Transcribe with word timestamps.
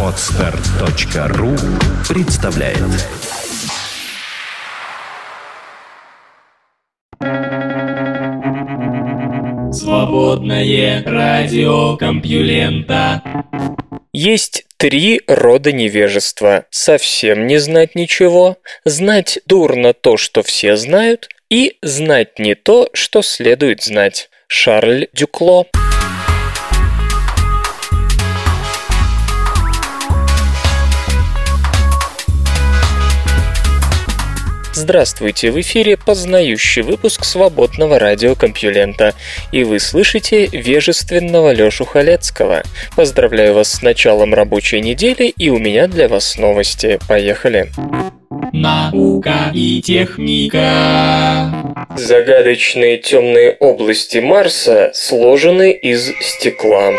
Отстар.ру 0.00 1.56
представляет 2.08 2.78
Свободное 9.74 11.02
радио 11.04 11.96
Компьюлента 11.96 13.22
Есть 14.12 14.66
три 14.76 15.22
рода 15.26 15.72
невежества. 15.72 16.66
Совсем 16.70 17.48
не 17.48 17.58
знать 17.58 17.96
ничего, 17.96 18.58
знать 18.84 19.40
дурно 19.46 19.94
то, 19.94 20.16
что 20.16 20.44
все 20.44 20.76
знают, 20.76 21.28
и 21.50 21.76
знать 21.82 22.38
не 22.38 22.54
то, 22.54 22.88
что 22.92 23.22
следует 23.22 23.82
знать. 23.82 24.30
Шарль 24.46 25.08
Дюкло. 25.12 25.66
Здравствуйте, 34.76 35.52
в 35.52 35.60
эфире 35.60 35.96
познающий 35.96 36.82
выпуск 36.82 37.24
свободного 37.24 38.00
радиокомпьюлента, 38.00 39.14
и 39.52 39.62
вы 39.62 39.78
слышите 39.78 40.46
вежественного 40.46 41.52
Лёшу 41.52 41.84
Халецкого. 41.84 42.64
Поздравляю 42.96 43.54
вас 43.54 43.72
с 43.72 43.82
началом 43.82 44.34
рабочей 44.34 44.80
недели, 44.80 45.28
и 45.28 45.48
у 45.48 45.58
меня 45.58 45.86
для 45.86 46.08
вас 46.08 46.36
новости. 46.38 46.98
Поехали! 47.08 47.70
Наука 48.52 49.52
и 49.54 49.80
техника 49.80 51.52
Загадочные 51.96 52.98
темные 52.98 53.56
области 53.60 54.18
Марса 54.18 54.90
сложены 54.92 55.70
из 55.70 56.10
стекла. 56.20 56.90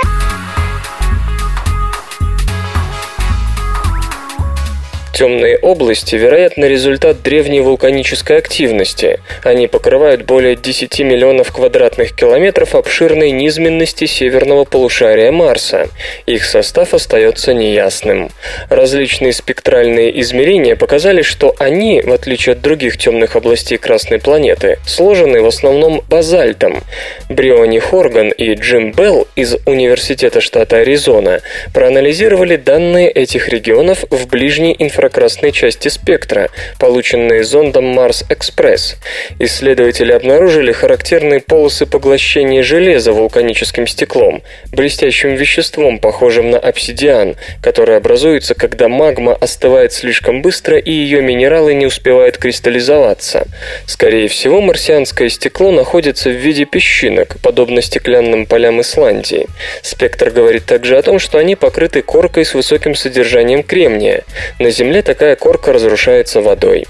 Темные 5.15 5.57
области, 5.57 6.17
вероятно, 6.17 6.65
результат 6.65 7.21
древней 7.21 7.61
вулканической 7.61 8.37
активности. 8.37 9.21
Они 9.45 9.67
покрывают 9.67 10.23
более 10.23 10.57
10 10.57 10.99
миллионов 10.99 11.53
квадратных 11.53 12.13
километров 12.13 12.75
обширной 12.75 13.31
низменности 13.31 14.07
северного 14.07 14.65
полушария 14.65 15.31
Марса. 15.31 15.87
Их 16.25 16.43
состав 16.43 16.93
остается 16.93 17.53
неясным. 17.53 18.29
Различные 18.69 19.31
спектральные 19.31 20.19
измерения 20.19 20.75
показали, 20.75 21.21
что 21.21 21.55
они, 21.59 22.01
в 22.01 22.11
отличие 22.11 22.51
от 22.51 22.59
других 22.59 22.97
темных 22.97 23.37
областей 23.37 23.77
Красной 23.77 24.19
планеты, 24.19 24.79
сложены 24.85 25.41
в 25.41 25.47
основном 25.47 26.01
базальтом. 26.09 26.83
Бриони 27.29 27.79
Хорган 27.79 28.31
и 28.31 28.53
Джим 28.55 28.91
Белл 28.91 29.29
из 29.37 29.55
Университета 29.65 30.41
штата 30.41 30.79
Аризона 30.79 31.39
проанализировали 31.73 32.57
данные 32.57 33.09
этих 33.09 33.47
регионов 33.47 34.03
в 34.09 34.27
ближней 34.27 34.75
инфраструктуре 34.77 35.04
инфракрасной 35.05 35.51
части 35.51 35.87
спектра, 35.87 36.49
полученные 36.79 37.43
зондом 37.43 37.85
Марс-Экспресс. 37.85 38.95
Исследователи 39.37 40.11
обнаружили 40.11 40.71
характерные 40.71 41.41
полосы 41.41 41.85
поглощения 41.85 42.63
железа 42.63 43.13
вулканическим 43.13 43.85
стеклом, 43.85 44.41
блестящим 44.71 45.35
веществом, 45.35 45.99
похожим 45.99 46.49
на 46.49 46.57
обсидиан, 46.57 47.35
который 47.61 47.97
образуется, 47.97 48.55
когда 48.55 48.87
магма 48.87 49.35
остывает 49.35 49.93
слишком 49.93 50.41
быстро 50.41 50.79
и 50.79 50.91
ее 50.91 51.21
минералы 51.21 51.75
не 51.75 51.85
успевают 51.85 52.37
кристаллизоваться. 52.39 53.45
Скорее 53.85 54.27
всего, 54.27 54.59
марсианское 54.59 55.29
стекло 55.29 55.69
находится 55.69 56.29
в 56.29 56.33
виде 56.33 56.65
песчинок, 56.65 57.37
подобно 57.43 57.83
стеклянным 57.83 58.47
полям 58.47 58.81
Исландии. 58.81 59.45
Спектр 59.83 60.31
говорит 60.31 60.65
также 60.65 60.97
о 60.97 61.03
том, 61.03 61.19
что 61.19 61.37
они 61.37 61.55
покрыты 61.55 62.01
коркой 62.01 62.43
с 62.43 62.55
высоким 62.55 62.95
содержанием 62.95 63.61
кремния. 63.61 64.23
На 64.57 64.71
Земле 64.71 64.94
Земле 64.95 65.03
такая 65.03 65.35
корка 65.35 65.73
разрушается 65.73 66.39
водой. 66.39 66.87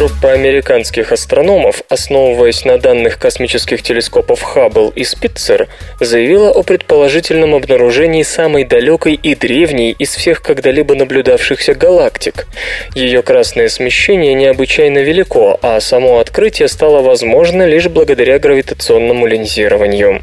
Группа 0.00 0.32
американских 0.32 1.12
астрономов, 1.12 1.82
основываясь 1.90 2.64
на 2.64 2.78
данных 2.78 3.18
космических 3.18 3.82
телескопов 3.82 4.40
Хаббл 4.40 4.88
и 4.96 5.04
Спитцер, 5.04 5.68
заявила 6.00 6.48
о 6.48 6.62
предположительном 6.62 7.54
обнаружении 7.54 8.22
самой 8.22 8.64
далекой 8.64 9.12
и 9.12 9.34
древней 9.34 9.90
из 9.90 10.14
всех 10.14 10.40
когда-либо 10.40 10.94
наблюдавшихся 10.94 11.74
галактик. 11.74 12.46
Ее 12.94 13.22
красное 13.22 13.68
смещение 13.68 14.32
необычайно 14.32 15.00
велико, 15.00 15.58
а 15.60 15.78
само 15.80 16.18
открытие 16.18 16.68
стало 16.68 17.02
возможно 17.02 17.66
лишь 17.66 17.88
благодаря 17.88 18.38
гравитационному 18.38 19.26
линзированию. 19.26 20.22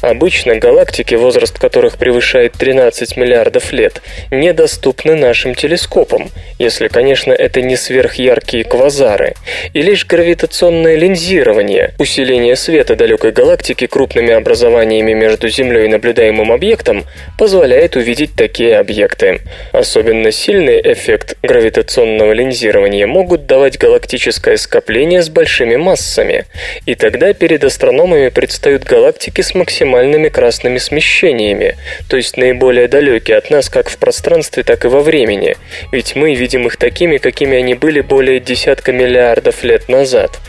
Обычно 0.00 0.56
галактики, 0.56 1.16
возраст 1.16 1.58
которых 1.58 1.98
превышает 1.98 2.54
13 2.54 3.18
миллиардов 3.18 3.72
лет, 3.72 4.00
недоступны 4.30 5.16
нашим 5.16 5.54
телескопам, 5.54 6.30
если, 6.58 6.88
конечно, 6.88 7.34
это 7.34 7.60
не 7.60 7.76
сверхяркие 7.76 8.64
квазары, 8.64 9.17
квазары, 9.18 9.34
и 9.72 9.82
лишь 9.82 10.06
гравитационное 10.06 10.96
линзирование, 10.96 11.94
усиление 11.98 12.56
света 12.56 12.96
далекой 12.96 13.32
галактики 13.32 13.86
крупными 13.86 14.32
образованиями 14.32 15.12
между 15.12 15.48
Землей 15.48 15.86
и 15.86 15.88
наблюдаемым 15.88 16.52
объектом 16.52 17.04
позволяет 17.38 17.96
увидеть 17.96 18.34
такие 18.34 18.78
объекты. 18.78 19.40
Особенно 19.72 20.30
сильный 20.30 20.80
эффект 20.80 21.36
гравитационного 21.42 22.32
линзирования 22.32 23.06
могут 23.06 23.46
давать 23.46 23.78
галактическое 23.78 24.56
скопление 24.56 25.22
с 25.22 25.28
большими 25.28 25.76
массами, 25.76 26.44
и 26.86 26.94
тогда 26.94 27.32
перед 27.32 27.64
астрономами 27.64 28.28
предстают 28.28 28.84
галактики 28.84 29.40
с 29.40 29.54
максимальными 29.54 30.28
красными 30.28 30.78
смещениями, 30.78 31.76
то 32.08 32.16
есть 32.16 32.36
наиболее 32.36 32.88
далекие 32.88 33.36
от 33.36 33.50
нас 33.50 33.68
как 33.68 33.88
в 33.88 33.98
пространстве, 33.98 34.62
так 34.62 34.84
и 34.84 34.88
во 34.88 35.00
времени, 35.00 35.56
ведь 35.92 36.16
мы 36.16 36.34
видим 36.34 36.66
их 36.66 36.76
такими, 36.76 37.18
какими 37.18 37.58
они 37.58 37.74
были 37.74 38.00
более 38.00 38.40
десятка 38.40 38.92
миллиардов 38.98 39.62
лет 39.62 39.88
назад. 39.88 40.40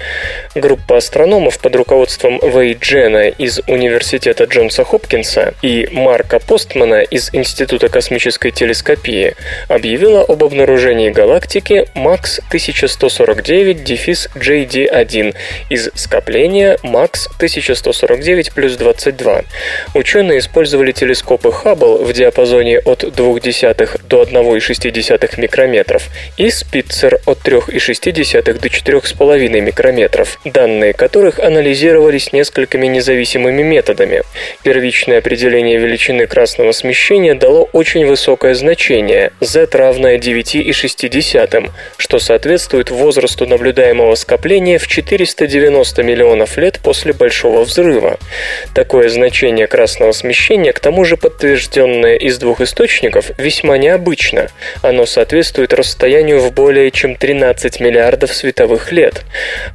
Группа 0.55 0.97
астрономов 0.97 1.59
под 1.59 1.75
руководством 1.75 2.39
Вэй 2.39 2.73
Джена 2.73 3.27
из 3.29 3.61
Университета 3.67 4.45
Джонса 4.45 4.83
Хопкинса 4.83 5.53
и 5.61 5.87
Марка 5.91 6.39
Постмана 6.39 7.01
из 7.01 7.29
Института 7.33 7.89
космической 7.89 8.49
телескопии 8.49 9.35
объявила 9.67 10.23
об 10.23 10.43
обнаружении 10.43 11.11
галактики 11.11 11.85
МАКС 11.93 12.39
1149-JD1 12.51 15.35
из 15.69 15.91
скопления 15.93 16.79
МАКС 16.81 17.27
1149 17.37 18.53
плюс 18.53 18.77
22. 18.77 19.43
Ученые 19.93 20.39
использовали 20.39 20.91
телескопы 20.91 21.51
Хаббл 21.51 22.03
в 22.03 22.11
диапазоне 22.13 22.79
от 22.79 23.03
0,2 23.03 24.01
до 24.07 24.23
1,6 24.23 25.39
микрометров 25.39 26.09
и 26.37 26.49
Спитцер 26.49 27.19
от 27.25 27.39
3,6 27.39 28.38
до 28.41 28.67
4,5 28.67 29.61
микрометров, 29.61 30.40
данные 30.46 30.93
которых 30.93 31.40
анализировались 31.40 32.34
несколькими 32.34 32.87
независимыми 32.87 33.61
методами. 33.61 34.23
Первичное 34.64 35.19
определение 35.19 35.78
величины 35.78 36.28
красного 36.28 36.72
смещения 36.72 37.35
дало 37.35 37.69
очень 37.73 38.05
высокое 38.05 38.53
значение– 38.53 39.31
z 39.40 39.67
равное 39.73 40.17
9,6, 40.17 41.72
что 41.97 42.19
соответствует 42.19 42.90
возрасту 42.90 43.46
наблюдаемого 43.46 44.16
скопления 44.16 44.79
в 44.79 44.87
490 44.87 46.03
миллионов 46.03 46.58
лет 46.58 46.79
после 46.84 47.14
Большого 47.14 47.64
взрыва. 47.64 48.17
Такое 48.73 49.09
значение 49.09 49.67
красного 49.67 50.11
смещения, 50.11 50.73
к 50.73 50.79
тому 50.79 51.05
же 51.05 51.17
подтвержденное 51.17 52.16
из 52.16 52.37
двух 52.37 52.61
источников, 52.61 53.31
весьма 53.37 53.78
необычно. 53.78 54.49
Оно 54.81 55.05
соответствует 55.05 55.73
расстоянию 55.73 56.40
в 56.40 56.53
более 56.53 56.91
чем 56.91 57.16
13 57.16 57.79
миллиардов 57.79 58.28
миллиардов 58.29 58.35
световых 58.35 58.91
лет. 58.91 59.23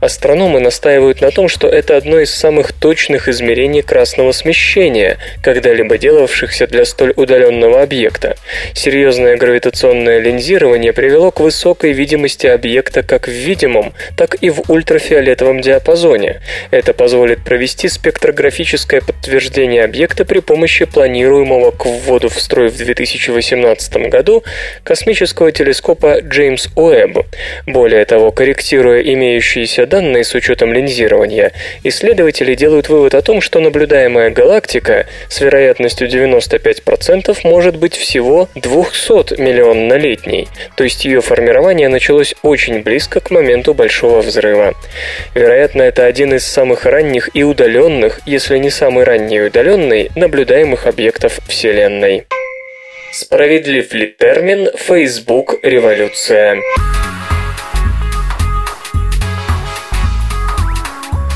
Астрономы 0.00 0.60
настаивают 0.60 1.20
на 1.20 1.30
том, 1.30 1.48
что 1.48 1.68
это 1.68 1.96
одно 1.96 2.20
из 2.20 2.32
самых 2.32 2.72
точных 2.72 3.28
измерений 3.28 3.82
красного 3.82 4.32
смещения, 4.32 5.18
когда-либо 5.42 5.98
делавшихся 5.98 6.66
для 6.66 6.84
столь 6.84 7.12
удаленного 7.16 7.82
объекта. 7.82 8.36
Серьезное 8.74 9.36
гравитационное 9.36 10.20
линзирование 10.20 10.92
привело 10.92 11.30
к 11.30 11.40
высокой 11.40 11.92
видимости 11.92 12.46
объекта 12.46 13.02
как 13.02 13.28
в 13.28 13.30
видимом, 13.30 13.92
так 14.16 14.36
и 14.42 14.50
в 14.50 14.70
ультрафиолетовом 14.70 15.60
диапазоне. 15.60 16.40
Это 16.70 16.92
позволит 16.94 17.44
провести 17.44 17.88
спектрографическое 17.88 19.00
подтверждение 19.00 19.84
объекта 19.84 20.24
при 20.24 20.40
помощи 20.40 20.84
планируемого 20.84 21.70
к 21.70 21.86
вводу 21.86 22.28
в 22.28 22.40
строй 22.40 22.68
в 22.68 22.76
2018 22.76 24.08
году 24.08 24.42
космического 24.82 25.52
телескопа 25.52 26.20
Джеймс 26.20 26.68
Уэбб. 26.76 27.24
Более 27.66 28.04
того, 28.04 28.30
корректируя 28.44 29.00
имеющиеся 29.00 29.86
данные 29.86 30.22
с 30.22 30.34
учетом 30.34 30.70
линзирования, 30.70 31.52
исследователи 31.82 32.54
делают 32.54 32.90
вывод 32.90 33.14
о 33.14 33.22
том, 33.22 33.40
что 33.40 33.58
наблюдаемая 33.58 34.28
галактика 34.28 35.06
с 35.30 35.40
вероятностью 35.40 36.10
95% 36.10 37.38
может 37.44 37.76
быть 37.76 37.96
всего 37.96 38.50
200 38.54 39.40
миллионнолетней, 39.40 40.48
то 40.76 40.84
есть 40.84 41.06
ее 41.06 41.22
формирование 41.22 41.88
началось 41.88 42.34
очень 42.42 42.82
близко 42.82 43.20
к 43.20 43.30
моменту 43.30 43.72
Большого 43.72 44.20
взрыва. 44.20 44.74
Вероятно, 45.34 45.80
это 45.80 46.04
один 46.04 46.34
из 46.34 46.46
самых 46.46 46.84
ранних 46.84 47.30
и 47.32 47.44
удаленных, 47.44 48.20
если 48.26 48.58
не 48.58 48.68
самый 48.68 49.04
ранний 49.04 49.38
и 49.38 49.40
удаленный, 49.40 50.10
наблюдаемых 50.16 50.86
объектов 50.86 51.38
Вселенной. 51.48 52.24
Справедлив 53.10 53.94
ли 53.94 54.14
термин 54.18 54.68
«Facebook 54.76 55.60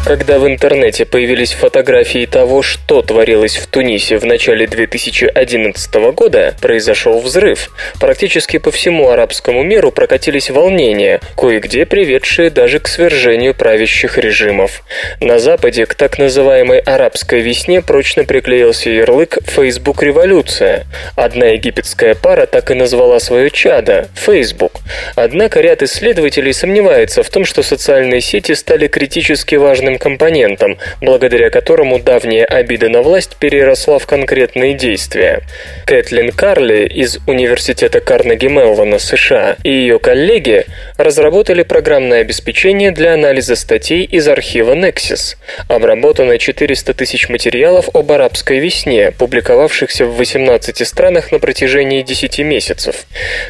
Когда 0.08 0.38
в 0.38 0.48
интернете 0.48 1.04
появились 1.04 1.52
фотографии 1.52 2.24
того, 2.24 2.62
что 2.62 3.02
творилось 3.02 3.58
в 3.58 3.66
Тунисе 3.66 4.16
в 4.16 4.24
начале 4.24 4.66
2011 4.66 5.94
года, 6.14 6.54
произошел 6.62 7.20
взрыв. 7.20 7.68
Практически 8.00 8.56
по 8.56 8.70
всему 8.70 9.10
арабскому 9.10 9.62
миру 9.62 9.92
прокатились 9.92 10.48
волнения, 10.48 11.20
кое-где 11.36 11.84
приведшие 11.84 12.48
даже 12.48 12.80
к 12.80 12.88
свержению 12.88 13.52
правящих 13.52 14.16
режимов. 14.16 14.82
На 15.20 15.38
Западе 15.38 15.84
к 15.84 15.94
так 15.94 16.18
называемой 16.18 16.78
«арабской 16.78 17.42
весне» 17.42 17.82
прочно 17.82 18.24
приклеился 18.24 18.88
ярлык 18.88 19.36
«Facebook 19.46 20.02
революция». 20.02 20.86
Одна 21.16 21.48
египетская 21.48 22.14
пара 22.14 22.46
так 22.46 22.70
и 22.70 22.74
назвала 22.74 23.20
свое 23.20 23.50
чадо– 23.50 24.08
Facebook. 24.14 24.72
Однако 25.16 25.60
ряд 25.60 25.82
исследователей 25.82 26.54
сомневается 26.54 27.22
в 27.22 27.28
том, 27.28 27.44
что 27.44 27.62
социальные 27.62 28.22
сети 28.22 28.54
стали 28.54 28.88
критически 28.88 29.56
важным 29.56 29.97
компонентом, 29.98 30.78
благодаря 31.00 31.50
которому 31.50 31.98
давняя 31.98 32.44
обида 32.44 32.88
на 32.88 33.02
власть 33.02 33.36
переросла 33.36 33.98
в 33.98 34.06
конкретные 34.06 34.74
действия. 34.74 35.42
Кэтлин 35.86 36.32
Карли 36.32 36.86
из 36.86 37.18
Университета 37.26 38.00
Карнеги 38.00 38.46
Меллона, 38.46 38.98
США, 38.98 39.56
и 39.62 39.70
ее 39.70 39.98
коллеги 39.98 40.66
разработали 40.96 41.62
программное 41.62 42.20
обеспечение 42.20 42.90
для 42.90 43.14
анализа 43.14 43.56
статей 43.56 44.04
из 44.04 44.26
архива 44.28 44.74
Nexus. 44.74 45.36
Обработано 45.68 46.38
400 46.38 46.94
тысяч 46.94 47.28
материалов 47.28 47.88
об 47.94 48.10
арабской 48.12 48.58
весне, 48.58 49.12
публиковавшихся 49.12 50.06
в 50.06 50.16
18 50.16 50.86
странах 50.86 51.32
на 51.32 51.38
протяжении 51.38 52.02
10 52.02 52.38
месяцев. 52.40 53.06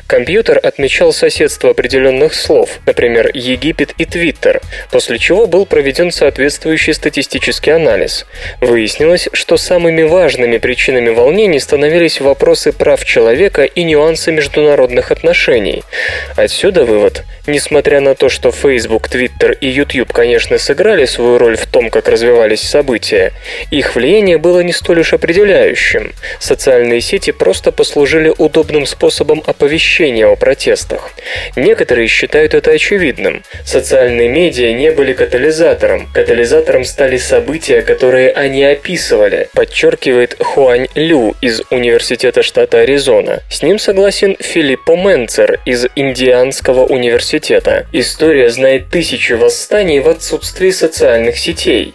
Компьютер 0.07 0.59
отмечал 0.63 1.13
соседство 1.13 1.71
определенных 1.71 2.35
слов, 2.35 2.81
например, 2.87 3.31
Египет 3.35 3.95
и 3.99 4.05
Твиттер, 4.05 4.61
после 4.91 5.19
чего 5.19 5.47
был 5.47 5.67
проведен 5.67 6.11
соответствующий 6.11 6.28
статистический 6.93 7.71
анализ. 7.71 8.27
Выяснилось, 8.61 9.29
что 9.33 9.57
самыми 9.57 10.03
важными 10.03 10.59
причинами 10.59 11.11
волнений 11.11 11.61
становились 11.61 12.21
вопросы 12.21 12.73
прав 12.73 13.05
человека 13.05 13.65
и 13.65 13.83
нюансы 13.85 14.33
международных 14.33 15.11
отношений. 15.11 15.83
Отсюда 16.37 16.85
вывод. 16.85 17.25
Несмотря 17.49 18.01
на 18.01 18.15
то, 18.15 18.29
что 18.29 18.53
Facebook, 18.53 19.09
Twitter 19.09 19.57
и 19.59 19.69
YouTube, 19.69 20.13
конечно, 20.13 20.59
сыграли 20.59 21.07
свою 21.07 21.39
роль 21.39 21.57
в 21.57 21.65
том, 21.67 21.89
как 21.89 22.07
развивались 22.07 22.61
события, 22.61 23.33
их 23.71 23.97
влияние 23.97 24.37
было 24.37 24.61
не 24.61 24.75
столь 24.75 25.01
уж 25.01 25.15
определяющим. 25.15 26.13
Социальные 26.41 27.01
сети 27.01 27.31
просто 27.31 27.73
послужили 27.73 28.31
удобным 28.37 28.85
способом 28.85 29.43
оповещения 29.47 30.27
о 30.27 30.37
протестах. 30.37 31.13
Некоторые 31.57 32.07
считают 32.09 32.53
это 32.53 32.73
очевидным. 32.73 33.43
Социальные 33.65 34.29
медиа 34.29 34.73
не 34.75 34.91
были 34.91 35.15
катализатором. 35.15 36.11
Катализатором 36.19 36.85
стали 36.85 37.17
события, 37.17 37.81
которые 37.83 38.33
они 38.33 38.65
описывали, 38.65 39.49
подчеркивает 39.55 40.35
Хуань 40.41 40.89
Лю 40.97 41.37
из 41.41 41.63
Университета 41.71 42.43
штата 42.43 42.81
Аризона. 42.81 43.45
С 43.49 43.63
ним 43.63 43.79
согласен 43.79 44.37
Филиппо 44.41 44.97
Менцер 44.97 45.61
из 45.65 45.87
Индианского 45.95 46.87
университета. 46.87 47.87
История 47.93 48.51
знает 48.51 48.91
тысячи 48.91 49.35
восстаний 49.35 50.01
в 50.01 50.09
отсутствии 50.09 50.71
социальных 50.71 51.39
сетей. 51.39 51.95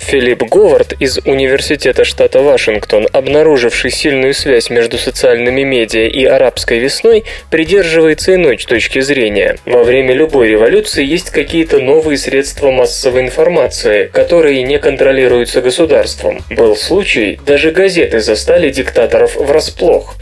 Филипп 0.00 0.42
Говард 0.42 0.94
из 0.98 1.18
Университета 1.24 2.04
штата 2.04 2.40
Вашингтон, 2.40 3.06
обнаруживший 3.12 3.90
сильную 3.90 4.34
связь 4.34 4.68
между 4.68 4.98
социальными 4.98 5.62
медиа 5.62 6.08
и 6.08 6.24
арабской 6.24 6.78
весной, 6.78 7.24
придерживается 7.50 8.34
иной 8.34 8.56
точки 8.56 9.00
зрения. 9.00 9.58
Во 9.66 9.84
время 9.84 10.14
любой 10.14 10.48
революции 10.48 11.04
есть 11.04 11.30
какие-то 11.30 11.78
новые 11.78 12.18
средства 12.18 12.70
массовой 12.70 13.22
информации, 13.22 14.10
которые 14.12 14.62
не 14.64 14.78
контролируются 14.78 15.60
государством. 15.60 16.40
Был 16.50 16.74
случай, 16.74 17.38
даже 17.46 17.70
газеты 17.70 18.20
застали 18.20 18.70
диктаторов 18.70 19.36
врасплох. 19.36 20.16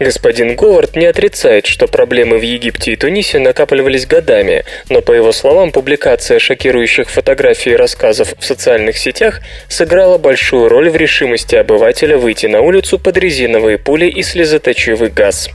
Господин 0.00 0.54
Говард 0.56 0.96
не 0.96 1.06
отрицает, 1.06 1.66
что 1.66 1.86
проблемы 1.86 2.36
в 2.38 2.42
Египте 2.42 2.92
и 2.92 2.96
Тунисе 2.96 3.38
накапливались 3.38 4.06
годами, 4.06 4.64
но, 4.90 5.00
по 5.00 5.12
его 5.12 5.32
словам, 5.32 5.72
публикация 5.72 6.38
шокирующих 6.38 7.08
фотографий 7.08 7.70
и 7.70 7.76
рассказов 7.76 8.34
в 8.38 8.44
социальных 8.44 8.98
сетях 8.98 9.19
сетях 9.20 9.40
сыграла 9.68 10.16
большую 10.16 10.68
роль 10.68 10.88
в 10.88 10.96
решимости 10.96 11.54
обывателя 11.54 12.16
выйти 12.16 12.46
на 12.46 12.62
улицу 12.62 12.98
под 12.98 13.18
резиновые 13.18 13.76
пули 13.76 14.06
и 14.06 14.22
слезоточивый 14.22 15.10
газ. 15.10 15.50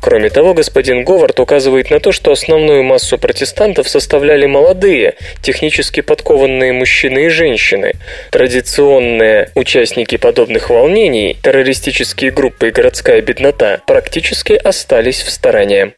Кроме 0.00 0.28
того, 0.28 0.52
господин 0.52 1.04
Говард 1.04 1.40
указывает 1.40 1.90
на 1.90 2.00
то, 2.00 2.12
что 2.12 2.32
основную 2.32 2.82
массу 2.82 3.16
протестантов 3.18 3.88
составляли 3.88 4.46
молодые, 4.46 5.14
технически 5.42 6.02
подкованные 6.02 6.72
мужчины 6.72 7.26
и 7.26 7.28
женщины. 7.28 7.94
Традиционные 8.30 9.50
участники 9.54 10.16
подобных 10.16 10.68
волнений, 10.68 11.36
террористические 11.42 12.30
группы 12.30 12.68
и 12.68 12.70
городская 12.70 13.22
беднота, 13.22 13.80
практически 13.86 14.52
остались 14.52 15.22
в 15.22 15.30
стороне. 15.30 15.94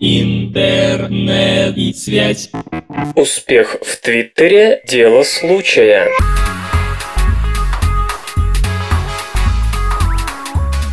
Интернет 0.00 1.76
и 1.76 1.92
связь. 1.92 2.50
Успех 3.14 3.76
в 3.82 3.96
Твиттере– 4.00 4.80
дело 4.86 5.22
случая. 5.22 6.08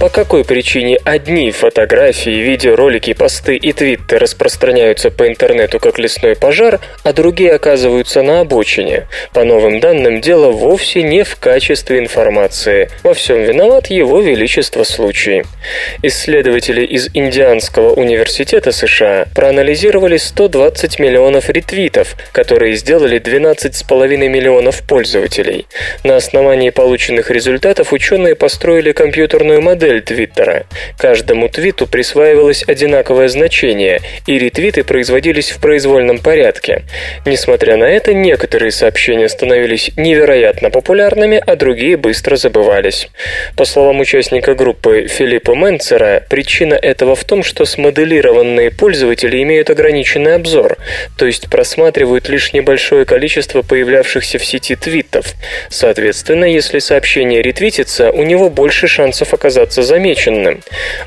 По 0.04 0.10
какой 0.10 0.44
причине 0.44 0.98
одни 1.06 1.50
фотографии, 1.52 2.30
видеоролики, 2.30 3.14
посты 3.14 3.56
и 3.56 3.72
твиты 3.72 4.20
распространяются 4.20 5.12
по 5.12 5.30
интернету 5.30 5.80
как 5.80 5.98
лесной 5.98 6.36
пожар, 6.36 6.82
а 7.04 7.14
другие 7.14 7.54
оказываются 7.54 8.22
на 8.22 8.42
обочине? 8.42 9.08
По 9.32 9.46
новым 9.46 9.80
данным, 9.80 10.20
дело 10.20 10.52
вовсе 10.52 11.04
не 11.04 11.24
в 11.24 11.38
качестве 11.38 12.00
информации. 12.00 12.90
Во 13.04 13.14
всем 13.14 13.44
виноват 13.44 13.88
его 13.88 14.20
величество 14.20 14.84
случай. 14.84 15.44
Исследователи 16.02 16.86
из 16.86 17.10
Индианского 17.14 17.94
университета 17.94 18.74
США 18.74 19.28
проанализировали 19.34 20.18
120 20.18 21.00
миллионов 21.00 21.50
ретвитов, 21.50 22.18
которые 22.34 22.76
сделали 22.76 23.22
12,5 23.22 24.18
миллионов 24.28 24.82
пользователей. 24.86 25.66
На 26.04 26.18
основании 26.18 26.72
полученных 26.72 27.32
результатов 27.32 27.94
ученые 27.94 28.36
построили 28.36 28.92
компьютерную 28.92 29.62
модель 29.62 29.93
модель 29.94 30.02
Твиттера. 30.02 30.66
Каждому 30.98 31.50
твиту 31.50 31.88
присваивалось 31.88 32.64
одинаковое 32.68 33.28
значение, 33.28 34.02
и 34.28 34.40
ретвиты 34.40 34.84
производились 34.84 35.52
в 35.52 35.60
произвольном 35.60 36.20
порядке. 36.20 36.84
Несмотря 37.26 37.78
на 37.78 37.86
это, 37.86 38.14
некоторые 38.14 38.72
сообщения 38.72 39.30
становились 39.30 39.92
невероятно 39.98 40.70
популярными, 40.70 41.42
а 41.46 41.56
другие 41.56 41.98
быстро 41.98 42.36
забывались. 42.36 43.10
По 43.56 43.66
словам 43.66 44.00
участника 44.00 44.56
группы 44.56 45.08
Филиппа 45.08 45.54
Менцера, 45.56 46.24
причина 46.30 46.76
этого 46.76 47.16
в 47.16 47.24
том, 47.24 47.44
что 47.44 47.66
смоделированные 47.66 48.72
пользователи 48.72 49.42
имеют 49.44 49.70
ограниченный 49.70 50.36
обзор, 50.36 50.78
то 51.18 51.26
есть 51.26 51.50
просматривают 51.50 52.30
лишь 52.30 52.54
небольшое 52.54 53.06
количество 53.06 53.62
появлявшихся 53.62 54.38
в 54.38 54.46
сети 54.46 54.76
твитов. 54.76 55.34
Соответственно, 55.70 56.46
если 56.46 56.80
сообщение 56.80 57.42
ретвитится, 57.42 58.12
у 58.12 58.24
него 58.24 58.50
больше 58.50 58.88
шансов 58.88 59.34
оказаться 59.34 59.83
замеченным. 59.84 60.62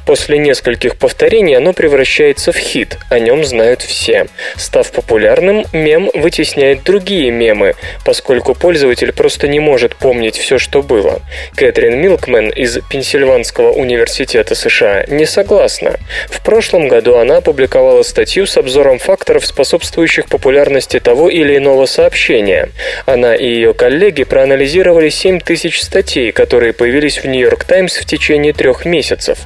После 0.05 0.39
нескольких 0.39 0.97
повторений 0.97 1.57
оно 1.57 1.73
превращается 1.73 2.53
в 2.53 2.57
хит, 2.57 2.99
о 3.11 3.19
нем 3.19 3.45
знают 3.45 3.83
все. 3.83 4.27
Став 4.57 4.91
популярным, 4.93 5.65
мем 5.73 6.11
вытесняет 6.15 6.83
другие 6.83 7.31
мемы, 7.31 7.75
поскольку 8.05 8.55
пользователь 8.55 9.13
просто 9.13 9.49
не 9.49 9.61
может 9.61 9.95
помнить 9.97 10.37
все, 10.37 10.59
что 10.59 10.83
было. 10.83 11.21
Кэтрин 11.55 12.01
Милкмен 12.01 12.51
из 12.51 12.79
Пенсильванского 12.91 13.71
университета 13.71 14.55
США 14.55 15.05
не 15.09 15.27
согласна. 15.27 15.97
В 16.29 16.43
прошлом 16.43 16.89
году 16.89 17.17
она 17.17 17.39
опубликовала 17.39 18.03
статью 18.03 18.47
с 18.47 18.57
обзором 18.57 18.99
факторов, 18.99 19.47
способствующих 19.47 20.27
популярности 20.27 21.01
того 21.01 21.29
или 21.29 21.57
иного 21.57 21.87
сообщения. 21.87 22.71
Она 23.07 23.35
и 23.35 23.47
ее 23.47 23.75
коллеги 23.75 24.25
проанализировали 24.25 25.09
7 25.09 25.41
тысяч 25.41 25.81
статей, 25.81 26.33
которые 26.33 26.73
появились 26.73 27.19
в 27.19 27.25
Нью-Йорк 27.27 27.65
Таймс 27.65 27.97
в 27.97 28.05
течение 28.05 28.53
трех 28.53 28.66
месяцев. 28.85 29.39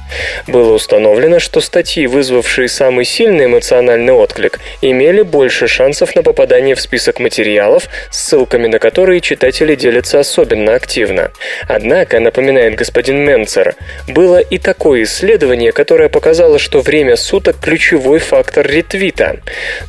Было 0.47 0.73
установлено, 0.73 1.39
что 1.39 1.61
статьи, 1.61 2.07
вызвавшие 2.07 2.67
самый 2.67 3.05
сильный 3.05 3.45
эмоциональный 3.45 4.13
отклик, 4.13 4.59
имели 4.81 5.21
больше 5.21 5.67
шансов 5.67 6.15
на 6.15 6.23
попадание 6.23 6.75
в 6.75 6.81
список 6.81 7.19
материалов, 7.19 7.87
ссылками 8.09 8.67
на 8.67 8.79
которые 8.79 9.21
читатели 9.21 9.75
делятся 9.75 10.19
особенно 10.19 10.75
активно. 10.75 11.31
Однако, 11.67 12.19
напоминает 12.19 12.75
господин 12.75 13.17
Менцер, 13.17 13.75
было 14.07 14.39
и 14.39 14.57
такое 14.57 15.03
исследование, 15.03 15.71
которое 15.71 16.09
показало, 16.09 16.59
что 16.59 16.81
время 16.81 17.15
суток– 17.15 17.57
ключевой 17.61 18.19
фактор 18.19 18.67
ретвита. 18.67 19.39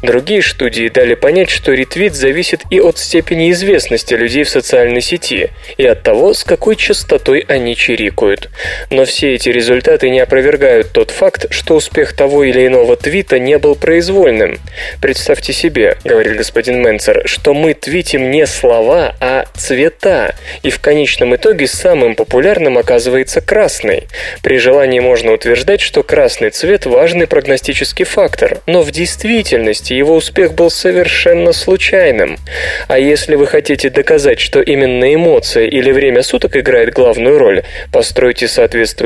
Другие 0.02 0.42
студии 0.42 0.88
дали 0.88 1.14
понять, 1.14 1.50
что 1.50 1.72
ретвит 1.72 2.14
зависит 2.14 2.62
и 2.70 2.80
от 2.80 2.98
степени 2.98 3.50
известности 3.50 4.14
людей 4.14 4.44
в 4.44 4.48
социальной 4.48 5.00
сети, 5.00 5.50
и 5.76 5.86
от 5.86 6.02
того, 6.02 6.34
с 6.34 6.44
какой 6.44 6.76
частотой 6.76 7.44
они 7.48 7.76
чирикают. 7.76 8.50
Но 8.90 9.04
все 9.04 9.21
эти 9.26 9.48
результаты 9.48 10.10
не 10.10 10.20
опровергают 10.20 10.92
тот 10.92 11.10
факт, 11.10 11.46
что 11.50 11.74
успех 11.76 12.14
того 12.14 12.44
или 12.44 12.66
иного 12.66 12.96
твита 12.96 13.38
не 13.38 13.58
был 13.58 13.74
произвольным. 13.74 14.58
Представьте 15.00 15.52
себе, 15.52 15.96
говорит 16.04 16.36
господин 16.36 16.82
Менцер, 16.82 17.22
что 17.26 17.54
мы 17.54 17.74
твитим 17.74 18.30
не 18.30 18.46
слова, 18.46 19.14
а 19.20 19.44
цвета, 19.54 20.34
и 20.62 20.70
в 20.70 20.80
конечном 20.80 21.34
итоге 21.34 21.66
самым 21.66 22.14
популярным 22.14 22.78
оказывается 22.78 23.40
красный. 23.40 24.08
При 24.42 24.58
желании 24.58 25.00
можно 25.00 25.32
утверждать, 25.32 25.80
что 25.80 26.02
красный 26.02 26.50
цвет– 26.50 26.86
важный 26.86 27.26
прогностический 27.26 28.04
фактор, 28.04 28.58
но 28.66 28.82
в 28.82 28.90
действительности 28.90 29.92
его 29.92 30.14
успех 30.14 30.54
был 30.54 30.70
совершенно 30.70 31.52
случайным. 31.52 32.38
А 32.88 32.98
если 32.98 33.34
вы 33.34 33.46
хотите 33.46 33.90
доказать, 33.90 34.40
что 34.40 34.60
именно 34.60 35.12
эмоция 35.14 35.66
или 35.66 35.90
время 35.90 36.22
суток 36.22 36.56
играет 36.56 36.92
главную 36.92 37.38
роль, 37.38 37.62
постройте 37.92 38.48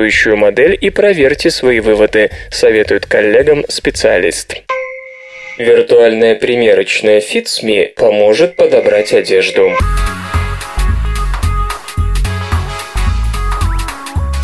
соответствующую 0.07 0.37
модель 0.37 0.79
и 0.81 0.91
проверьте 0.91 1.51
свои 1.51 1.81
выводы, 1.81 2.31
советует 2.51 3.07
коллегам 3.07 3.65
специалист. 3.69 4.55
Виртуальная 5.59 6.35
примерочная 6.35 7.21
FitSme 7.21 7.95
поможет 7.95 8.57
подобрать 8.57 9.13
одежду. 9.13 9.73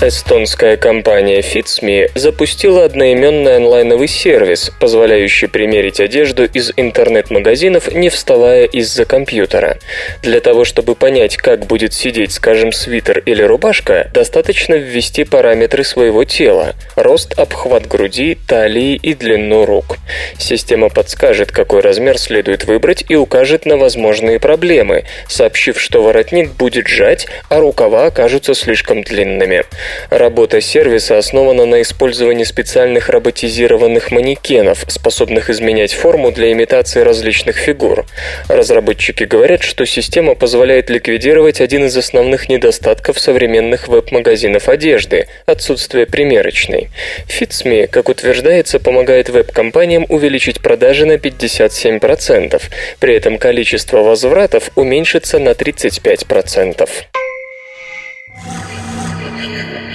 Эстонская 0.05 0.77
компания 0.77 1.39
FitSme 1.43 2.11
запустила 2.17 2.85
одноименный 2.85 3.55
онлайновый 3.55 4.09
сервис, 4.09 4.73
позволяющий 4.81 5.47
примерить 5.47 6.01
одежду 6.01 6.45
из 6.45 6.73
интернет-магазинов, 6.77 7.95
не 7.95 8.09
вставая 8.09 8.65
из-за 8.65 9.05
компьютера. 9.05 9.79
Для 10.21 10.41
того, 10.41 10.65
чтобы 10.65 10.97
понять, 10.97 11.37
как 11.37 11.67
будет 11.67 11.93
сидеть, 11.93 12.33
скажем, 12.33 12.73
свитер 12.73 13.21
или 13.21 13.45
рубашка, 13.45 14.11
достаточно 14.13 14.75
ввести 14.75 15.23
параметры 15.23 15.85
своего 15.85 16.25
тела– 16.25 16.75
рост, 16.97 17.39
обхват 17.39 17.87
груди, 17.87 18.37
талии 18.49 18.97
и 18.97 19.15
длину 19.15 19.67
рук. 19.67 19.99
Система 20.37 20.89
подскажет, 20.89 21.53
какой 21.53 21.81
размер 21.81 22.19
следует 22.19 22.65
выбрать 22.65 23.05
и 23.09 23.15
укажет 23.15 23.67
на 23.67 23.77
возможные 23.77 24.41
проблемы, 24.41 25.05
сообщив, 25.29 25.81
что 25.81 26.03
воротник 26.03 26.51
будет 26.51 26.89
сжать, 26.89 27.29
а 27.49 27.61
рукава 27.61 28.07
окажутся 28.07 28.55
слишком 28.55 29.03
длинными. 29.05 29.63
Работа 30.11 30.61
сервиса 30.61 31.19
основана 31.19 31.67
на 31.67 31.83
использовании 31.83 32.45
специальных 32.45 33.09
роботизированных 33.09 34.11
манекенов, 34.11 34.85
способных 34.89 35.51
изменять 35.51 35.93
форму 35.93 36.31
для 36.31 36.53
имитации 36.53 37.01
различных 37.01 37.57
фигур. 37.57 38.07
Разработчики 38.49 39.25
говорят, 39.25 39.63
что 39.63 39.87
система 39.87 40.35
позволяет 40.35 40.91
ликвидировать 40.91 41.61
один 41.61 41.87
из 41.87 41.97
основных 41.97 42.49
недостатков 42.49 43.19
современных 43.19 43.89
веб-магазинов 43.89 44.69
одежды– 44.69 45.29
отсутствие 45.47 46.07
примерочной. 46.07 46.91
FitSme, 47.27 47.87
как 47.87 48.09
утверждается, 48.09 48.79
помогает 48.79 49.29
веб-компаниям 49.29 50.07
увеличить 50.09 50.61
продажи 50.61 51.07
на 51.07 51.17
57%. 51.17 52.63
При 53.01 53.15
этом 53.15 53.39
количество 53.39 53.99
возвратов 53.99 54.71
уменьшится 54.75 55.39
на 55.39 55.51
35%. 55.51 56.89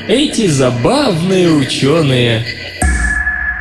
Эти 0.09 0.47
забавные 0.47 1.49
ученые. 1.49 2.45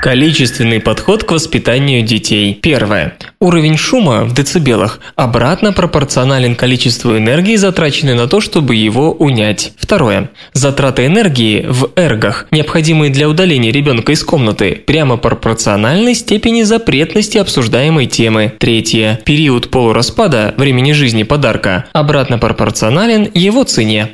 Количественный 0.01 0.79
подход 0.79 1.25
к 1.25 1.33
воспитанию 1.33 2.03
детей. 2.03 2.55
Первое. 2.55 3.17
Уровень 3.41 3.77
шума 3.77 4.23
в 4.23 4.33
децибелах 4.33 5.01
обратно 5.17 5.73
пропорционален 5.73 6.55
количеству 6.55 7.17
энергии, 7.17 7.57
затраченной 7.57 8.15
на 8.15 8.29
то, 8.29 8.41
чтобы 8.41 8.77
его 8.77 9.11
унять. 9.11 9.73
Второе. 9.77 10.31
Затраты 10.53 11.07
энергии 11.07 11.67
в 11.69 11.91
эргах, 11.97 12.47
необходимые 12.53 13.11
для 13.11 13.29
удаления 13.29 13.73
ребенка 13.73 14.13
из 14.13 14.23
комнаты, 14.23 14.81
прямо 14.87 15.17
пропорциональны 15.17 16.15
степени 16.15 16.63
запретности 16.63 17.39
обсуждаемой 17.39 18.07
темы. 18.07 18.53
Третье. 18.61 19.19
Период 19.25 19.69
полураспада 19.73 20.55
времени 20.57 20.93
жизни 20.93 21.25
подарка 21.25 21.87
обратно 21.93 22.39
пропорционален 22.39 23.29
его 23.35 23.65
цене. 23.65 24.11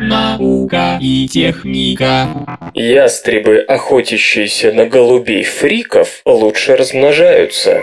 Наука 0.00 0.98
и 1.00 1.28
техника. 1.28 2.28
Ястребы, 2.74 3.58
охотящиеся 3.58 4.72
на 4.72 4.86
голубей-фриков, 4.86 6.22
лучше 6.24 6.76
размножаются. 6.76 7.80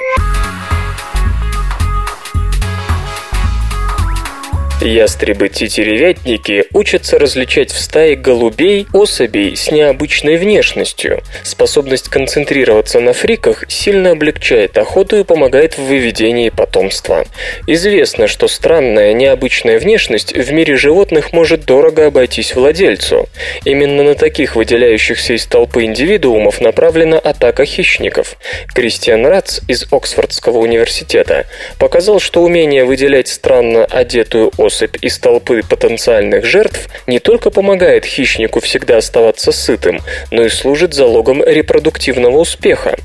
Ястребы-тетеревятники 4.82 6.64
учатся 6.72 7.20
различать 7.20 7.70
в 7.70 7.78
стае 7.78 8.16
голубей 8.16 8.88
особей 8.94 9.58
с 9.58 9.72
необычной 9.72 10.38
внешностью. 10.38 11.22
Способность 11.44 12.08
концентрироваться 12.08 13.02
на 13.02 13.12
фриках 13.12 13.66
сильно 13.68 14.12
облегчает 14.12 14.78
охоту 14.78 15.20
и 15.20 15.26
помогает 15.26 15.78
в 15.78 15.84
выведении 15.84 16.50
потомства. 16.50 17.26
Известно, 17.68 18.28
что 18.28 18.48
странная 18.48 19.12
необычная 19.12 19.80
внешность 19.80 20.34
в 20.34 20.54
мире 20.54 20.78
животных 20.78 21.34
может 21.34 21.66
дорого 21.66 22.06
обойтись 22.06 22.56
владельцу. 22.56 23.28
Именно 23.66 24.04
на 24.04 24.16
таких 24.16 24.56
выделяющихся 24.56 25.34
из 25.34 25.46
толпы 25.46 25.84
индивидуумов 25.84 26.62
направлена 26.62 27.20
атака 27.20 27.66
хищников. 27.66 28.38
Кристиан 28.74 29.26
Ратц 29.26 29.60
из 29.68 29.92
Оксфордского 29.92 30.60
университета 30.60 31.48
показал, 31.80 32.22
что 32.22 32.44
умение 32.44 32.86
выделять 32.86 33.28
странно 33.28 33.84
одетую 33.84 34.54
особь 34.56 34.69
особь 34.70 35.04
из 35.04 35.18
толпы 35.18 35.64
потенциальных 35.68 36.46
жертв 36.46 36.90
не 37.08 37.18
только 37.18 37.50
помогает 37.50 38.06
хищнику 38.06 38.60
всегда 38.60 38.98
оставаться 38.98 39.52
сытым, 39.52 40.00
но 40.30 40.44
и 40.44 40.50
служит 40.50 40.94
залогом 40.94 41.44
репродуктивного 41.44 42.38
успеха. 42.38 42.96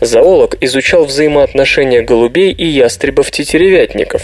Зоолог 0.00 0.56
изучал 0.60 1.04
взаимоотношения 1.04 2.02
голубей 2.02 2.50
и 2.50 2.66
ястребов-тетеревятников. 2.66 4.22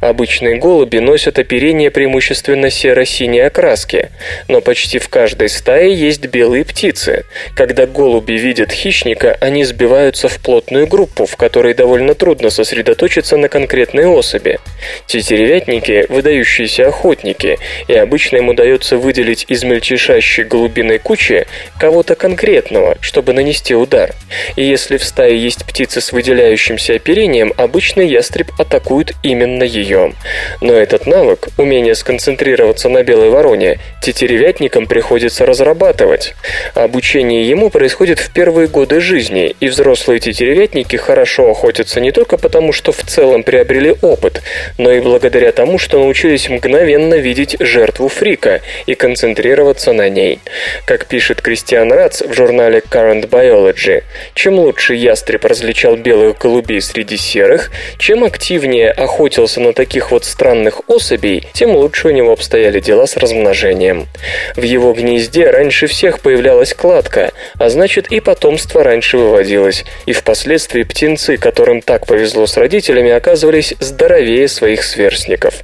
Обычные 0.00 0.56
голуби 0.56 0.98
носят 0.98 1.38
оперение 1.38 1.90
преимущественно 1.90 2.70
серо-синей 2.70 3.44
окраски, 3.46 4.10
но 4.48 4.60
почти 4.60 4.98
в 4.98 5.08
каждой 5.08 5.48
стае 5.48 5.94
есть 5.94 6.26
белые 6.26 6.64
птицы. 6.64 7.24
Когда 7.56 7.86
голуби 7.86 8.34
видят 8.34 8.70
хищника, 8.70 9.36
они 9.40 9.64
сбиваются 9.64 10.28
в 10.28 10.38
плотную 10.38 10.86
группу, 10.86 11.26
в 11.26 11.36
которой 11.36 11.74
довольно 11.74 12.14
трудно 12.14 12.50
сосредоточиться 12.50 13.36
на 13.36 13.48
конкретной 13.48 14.06
особи. 14.06 14.58
Тетеревятники– 15.06 16.06
выдающиеся 16.36 16.88
охотники, 16.88 17.58
и 17.88 17.94
обычно 17.94 18.36
им 18.36 18.48
удается 18.48 18.96
выделить 18.96 19.46
из 19.48 19.64
мельчайшей 19.64 20.44
голубиной 20.44 20.98
кучи 20.98 21.46
кого-то 21.78 22.14
конкретного, 22.14 22.96
чтобы 23.00 23.32
нанести 23.32 23.74
удар. 23.74 24.12
И 24.56 24.62
если 24.62 24.96
в 24.96 25.04
стае 25.04 25.38
есть 25.38 25.64
птицы 25.64 26.00
с 26.00 26.12
выделяющимся 26.12 26.94
оперением, 26.94 27.52
обычно 27.56 28.02
ястреб 28.02 28.48
атакует 28.58 29.12
именно 29.22 29.62
ее. 29.62 30.12
Но 30.60 30.72
этот 30.72 31.06
навык, 31.06 31.48
умение 31.56 31.94
сконцентрироваться 31.94 32.88
на 32.88 33.02
белой 33.02 33.30
вороне, 33.30 33.78
тетеревятникам 34.02 34.86
приходится 34.86 35.46
разрабатывать. 35.46 36.34
Обучение 36.74 37.48
ему 37.48 37.70
происходит 37.70 38.18
в 38.18 38.32
первые 38.32 38.68
годы 38.68 39.00
жизни, 39.00 39.54
и 39.60 39.68
взрослые 39.68 40.20
тетеревятники 40.20 40.96
хорошо 40.96 41.50
охотятся 41.50 42.00
не 42.00 42.12
только 42.12 42.36
потому, 42.36 42.72
что 42.72 42.92
в 42.92 43.02
целом 43.02 43.42
приобрели 43.42 43.94
опыт, 44.02 44.42
но 44.78 44.92
и 44.92 45.00
благодаря 45.00 45.52
тому, 45.52 45.78
что 45.78 45.98
научились 45.98 46.25
мгновенно 46.26 47.14
видеть 47.14 47.56
жертву 47.60 48.08
фрика 48.08 48.60
и 48.86 48.94
концентрироваться 48.94 49.92
на 49.92 50.08
ней. 50.08 50.40
Как 50.84 51.06
пишет 51.06 51.40
Кристиан 51.40 51.92
Рац 51.92 52.22
в 52.22 52.32
журнале 52.32 52.80
Current 52.80 53.28
Biology, 53.28 54.02
чем 54.34 54.58
лучше 54.58 54.94
ястреб 54.94 55.44
различал 55.44 55.96
белых 55.96 56.38
голубей 56.38 56.80
среди 56.80 57.16
серых, 57.16 57.70
чем 57.98 58.24
активнее 58.24 58.90
охотился 58.90 59.60
на 59.60 59.72
таких 59.72 60.10
вот 60.10 60.24
странных 60.24 60.82
особей, 60.88 61.46
тем 61.52 61.76
лучше 61.76 62.08
у 62.08 62.10
него 62.10 62.32
обстояли 62.32 62.80
дела 62.80 63.06
с 63.06 63.16
размножением. 63.16 64.08
В 64.56 64.62
его 64.62 64.92
гнезде 64.92 65.50
раньше 65.50 65.86
всех 65.86 66.20
появлялась 66.20 66.74
кладка, 66.74 67.32
а 67.58 67.68
значит 67.68 68.08
и 68.08 68.20
потомство 68.20 68.82
раньше 68.82 69.18
выводилось, 69.18 69.84
и 70.06 70.12
впоследствии 70.12 70.82
птенцы, 70.82 71.36
которым 71.36 71.82
так 71.82 72.06
повезло 72.06 72.46
с 72.46 72.56
родителями, 72.56 73.10
оказывались 73.10 73.74
здоровее 73.78 74.48
своих 74.48 74.82
сверстников. 74.82 75.54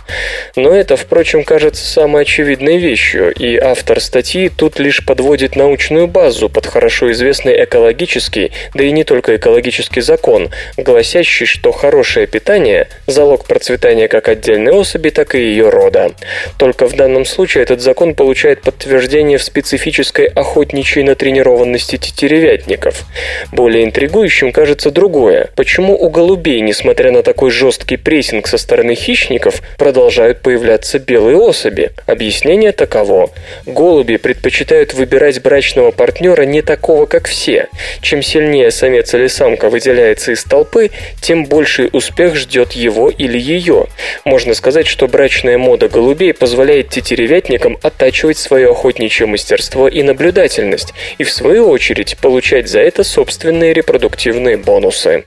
Но 0.57 0.75
это, 0.75 0.97
впрочем, 0.97 1.45
кажется 1.45 1.85
самой 1.85 2.23
очевидной 2.23 2.77
вещью, 2.77 3.33
и 3.33 3.57
автор 3.57 4.01
статьи 4.01 4.51
тут 4.51 4.79
лишь 4.79 5.05
подводит 5.05 5.57
научную 5.57 6.07
базу 6.07 6.51
под 6.51 6.67
хорошо 6.67 7.11
известный 7.13 7.65
экологический, 7.65 8.53
да 8.75 8.85
и 8.85 8.91
не 8.91 9.05
только 9.05 9.37
экологический 9.37 10.03
закон, 10.03 10.51
гласящий, 10.77 11.47
что 11.47 11.73
хорошее 11.73 12.27
питание– 12.27 12.89
залог 13.07 13.47
процветания 13.47 14.09
как 14.09 14.29
отдельной 14.29 14.73
особи, 14.73 15.09
так 15.09 15.35
и 15.35 15.41
ее 15.41 15.71
рода. 15.71 16.13
Только 16.59 16.87
в 16.87 16.95
данном 16.97 17.25
случае 17.25 17.63
этот 17.63 17.81
закон 17.81 18.15
получает 18.15 18.61
подтверждение 18.61 19.39
в 19.39 19.43
специфической 19.43 20.27
охотничьей 20.27 21.05
натренированности 21.05 21.97
тетеревятников. 21.97 23.05
Более 23.53 23.85
интригующим 23.85 24.53
кажется 24.53 24.91
другое. 24.91 25.51
Почему 25.57 25.95
у 25.95 26.11
голубей, 26.11 26.61
несмотря 26.61 27.11
на 27.11 27.23
такой 27.23 27.51
жесткий 27.51 27.97
прессинг 27.97 28.47
со 28.47 28.59
стороны 28.59 28.95
хищников, 28.95 29.63
продолжают 29.79 30.42
появляться 30.43 30.99
белые 30.99 31.37
особи? 31.37 31.93
Объяснение 32.07 32.73
таково. 32.73 33.31
Голуби 33.65 34.17
предпочитают 34.17 34.95
выбирать 34.95 35.41
брачного 35.41 35.91
партнера 35.91 36.43
не 36.43 36.63
такого, 36.63 37.07
как 37.07 37.29
все. 37.29 37.69
Чем 38.01 38.23
сильнее 38.23 38.71
самец 38.71 39.15
или 39.15 39.29
самка 39.29 39.71
выделяется 39.71 40.33
из 40.33 40.45
толпы, 40.45 40.91
тем 41.21 41.45
больший 41.47 41.89
успех 41.93 42.35
ждет 42.35 42.73
его 42.73 43.09
или 43.09 43.39
ее. 43.39 43.87
Можно 44.25 44.55
сказать, 44.55 44.87
что 44.87 45.09
брачная 45.09 45.59
мода 45.59 45.89
голубей 45.89 46.35
позволяет 46.35 46.91
тетеревятникам 46.91 47.79
оттачивать 47.83 48.39
свое 48.39 48.71
охотничье 48.71 49.27
мастерство 49.27 49.89
и 49.89 50.03
наблюдательность, 50.03 50.93
и 51.19 51.25
в 51.25 51.31
свою 51.31 51.69
очередь 51.69 52.17
получать 52.19 52.69
за 52.69 52.81
это 52.81 53.05
собственные 53.05 53.73
репродуктивные 53.73 54.57
бонусы. 54.57 55.25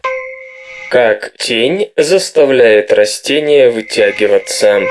Как 0.90 1.34
тень 1.38 1.90
заставляет 1.98 2.94
растения 2.94 3.70
вытягиваться. 3.70 4.82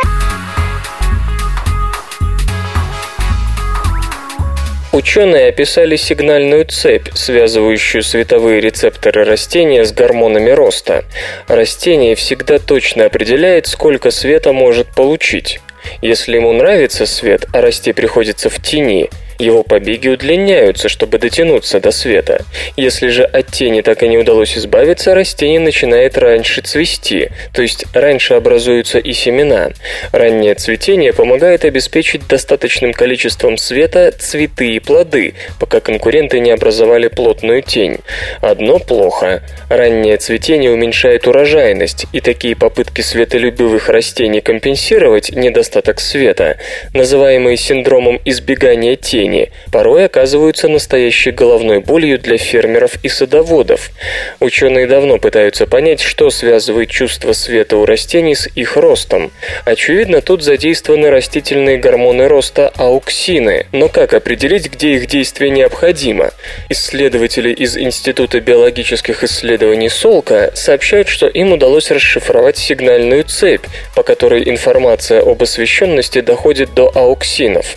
Ученые 4.92 5.48
описали 5.48 5.96
сигнальную 5.96 6.66
цепь, 6.66 7.08
связывающую 7.14 8.02
световые 8.02 8.60
рецепторы 8.60 9.24
растения 9.24 9.84
с 9.84 9.92
гормонами 9.92 10.50
роста. 10.50 11.04
Растение 11.46 12.16
всегда 12.16 12.58
точно 12.58 13.06
определяет, 13.06 13.68
сколько 13.68 14.10
света 14.10 14.52
может 14.52 14.88
получить. 14.94 15.60
Если 16.02 16.36
ему 16.36 16.52
нравится 16.52 17.06
свет, 17.06 17.46
а 17.52 17.60
расти 17.60 17.92
приходится 17.92 18.50
в 18.50 18.60
тени, 18.60 19.10
его 19.44 19.62
побеги 19.62 20.08
удлиняются, 20.08 20.88
чтобы 20.88 21.18
дотянуться 21.18 21.80
до 21.80 21.90
света. 21.90 22.44
Если 22.76 23.08
же 23.08 23.24
от 23.24 23.50
тени 23.50 23.82
так 23.82 24.02
и 24.02 24.08
не 24.08 24.18
удалось 24.18 24.56
избавиться, 24.56 25.14
растение 25.14 25.60
начинает 25.60 26.16
раньше 26.18 26.62
цвести, 26.62 27.28
то 27.52 27.62
есть 27.62 27.86
раньше 27.94 28.34
образуются 28.34 28.98
и 28.98 29.12
семена. 29.12 29.70
Раннее 30.12 30.54
цветение 30.54 31.12
помогает 31.12 31.64
обеспечить 31.64 32.26
достаточным 32.26 32.92
количеством 32.92 33.56
света 33.56 34.12
цветы 34.12 34.72
и 34.76 34.80
плоды, 34.80 35.34
пока 35.60 35.80
конкуренты 35.80 36.40
не 36.40 36.50
образовали 36.50 37.08
плотную 37.08 37.62
тень. 37.62 37.98
Одно 38.40 38.78
плохо. 38.78 39.42
Раннее 39.68 40.16
цветение 40.16 40.70
уменьшает 40.70 41.26
урожайность, 41.26 42.06
и 42.12 42.20
такие 42.20 42.56
попытки 42.56 43.00
светолюбивых 43.00 43.88
растений 43.88 44.40
компенсировать 44.40 45.30
недостаток 45.30 46.00
света, 46.00 46.58
называемые 46.92 47.56
синдромом 47.56 48.20
избегания 48.24 48.96
тени, 48.96 49.33
растения 49.34 49.50
порой 49.70 50.06
оказываются 50.06 50.68
настоящей 50.68 51.30
головной 51.30 51.80
болью 51.80 52.18
для 52.18 52.38
фермеров 52.38 52.92
и 53.02 53.08
садоводов. 53.08 53.90
Ученые 54.40 54.86
давно 54.86 55.18
пытаются 55.18 55.66
понять, 55.66 56.00
что 56.00 56.30
связывает 56.30 56.90
чувство 56.90 57.32
света 57.32 57.76
у 57.76 57.84
растений 57.84 58.34
с 58.34 58.48
их 58.54 58.76
ростом. 58.76 59.32
Очевидно, 59.64 60.20
тут 60.20 60.42
задействованы 60.42 61.10
растительные 61.10 61.78
гормоны 61.78 62.28
роста 62.28 62.72
ауксины, 62.76 63.66
но 63.72 63.88
как 63.88 64.14
определить, 64.14 64.70
где 64.70 64.94
их 64.94 65.06
действие 65.06 65.50
необходимо? 65.50 66.30
Исследователи 66.68 67.52
из 67.52 67.76
Института 67.76 68.40
биологических 68.40 69.24
исследований 69.24 69.88
Солка 69.88 70.52
сообщают, 70.54 71.08
что 71.08 71.26
им 71.26 71.52
удалось 71.52 71.90
расшифровать 71.90 72.58
сигнальную 72.58 73.24
цепь, 73.24 73.66
по 73.94 74.02
которой 74.02 74.48
информация 74.48 75.20
об 75.22 75.42
освещенности 75.42 76.20
доходит 76.20 76.74
до 76.74 76.90
ауксинов. 76.94 77.76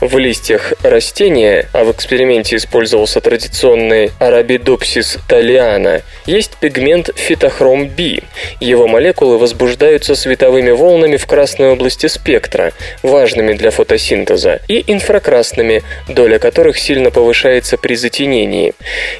В 0.00 0.18
листьях 0.18 0.72
растения, 0.82 1.68
а 1.72 1.84
в 1.84 1.92
эксперименте 1.92 2.56
использовался 2.56 3.20
традиционный 3.20 4.10
Arabidopsis 4.20 5.18
thaliana, 5.28 6.02
есть 6.26 6.56
пигмент 6.60 7.10
фитохром 7.16 7.88
B. 7.88 8.20
Его 8.60 8.86
молекулы 8.86 9.38
возбуждаются 9.38 10.14
световыми 10.14 10.70
волнами 10.70 11.16
в 11.16 11.26
красной 11.26 11.70
области 11.70 12.06
спектра, 12.06 12.72
важными 13.02 13.54
для 13.54 13.70
фотосинтеза, 13.70 14.60
и 14.68 14.84
инфракрасными, 14.86 15.82
доля 16.08 16.38
которых 16.38 16.78
сильно 16.78 17.10
повышается 17.10 17.76
при 17.76 17.94
затенении. 17.94 18.74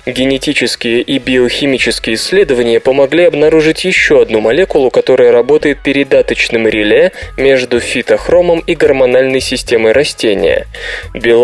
Генетические 0.06 1.02
и 1.02 1.18
биохимические 1.18 2.16
исследования 2.16 2.80
помогли 2.80 3.24
обнаружить 3.24 3.84
еще 3.84 4.22
одну 4.22 4.40
молекулу, 4.40 4.90
которая 4.90 5.32
работает 5.32 5.82
передаточным 5.82 6.68
реле 6.68 7.12
между 7.36 7.80
фитохромом 7.80 8.60
и 8.60 8.74
гормональной 8.74 9.40
системой 9.40 9.92
растения. 9.92 10.66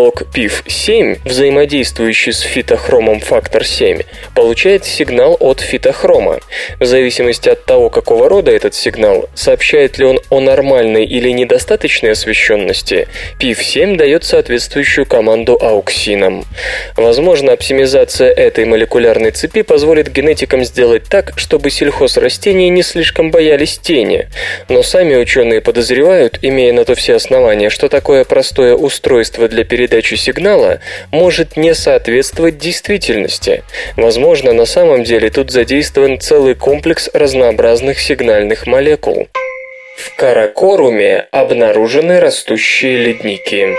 Белок 0.09 0.23
PIF7, 0.33 1.19
взаимодействующий 1.23 2.33
с 2.33 2.39
фитохромом 2.39 3.19
фактор 3.19 3.63
7, 3.63 4.01
получает 4.33 4.83
сигнал 4.83 5.37
от 5.39 5.59
фитохрома. 5.59 6.39
В 6.79 6.85
зависимости 6.85 7.47
от 7.47 7.65
того, 7.65 7.91
какого 7.91 8.27
рода 8.27 8.49
этот 8.49 8.73
сигнал, 8.73 9.29
сообщает 9.35 9.99
ли 9.99 10.05
он 10.05 10.19
о 10.31 10.39
нормальной 10.39 11.05
или 11.05 11.29
недостаточной 11.29 12.11
освещенности, 12.11 13.07
PIF7 13.39 13.97
дает 13.97 14.23
соответствующую 14.23 15.05
команду 15.05 15.59
ауксинам. 15.61 16.43
Возможно, 16.95 17.51
оптимизация 17.53 18.31
этой 18.31 18.65
молекулярной 18.65 19.29
цепи 19.29 19.61
позволит 19.61 20.11
генетикам 20.11 20.63
сделать 20.63 21.03
так, 21.07 21.33
чтобы 21.35 21.69
сельхозрастения 21.69 22.69
не 22.69 22.81
слишком 22.81 23.29
боялись 23.29 23.77
тени. 23.77 24.27
Но 24.69 24.81
сами 24.81 25.15
ученые 25.17 25.61
подозревают, 25.61 26.39
имея 26.41 26.73
на 26.73 26.83
то 26.83 26.95
все 26.95 27.15
основания, 27.15 27.69
что 27.69 27.89
такое 27.89 28.23
простое 28.23 28.73
устройство 28.73 29.47
для 29.47 29.63
передачи 29.63 29.98
сигнала 30.17 30.79
может 31.11 31.57
не 31.57 31.73
соответствовать 31.73 32.57
действительности. 32.57 33.63
Возможно, 33.95 34.53
на 34.53 34.65
самом 34.65 35.03
деле 35.03 35.29
тут 35.29 35.51
задействован 35.51 36.19
целый 36.19 36.55
комплекс 36.55 37.09
разнообразных 37.13 37.99
сигнальных 37.99 38.67
молекул. 38.67 39.27
В 39.97 40.15
Каракоруме 40.15 41.27
обнаружены 41.31 42.19
растущие 42.19 42.97
ледники. 42.97 43.75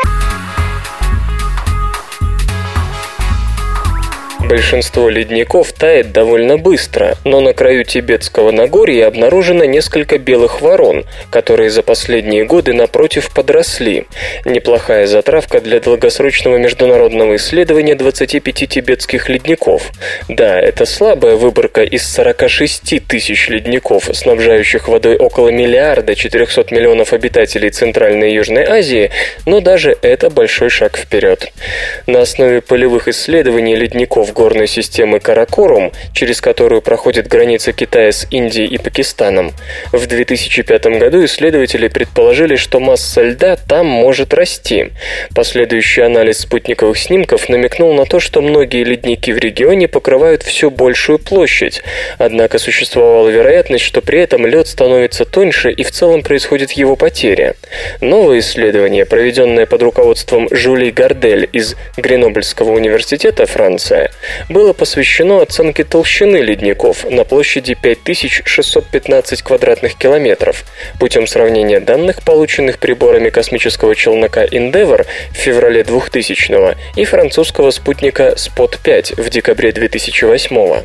Большинство 4.48 5.10
ледников 5.10 5.72
тает 5.72 6.12
довольно 6.12 6.56
быстро, 6.56 7.16
но 7.24 7.40
на 7.40 7.52
краю 7.52 7.84
Тибетского 7.84 8.50
Нагорья 8.50 9.06
обнаружено 9.06 9.64
несколько 9.64 10.18
белых 10.18 10.62
ворон, 10.62 11.04
которые 11.30 11.70
за 11.70 11.82
последние 11.82 12.44
годы 12.44 12.72
напротив 12.72 13.32
подросли. 13.34 14.06
Неплохая 14.46 15.06
затравка 15.06 15.60
для 15.60 15.78
долгосрочного 15.78 16.56
международного 16.56 17.36
исследования 17.36 17.94
25 17.94 18.68
тибетских 18.68 19.28
ледников. 19.28 19.92
Да, 20.28 20.58
это 20.58 20.86
слабая 20.86 21.36
выборка 21.36 21.82
из 21.82 22.10
46 22.10 23.06
тысяч 23.06 23.48
ледников, 23.50 24.08
снабжающих 24.12 24.88
водой 24.88 25.16
около 25.16 25.50
миллиарда 25.50 26.14
400 26.14 26.74
миллионов 26.74 27.12
обитателей 27.12 27.70
Центральной 27.70 28.32
и 28.32 28.34
Южной 28.36 28.64
Азии, 28.64 29.10
но 29.44 29.60
даже 29.60 29.96
это 30.00 30.30
большой 30.30 30.70
шаг 30.70 30.96
вперед. 30.96 31.52
На 32.06 32.22
основе 32.22 32.62
полевых 32.62 33.06
исследований 33.06 33.76
ледников 33.76 34.29
горной 34.32 34.66
системы 34.66 35.20
Каракорум, 35.20 35.92
через 36.12 36.40
которую 36.40 36.82
проходит 36.82 37.28
граница 37.28 37.72
Китая 37.72 38.12
с 38.12 38.26
Индией 38.30 38.66
и 38.68 38.78
Пакистаном, 38.78 39.52
в 39.92 40.06
2005 40.06 40.86
году 40.98 41.24
исследователи 41.24 41.88
предположили, 41.88 42.56
что 42.56 42.80
масса 42.80 43.22
льда 43.22 43.56
там 43.56 43.86
может 43.86 44.34
расти. 44.34 44.90
Последующий 45.34 46.04
анализ 46.04 46.40
спутниковых 46.40 46.98
снимков 46.98 47.48
намекнул 47.48 47.94
на 47.94 48.04
то, 48.04 48.20
что 48.20 48.40
многие 48.42 48.84
ледники 48.84 49.30
в 49.30 49.38
регионе 49.38 49.88
покрывают 49.88 50.42
все 50.42 50.70
большую 50.70 51.18
площадь, 51.18 51.82
однако 52.18 52.58
существовала 52.58 53.28
вероятность, 53.28 53.84
что 53.84 54.00
при 54.00 54.20
этом 54.20 54.46
лед 54.46 54.66
становится 54.66 55.24
тоньше 55.24 55.70
и 55.70 55.82
в 55.82 55.90
целом 55.90 56.22
происходит 56.22 56.72
его 56.72 56.96
потеря. 56.96 57.54
Новое 58.00 58.40
исследование, 58.40 59.06
проведенное 59.06 59.66
под 59.66 59.82
руководством 59.82 60.48
Жюли 60.50 60.90
Гардель 60.90 61.48
из 61.52 61.76
Гренобльского 61.96 62.72
университета 62.72 63.46
Франция, 63.46 64.10
было 64.48 64.72
посвящено 64.72 65.42
оценке 65.42 65.84
толщины 65.84 66.38
ледников 66.38 67.04
на 67.04 67.24
площади 67.24 67.74
5615 67.74 69.42
квадратных 69.42 69.94
километров. 69.96 70.64
Путем 70.98 71.26
сравнения 71.26 71.80
данных, 71.80 72.22
полученных 72.22 72.78
приборами 72.78 73.30
космического 73.30 73.94
челнока 73.94 74.44
Endeavour 74.44 75.06
в 75.30 75.36
феврале 75.36 75.84
2000 75.84 76.76
и 76.96 77.04
французского 77.04 77.70
спутника 77.70 78.34
Spot-5 78.36 79.20
в 79.20 79.28
декабре 79.30 79.72
2008 79.72 80.84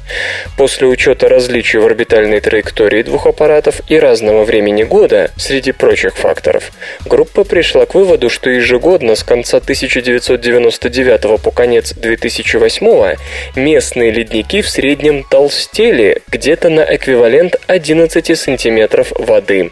После 0.57 0.87
учета 0.87 1.29
различий 1.29 1.79
в 1.79 1.85
орбитальной 1.85 2.39
траектории 2.39 3.03
двух 3.03 3.25
аппаратов 3.27 3.81
и 3.87 3.97
разного 3.97 4.43
времени 4.43 4.83
года, 4.83 5.31
среди 5.37 5.71
прочих 5.71 6.15
факторов, 6.15 6.71
группа 7.05 7.43
пришла 7.43 7.85
к 7.85 7.95
выводу, 7.95 8.29
что 8.29 8.49
ежегодно 8.49 9.15
с 9.15 9.23
конца 9.23 9.57
1999 9.57 11.41
по 11.41 11.51
конец 11.51 11.93
2008 11.93 13.15
местные 13.55 14.11
ледники 14.11 14.61
в 14.61 14.69
среднем 14.69 15.23
толстели 15.23 16.21
где-то 16.31 16.69
на 16.69 16.81
эквивалент 16.81 17.55
11 17.67 18.37
сантиметров 18.37 19.11
воды. 19.15 19.71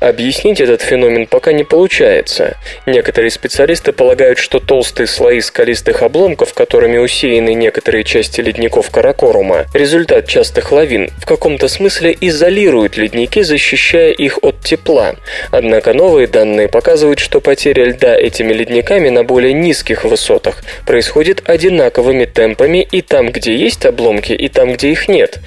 Объяснить 0.00 0.60
этот 0.60 0.82
феномен 0.82 1.26
пока 1.26 1.52
не 1.52 1.64
получается. 1.64 2.56
Некоторые 2.86 3.30
специалисты 3.30 3.92
полагают, 3.92 4.38
что 4.38 4.60
толстые 4.60 5.06
слои 5.06 5.40
скалистых 5.40 6.02
обломков, 6.02 6.54
которыми 6.54 6.98
усеяны 6.98 7.54
некоторые 7.54 8.04
части 8.04 8.40
ледников 8.40 8.90
Каракорума, 8.90 9.66
результат 9.74 10.26
частых 10.26 10.72
лавин, 10.72 11.10
в 11.20 11.26
каком-то 11.26 11.68
смысле 11.68 12.16
изолируют 12.20 12.96
ледники, 12.96 13.42
защищая 13.42 14.12
их 14.12 14.38
от 14.42 14.60
тепла. 14.62 15.16
Однако 15.50 15.92
новые 15.94 16.26
данные 16.26 16.68
показывают, 16.68 17.18
что 17.18 17.40
потеря 17.40 17.84
льда 17.84 18.16
этими 18.16 18.52
ледниками 18.52 19.08
на 19.08 19.24
более 19.24 19.52
низких 19.52 20.04
высотах 20.04 20.62
происходит 20.86 21.48
одинаковыми 21.48 22.24
темпами 22.24 22.79
и 22.82 23.02
там, 23.02 23.30
где 23.30 23.54
есть 23.56 23.84
обломки, 23.86 24.32
и 24.32 24.48
там, 24.48 24.74
где 24.74 24.90
их 24.90 25.08
нет. 25.08 25.38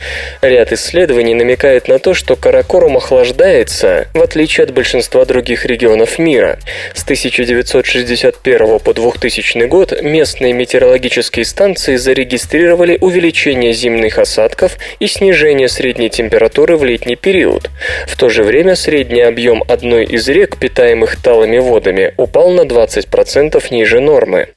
Ряд 0.41 0.71
исследований 0.71 1.33
намекает 1.33 1.87
на 1.87 1.99
то, 1.99 2.13
что 2.13 2.35
Каракорум 2.35 2.97
охлаждается, 2.97 4.07
в 4.13 4.21
отличие 4.21 4.65
от 4.65 4.73
большинства 4.73 5.25
других 5.25 5.65
регионов 5.65 6.19
мира. 6.19 6.59
С 6.93 7.03
1961 7.03 8.79
по 8.79 8.93
2000 8.93 9.65
год 9.67 10.01
местные 10.01 10.53
метеорологические 10.53 11.45
станции 11.45 11.95
зарегистрировали 11.95 12.97
увеличение 12.99 13.73
зимних 13.73 14.19
осадков 14.19 14.77
и 14.99 15.07
снижение 15.07 15.69
средней 15.69 16.09
температуры 16.09 16.77
в 16.77 16.83
летний 16.83 17.15
период. 17.15 17.69
В 18.07 18.17
то 18.17 18.29
же 18.29 18.43
время 18.43 18.75
средний 18.75 19.21
объем 19.21 19.63
одной 19.67 20.05
из 20.05 20.27
рек, 20.27 20.57
питаемых 20.57 21.21
талыми 21.21 21.59
водами, 21.59 22.13
упал 22.17 22.51
на 22.51 22.61
20% 22.61 23.63
ниже 23.71 23.99
нормы. 23.99 24.49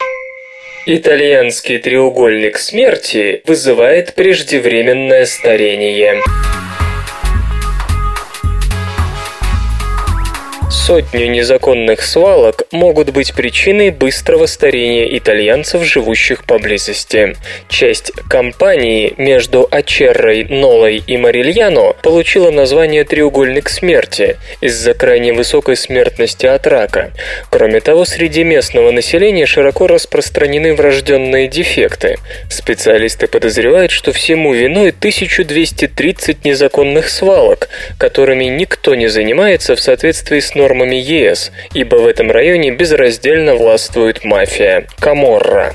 Итальянский 0.89 1.79
треугольник 1.79 2.57
смерти 2.57 3.41
вызывает 3.45 4.13
преждевременное 4.13 5.25
старение. 5.25 6.21
Сотни 10.87 11.25
незаконных 11.25 12.01
свалок 12.01 12.63
могут 12.71 13.09
быть 13.09 13.33
причиной 13.33 13.89
быстрого 13.89 14.45
старения 14.45 15.17
итальянцев, 15.17 15.83
живущих 15.83 16.45
поблизости. 16.45 17.35
Часть 17.67 18.13
компании 18.29 19.13
между 19.17 19.67
Ачеррой, 19.69 20.45
Нолой 20.45 21.03
и 21.05 21.17
Марильяно 21.17 21.91
получила 22.01 22.51
название 22.51 23.03
«треугольник 23.03 23.67
смерти» 23.67 24.37
из-за 24.61 24.93
крайне 24.93 25.33
высокой 25.33 25.75
смертности 25.75 26.45
от 26.45 26.65
рака. 26.65 27.11
Кроме 27.49 27.81
того, 27.81 28.05
среди 28.05 28.45
местного 28.45 28.91
населения 28.91 29.45
широко 29.45 29.87
распространены 29.87 30.73
врожденные 30.73 31.49
дефекты. 31.49 32.15
Специалисты 32.49 33.27
подозревают, 33.27 33.91
что 33.91 34.13
всему 34.13 34.53
виной 34.53 34.91
1230 34.91 36.45
незаконных 36.45 37.09
свалок, 37.09 37.67
которыми 37.97 38.45
никто 38.45 38.95
не 38.95 39.07
занимается 39.07 39.75
в 39.75 39.81
соответствии 39.81 40.39
с 40.39 40.55
нормами 40.55 40.76
нормами 40.77 40.95
ЕС, 40.95 41.51
ибо 41.73 41.95
в 41.95 42.07
этом 42.07 42.29
районе 42.29 42.71
безраздельно 42.71 43.55
властвует 43.55 44.23
мафия– 44.23 44.85
Каморра. 44.99 45.73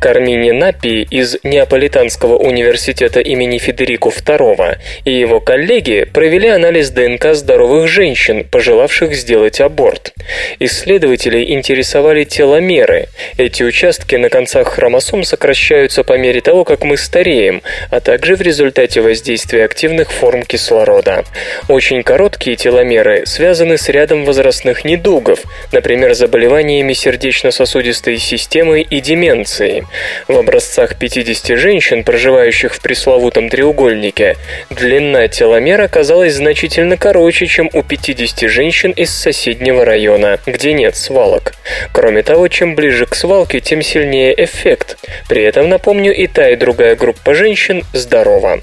Кармини 0.00 0.50
Напи 0.50 1.02
из 1.02 1.38
Неаполитанского 1.44 2.36
университета 2.36 3.20
имени 3.20 3.58
Федерико 3.58 4.08
II 4.08 4.78
и 5.04 5.12
его 5.12 5.40
коллеги 5.40 6.04
провели 6.12 6.48
анализ 6.48 6.90
ДНК 6.90 7.34
здоровых 7.34 7.86
женщин, 7.86 8.44
пожелавших 8.44 9.14
сделать 9.14 9.60
аборт. 9.60 10.12
Исследователи 10.58 11.52
интересовали 11.52 12.24
теломеры. 12.24 13.06
Эти 13.36 13.62
участки 13.62 14.16
на 14.16 14.30
концах 14.30 14.74
хромосом 14.74 15.22
сокращаются 15.22 16.02
по 16.02 16.18
мере 16.18 16.40
того, 16.40 16.64
как 16.64 16.82
мы 16.82 16.96
стареем, 16.96 17.62
а 17.90 18.00
также 18.00 18.34
в 18.34 18.40
результате 18.40 19.00
воздействия 19.00 19.64
активных 19.64 20.10
форм 20.10 20.42
кислорода. 20.42 21.24
Очень 21.68 22.02
короткие 22.02 22.56
теломеры 22.56 23.26
связаны 23.26 23.78
с 23.78 23.88
рядом 23.88 24.24
возрастных 24.24 24.39
возрастных 24.40 24.86
недугов, 24.86 25.40
например, 25.70 26.14
заболеваниями 26.14 26.94
сердечно-сосудистой 26.94 28.16
системы 28.16 28.80
и 28.80 29.00
деменцией. 29.00 29.84
В 30.28 30.36
образцах 30.38 30.98
50 30.98 31.58
женщин, 31.58 32.04
проживающих 32.04 32.74
в 32.74 32.80
пресловутом 32.80 33.50
треугольнике, 33.50 34.36
длина 34.70 35.28
теломера 35.28 35.84
оказалась 35.84 36.34
значительно 36.34 36.96
короче, 36.96 37.46
чем 37.46 37.68
у 37.74 37.82
50 37.82 38.48
женщин 38.48 38.92
из 38.92 39.10
соседнего 39.10 39.84
района, 39.84 40.38
где 40.46 40.72
нет 40.72 40.96
свалок. 40.96 41.52
Кроме 41.92 42.22
того, 42.22 42.48
чем 42.48 42.74
ближе 42.74 43.04
к 43.04 43.14
свалке, 43.14 43.60
тем 43.60 43.82
сильнее 43.82 44.32
эффект. 44.42 44.96
При 45.28 45.42
этом, 45.42 45.68
напомню, 45.68 46.14
и 46.14 46.26
та, 46.26 46.48
и 46.48 46.56
другая 46.56 46.96
группа 46.96 47.34
женщин 47.34 47.84
здорова. 47.92 48.60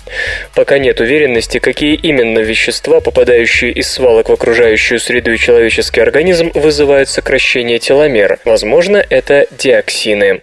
Пока 0.55 0.79
нет 0.79 0.99
уверенности, 0.99 1.59
какие 1.59 1.93
именно 1.93 2.39
вещества, 2.39 2.99
попадающие 2.99 3.71
из 3.71 3.91
свалок 3.91 4.29
в 4.29 4.33
окружающую 4.33 4.99
среду 4.99 5.33
и 5.33 5.37
человеческую 5.37 5.66
человеческий 5.67 5.99
организм 5.99 6.51
вызывают 6.53 7.09
сокращение 7.09 7.77
теломер. 7.77 8.39
Возможно, 8.45 8.97
это 8.97 9.47
диоксины. 9.57 10.41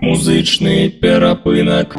Музычный 0.00 0.88
перапынок. 0.88 1.94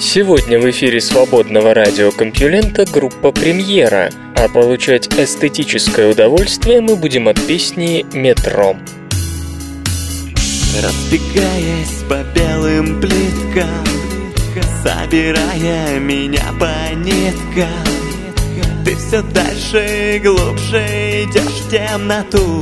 Сегодня 0.00 0.58
в 0.58 0.70
эфире 0.70 1.00
свободного 1.00 1.74
радиокомпьюлента 1.74 2.86
группа 2.86 3.32
«Премьера», 3.32 4.10
а 4.36 4.48
получать 4.48 5.08
эстетическое 5.18 6.08
удовольствие 6.08 6.80
мы 6.80 6.96
будем 6.96 7.28
от 7.28 7.38
песни 7.46 8.06
«Метро». 8.14 8.76
Разбегаясь 10.82 12.02
по 12.08 12.22
белым 12.34 13.00
плиткам 13.00 13.84
Собирая 14.84 15.98
меня 15.98 16.44
по 16.60 16.94
ниткам. 16.94 17.68
Ты 18.84 18.94
все 18.96 19.22
дальше 19.22 20.16
и 20.16 20.18
глубже 20.18 21.24
идешь 21.24 21.42
в 21.42 21.70
темноту. 21.70 22.60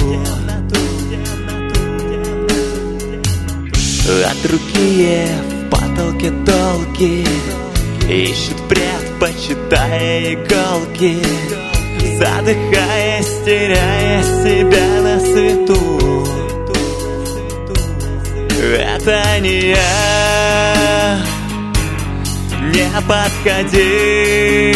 А 4.08 4.46
другие 4.46 5.26
в 5.50 5.70
потолке 5.70 6.30
долги 6.30 7.26
Ищут 8.08 8.68
предпочитая 8.68 10.34
иголки. 10.34 11.18
Задыхаясь, 12.18 13.44
теряя 13.44 14.22
себя 14.22 15.01
это 18.62 19.40
не 19.40 19.70
я. 19.70 21.18
Не 22.72 22.90
подходи. 23.08 24.74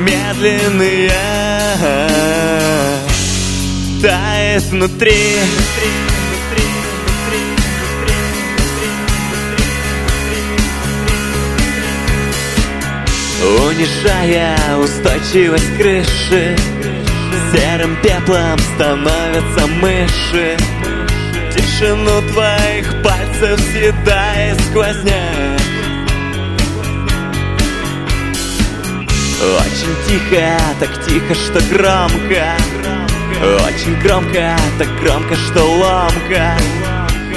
Медленный 0.00 1.06
я. 1.06 1.78
Тает 4.02 4.62
внутри. 4.64 5.36
Унижая 13.46 14.76
устойчивость 14.78 15.76
крыши 15.76 16.56
Серым 17.52 17.96
пеплом 18.02 18.58
становятся 18.74 19.66
мыши 19.66 20.56
Тишину 21.78 22.22
твоих 22.32 23.02
пальцев 23.02 23.60
съедает 23.60 24.58
сквозняк 24.62 25.60
Очень 29.42 29.94
тихо, 30.08 30.58
так 30.80 31.04
тихо, 31.04 31.34
что 31.34 31.60
громко. 31.68 32.56
Очень 33.66 34.00
громко, 34.00 34.56
так 34.78 34.88
громко, 35.02 35.34
что 35.36 35.64
ломко. 35.64 36.56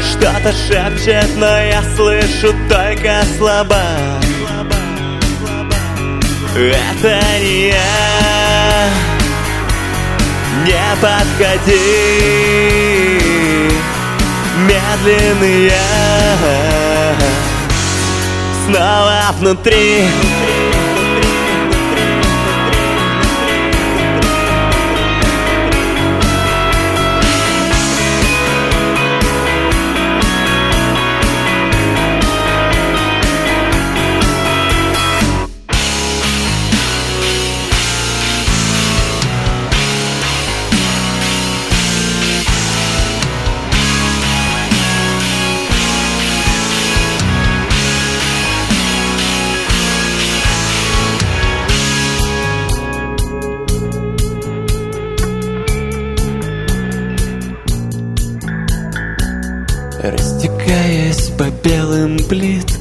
Что-то 0.10 0.54
шепчет, 0.54 1.36
но 1.36 1.60
я 1.60 1.84
слышу 1.98 2.56
только 2.70 3.24
слабо 3.38 3.84
Это 6.56 7.22
не 7.42 7.68
я. 7.68 8.90
Не 10.66 10.96
подходи 11.02 12.89
Медленный 14.68 15.66
я 15.68 17.16
Снова 18.66 19.22
внутри 19.40 20.06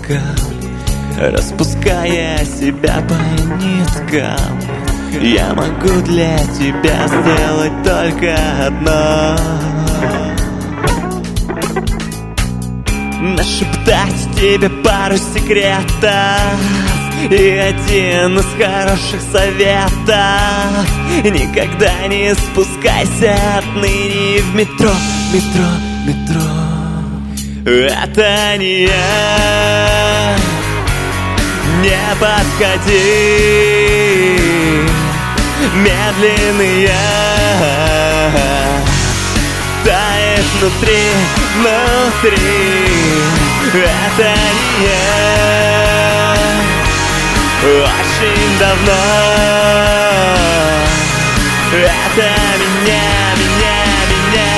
плиткам 0.08 0.22
Распуская 1.18 2.44
себя 2.44 3.02
по 3.08 3.14
ниткам. 3.60 4.60
Я 5.20 5.52
могу 5.52 6.00
для 6.02 6.38
тебя 6.38 7.08
сделать 7.08 7.82
только 7.82 8.36
одно. 8.64 9.36
Нашептать 13.20 14.36
тебе 14.36 14.70
пару 14.70 15.16
секретов 15.16 16.40
И 17.28 17.34
один 17.34 18.38
из 18.38 18.46
хороших 18.56 19.20
советов. 19.32 20.86
Никогда 21.24 22.06
не 22.06 22.32
спускайся 22.32 23.36
отныне 23.58 24.40
в 24.40 24.54
метро, 24.54 24.92
метро, 25.32 25.66
метро. 26.06 26.68
Это 27.64 28.56
не 28.56 28.84
я 28.84 29.97
Не 31.80 31.96
подходи. 32.20 33.68
Медленный 35.74 36.82
я 36.82 38.32
Тает 39.84 40.44
внутри, 40.60 41.02
внутри. 41.56 42.38
Это 43.74 44.34
не 44.34 44.86
я 44.86 46.34
Очень 47.62 48.58
давно. 48.58 49.02
Это 51.72 52.28
меня, 52.58 53.06
меня, 53.36 53.78
меня. 54.10 54.50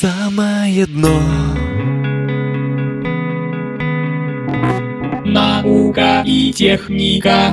Самое 0.00 0.84
дно 0.86 1.22
Наука 5.36 6.22
и 6.24 6.50
техника. 6.50 7.52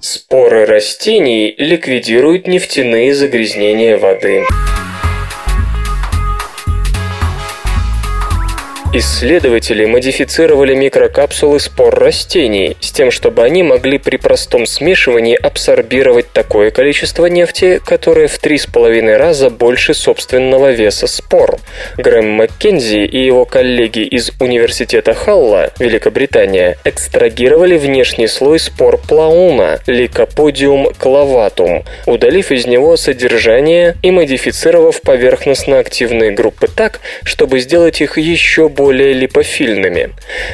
Споры 0.00 0.66
растений 0.66 1.52
ликвидируют 1.58 2.46
нефтяные 2.46 3.12
загрязнения 3.12 3.98
воды. 3.98 4.44
Исследователи 8.96 9.86
модифицировали 9.86 10.72
микрокапсулы 10.72 11.58
спор 11.58 11.98
растений 11.98 12.76
с 12.78 12.92
тем, 12.92 13.10
чтобы 13.10 13.42
они 13.42 13.64
могли 13.64 13.98
при 13.98 14.18
простом 14.18 14.66
смешивании 14.66 15.34
абсорбировать 15.34 16.30
такое 16.30 16.70
количество 16.70 17.26
нефти, 17.26 17.80
которое 17.84 18.28
в 18.28 18.40
3,5 18.40 19.16
раза 19.16 19.50
больше 19.50 19.94
собственного 19.94 20.70
веса 20.70 21.08
спор. 21.08 21.58
Грэм 21.96 22.30
Маккензи 22.34 23.04
и 23.04 23.24
его 23.24 23.44
коллеги 23.44 24.04
из 24.04 24.30
Университета 24.38 25.12
Халла, 25.12 25.72
Великобритания, 25.80 26.78
экстрагировали 26.84 27.76
внешний 27.76 28.28
слой 28.28 28.60
спор 28.60 28.98
плауна 28.98 29.80
Lycopodium 29.88 30.96
clavatum, 30.96 31.84
удалив 32.06 32.52
из 32.52 32.64
него 32.64 32.96
содержание 32.96 33.96
и 34.02 34.12
модифицировав 34.12 35.02
поверхностно-активные 35.02 36.30
группы 36.30 36.68
так, 36.68 37.00
чтобы 37.24 37.58
сделать 37.58 38.00
их 38.00 38.18
еще 38.18 38.68
более 38.68 38.83
более 38.84 39.14
липофильными. 39.14 40.10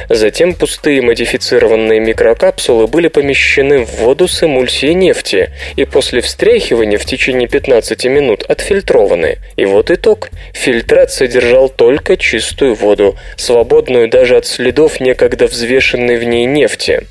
Затем 0.07 0.53
пустые 0.53 1.01
модифицированные 1.01 1.99
микрокапсулы 1.99 2.87
были 2.87 3.09
помещены 3.09 3.79
в 3.79 3.91
воду 3.97 4.29
с 4.29 4.41
эмульсией 4.41 4.93
нефти 4.93 5.51
и 5.75 5.83
после 5.83 6.21
встряхивания 6.21 6.97
в 6.97 7.03
течение 7.03 7.49
15 7.49 8.05
минут 8.05 8.43
отфильтрованы. 8.43 9.39
И 9.57 9.65
вот 9.65 9.91
итог. 9.91 10.29
Фильтрат 10.53 11.11
содержал 11.11 11.67
только 11.67 12.15
чистую 12.15 12.75
воду, 12.75 13.17
свободную 13.35 14.07
даже 14.07 14.37
от 14.37 14.45
следов 14.45 15.01
некогда 15.01 15.47
взвешенной 15.47 16.17
в 16.17 16.23
ней 16.23 16.45
нефти. 16.45 17.01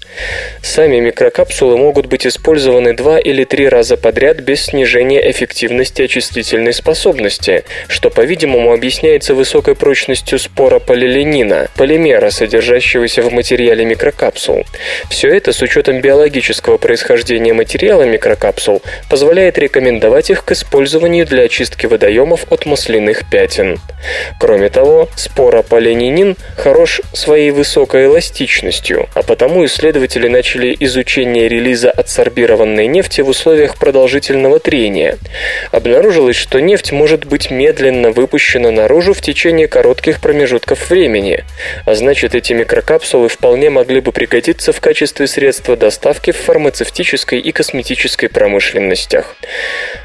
Сами 0.62 1.00
микрокапсулы 1.00 1.76
могут 1.76 2.06
быть 2.06 2.26
использованы 2.26 2.94
два 2.94 3.18
или 3.18 3.44
три 3.44 3.68
раза 3.68 3.98
подряд 3.98 4.40
без 4.40 4.64
снижения 4.64 5.30
эффективности 5.30 6.00
очистительной 6.00 6.72
способности, 6.72 7.64
что, 7.88 8.08
по-видимому, 8.08 8.72
объясняется 8.72 9.34
высокой 9.34 9.74
прочностью 9.74 10.38
спора 10.38 10.78
полилинина, 11.10 11.68
полимера, 11.76 12.30
содержащегося 12.30 13.22
в 13.22 13.32
материале 13.32 13.84
микрокапсул. 13.84 14.64
Все 15.08 15.28
это 15.34 15.52
с 15.52 15.60
учетом 15.60 16.00
биологического 16.00 16.78
происхождения 16.78 17.52
материала 17.52 18.04
микрокапсул 18.04 18.80
позволяет 19.08 19.58
рекомендовать 19.58 20.30
их 20.30 20.44
к 20.44 20.52
использованию 20.52 21.26
для 21.26 21.42
очистки 21.42 21.86
водоемов 21.86 22.46
от 22.50 22.64
масляных 22.64 23.28
пятен. 23.28 23.80
Кроме 24.38 24.68
того, 24.68 25.08
спорополининин 25.16 26.36
хорош 26.56 27.00
своей 27.12 27.50
высокой 27.50 28.04
эластичностью, 28.06 29.08
а 29.14 29.24
потому 29.24 29.64
исследователи 29.64 30.28
начали 30.28 30.76
изучение 30.78 31.48
релиза 31.48 31.90
адсорбированной 31.90 32.86
нефти 32.86 33.20
в 33.20 33.28
условиях 33.28 33.78
продолжительного 33.78 34.60
трения. 34.60 35.18
Обнаружилось, 35.72 36.36
что 36.36 36.60
нефть 36.60 36.92
может 36.92 37.24
быть 37.24 37.50
медленно 37.50 38.12
выпущена 38.12 38.70
наружу 38.70 39.12
в 39.12 39.20
течение 39.20 39.66
коротких 39.66 40.20
промежутков 40.20 40.88
времени, 40.88 40.99
а 41.86 41.94
значит 41.94 42.34
эти 42.34 42.52
микрокапсулы 42.52 43.28
вполне 43.28 43.70
могли 43.70 44.00
бы 44.00 44.12
пригодиться 44.12 44.72
в 44.72 44.80
качестве 44.80 45.26
средства 45.26 45.76
доставки 45.76 46.32
в 46.32 46.36
фармацевтической 46.36 47.40
и 47.40 47.52
косметической 47.52 48.28
промышленностях. 48.28 49.36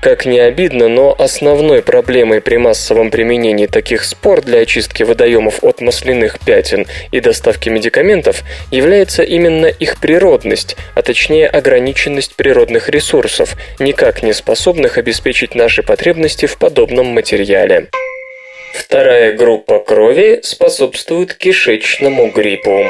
Как 0.02 0.26
не 0.26 0.40
обидно, 0.40 0.88
но 0.88 1.16
основной 1.18 1.82
проблемой 1.82 2.42
при 2.42 2.58
массовом 2.58 3.12
применении 3.12 3.68
таких 3.68 4.04
спор 4.04 4.42
для 4.42 4.60
очистки 4.60 5.04
водоемов 5.04 5.64
от 5.64 5.82
масляных 5.82 6.40
пятен 6.40 6.86
и 7.12 7.20
доставки 7.20 7.70
медикаментов 7.70 8.44
является 8.72 9.24
именно 9.24 9.66
их 9.66 10.00
природность, 10.00 10.78
а 10.94 11.02
точнее 11.02 11.48
ограниченность 11.48 12.36
природных 12.36 12.90
ресурсов, 12.90 13.56
никак 13.80 14.24
не 14.24 14.34
способных 14.34 14.98
обеспечить 14.98 15.56
наши 15.56 15.84
потребности 15.84 16.46
в 16.46 16.58
подобном 16.58 17.08
материале. 17.08 17.90
Вторая 18.78 19.32
группа 19.38 19.80
крови 19.80 20.42
способствует 20.44 21.34
кишечному 21.34 22.30
гриппу. 22.30 22.90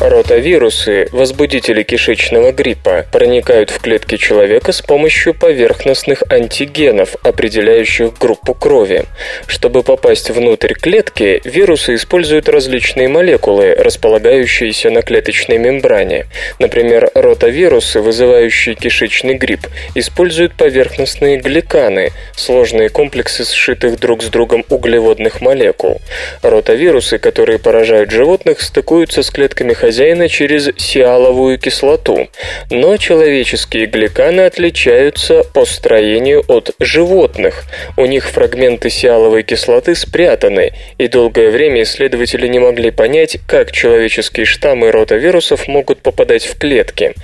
Ротавирусы, 0.00 1.08
возбудители 1.10 1.82
кишечного 1.82 2.52
гриппа, 2.52 3.06
проникают 3.10 3.70
в 3.70 3.80
клетки 3.80 4.18
человека 4.18 4.72
с 4.72 4.82
помощью 4.82 5.32
поверхностных 5.32 6.22
антигенов, 6.28 7.16
определяющих 7.22 8.18
группу 8.18 8.52
крови. 8.52 9.06
Чтобы 9.46 9.82
попасть 9.82 10.28
внутрь 10.28 10.74
клетки, 10.74 11.40
вирусы 11.44 11.94
используют 11.94 12.50
различные 12.50 13.08
молекулы, 13.08 13.74
располагающиеся 13.74 14.90
на 14.90 15.00
клеточной 15.00 15.56
мембране. 15.56 16.26
Например, 16.58 17.10
ротавирусы, 17.14 18.02
вызывающие 18.02 18.74
кишечный 18.74 19.34
грипп, 19.34 19.66
используют 19.94 20.52
поверхностные 20.56 21.38
гликаны, 21.38 22.10
сложные 22.36 22.90
комплексы 22.90 23.46
сшитых 23.46 23.98
друг 23.98 24.22
с 24.22 24.26
другом 24.26 24.62
углеводных 24.68 25.40
молекул. 25.40 26.02
Ротавирусы, 26.42 27.16
которые 27.16 27.58
поражают 27.58 28.10
животных, 28.10 28.60
стыкуются 28.60 29.22
с 29.22 29.30
клетками 29.30 29.72
хозяина 29.86 30.28
через 30.28 30.68
сиаловую 30.76 31.58
кислоту. 31.58 32.28
Но 32.70 32.96
человеческие 32.96 33.86
гликаны 33.86 34.40
отличаются 34.40 35.44
по 35.44 35.64
строению 35.64 36.42
от 36.48 36.72
животных. 36.80 37.62
У 37.96 38.04
них 38.04 38.28
фрагменты 38.28 38.90
сиаловой 38.90 39.44
кислоты 39.44 39.94
спрятаны, 39.94 40.72
и 40.98 41.06
долгое 41.06 41.50
время 41.50 41.84
исследователи 41.84 42.48
не 42.48 42.58
могли 42.58 42.90
понять, 42.90 43.38
как 43.46 43.70
человеческие 43.70 44.44
штаммы 44.44 44.90
ротавирусов 44.90 45.68
могут 45.68 46.02
попадать 46.02 46.46
в 46.46 46.58
клетки. 46.58 47.14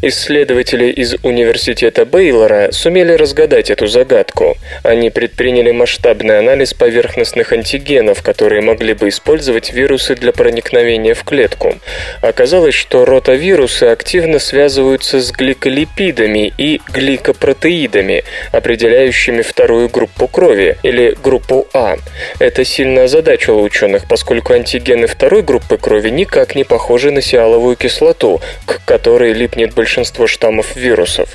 Исследователи 0.00 0.92
из 0.92 1.16
университета 1.24 2.04
Бейлора 2.04 2.70
сумели 2.70 3.14
разгадать 3.14 3.70
эту 3.70 3.88
загадку. 3.88 4.56
Они 4.84 5.10
предприняли 5.10 5.72
масштабный 5.72 6.38
анализ 6.38 6.74
поверхностных 6.74 7.52
антигенов, 7.52 8.22
которые 8.22 8.60
могли 8.60 8.94
бы 8.94 9.08
использовать 9.08 9.72
вирусы 9.72 10.14
для 10.14 10.30
проникновения 10.30 11.14
в 11.14 11.24
клетку. 11.24 11.74
Оказалось, 12.20 12.74
что 12.74 13.04
ротавирусы 13.04 13.84
активно 13.84 14.38
связываются 14.38 15.20
с 15.20 15.30
гликолипидами 15.30 16.52
и 16.56 16.80
гликопротеидами, 16.92 18.24
определяющими 18.52 19.42
вторую 19.42 19.88
группу 19.88 20.28
крови, 20.28 20.76
или 20.82 21.16
группу 21.22 21.66
А. 21.72 21.96
Это 22.38 22.64
сильно 22.64 23.04
озадачило 23.04 23.60
ученых, 23.60 24.06
поскольку 24.08 24.52
антигены 24.52 25.06
второй 25.06 25.42
группы 25.42 25.76
крови 25.76 26.10
никак 26.10 26.54
не 26.54 26.64
похожи 26.64 27.10
на 27.10 27.22
сиаловую 27.22 27.76
кислоту, 27.76 28.40
к 28.66 28.84
которой 28.84 29.32
липнет 29.32 29.74
большинство 29.74 30.26
штаммов 30.26 30.76
вирусов. 30.76 31.28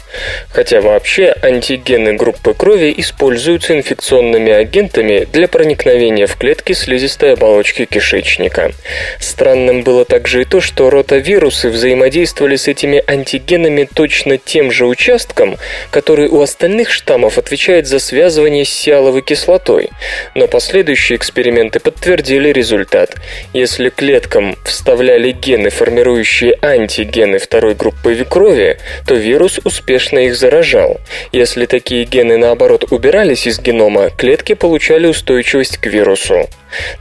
Хотя 0.49 0.81
вообще 0.81 1.35
антигены 1.41 2.13
группы 2.13 2.53
крови 2.53 2.93
используются 2.97 3.75
инфекционными 3.75 4.51
агентами 4.51 5.27
для 5.31 5.47
проникновения 5.47 6.27
в 6.27 6.35
клетки 6.35 6.73
слизистой 6.73 7.33
оболочки 7.33 7.85
кишечника. 7.85 8.71
Странным 9.19 9.83
было 9.83 10.05
также 10.05 10.41
и 10.41 10.45
то, 10.45 10.58
что 10.61 10.89
ротавирусы 10.89 11.69
взаимодействовали 11.69 12.55
с 12.55 12.67
этими 12.67 13.03
антигенами 13.05 13.87
точно 13.91 14.37
тем 14.37 14.71
же 14.71 14.85
участком, 14.85 15.57
который 15.91 16.27
у 16.27 16.41
остальных 16.41 16.91
штаммов 16.91 17.37
отвечает 17.37 17.87
за 17.87 17.99
связывание 17.99 18.65
с 18.65 18.69
сиаловой 18.69 19.21
кислотой. 19.21 19.89
Но 20.35 20.47
последующие 20.47 21.17
эксперименты 21.17 21.79
подтвердили 21.79 22.49
результат. 22.49 23.15
Если 23.53 23.89
клеткам 23.89 24.55
вставляли 24.65 25.31
гены, 25.31 25.69
формирующие 25.69 26.57
антигены 26.61 27.39
второй 27.39 27.73
группы 27.75 28.13
крови, 28.29 28.77
то 29.05 29.15
вирус 29.15 29.59
успешно 29.63 30.19
их 30.19 30.35
заражал. 30.35 30.99
Если 31.31 31.65
такие 31.65 32.05
гены, 32.05 32.37
наоборот, 32.37 32.85
убирались 32.91 33.47
из 33.47 33.59
генома, 33.59 34.09
клетки 34.09 34.53
получали 34.53 35.07
устойчивость 35.07 35.77
к 35.77 35.87
вирусу. 35.87 36.47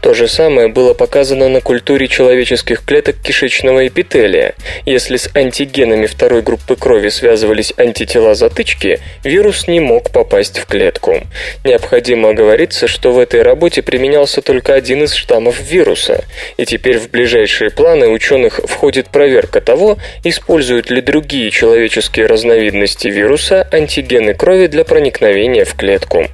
То 0.01 0.15
же 0.15 0.29
самое 0.29 0.69
было 0.69 0.95
показано 0.95 1.49
на 1.49 1.61
культуре 1.61 2.09
человеческих 2.09 2.85
клеток 2.85 3.17
кишечного 3.23 3.87
эпителия. 3.87 4.55
Если 4.87 5.17
с 5.17 5.31
антигенами 5.35 6.07
второй 6.07 6.43
группы 6.43 6.77
крови 6.77 7.09
связывались 7.09 7.73
антитела 7.77 8.35
затычки, 8.35 9.01
вирус 9.25 9.69
не 9.69 9.81
мог 9.81 10.11
попасть 10.11 10.59
в 10.59 10.67
клетку. 10.67 11.21
Необходимо 11.65 12.31
оговориться, 12.31 12.89
что 12.89 13.13
в 13.13 13.19
этой 13.19 13.43
работе 13.43 13.83
применялся 13.83 14.43
только 14.43 14.75
один 14.75 15.05
из 15.05 15.13
штаммов 15.15 15.61
вируса, 15.61 16.25
и 16.57 16.65
теперь 16.65 16.99
в 16.99 17.11
ближайшие 17.11 17.71
планы 17.71 18.09
ученых 18.09 18.61
входит 18.65 19.09
проверка 19.09 19.61
того, 19.61 19.99
используют 20.25 20.91
ли 20.91 21.01
другие 21.01 21.51
человеческие 21.51 22.27
разновидности 22.27 23.09
вируса 23.09 23.69
антигены 23.73 24.35
крови 24.35 24.67
для 24.67 24.85
проникновения 24.85 25.65
в 25.65 25.75
клетку. 25.75 26.27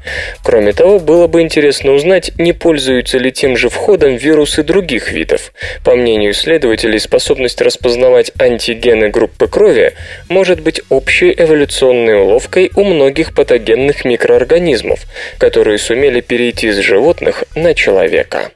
Кроме 0.42 0.72
того, 0.72 0.98
было 0.98 1.26
бы 1.26 1.40
интересно 1.40 1.92
узнать, 1.92 2.32
не 2.38 2.52
пользуются 2.52 3.18
ли 3.18 3.23
тем 3.30 3.56
же 3.56 3.68
входом 3.68 4.16
вирусы 4.16 4.62
других 4.62 5.12
видов. 5.12 5.52
По 5.84 5.94
мнению 5.94 6.32
исследователей, 6.32 6.98
способность 6.98 7.60
распознавать 7.60 8.32
антигены 8.38 9.08
группы 9.08 9.46
крови 9.46 9.94
может 10.28 10.60
быть 10.60 10.80
общей 10.88 11.34
эволюционной 11.36 12.20
уловкой 12.20 12.70
у 12.76 12.84
многих 12.84 13.34
патогенных 13.34 14.04
микроорганизмов, 14.04 15.00
которые 15.38 15.78
сумели 15.78 16.20
перейти 16.20 16.70
с 16.70 16.78
животных 16.78 17.44
на 17.54 17.74
человека. 17.74 18.50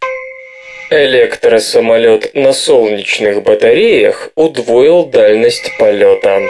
Электросамолет 0.91 2.35
на 2.35 2.55
солнечных 2.55 3.43
батареях 3.43 4.31
удвоил 4.35 5.05
дальность 5.05 5.71
полета. 5.79 6.41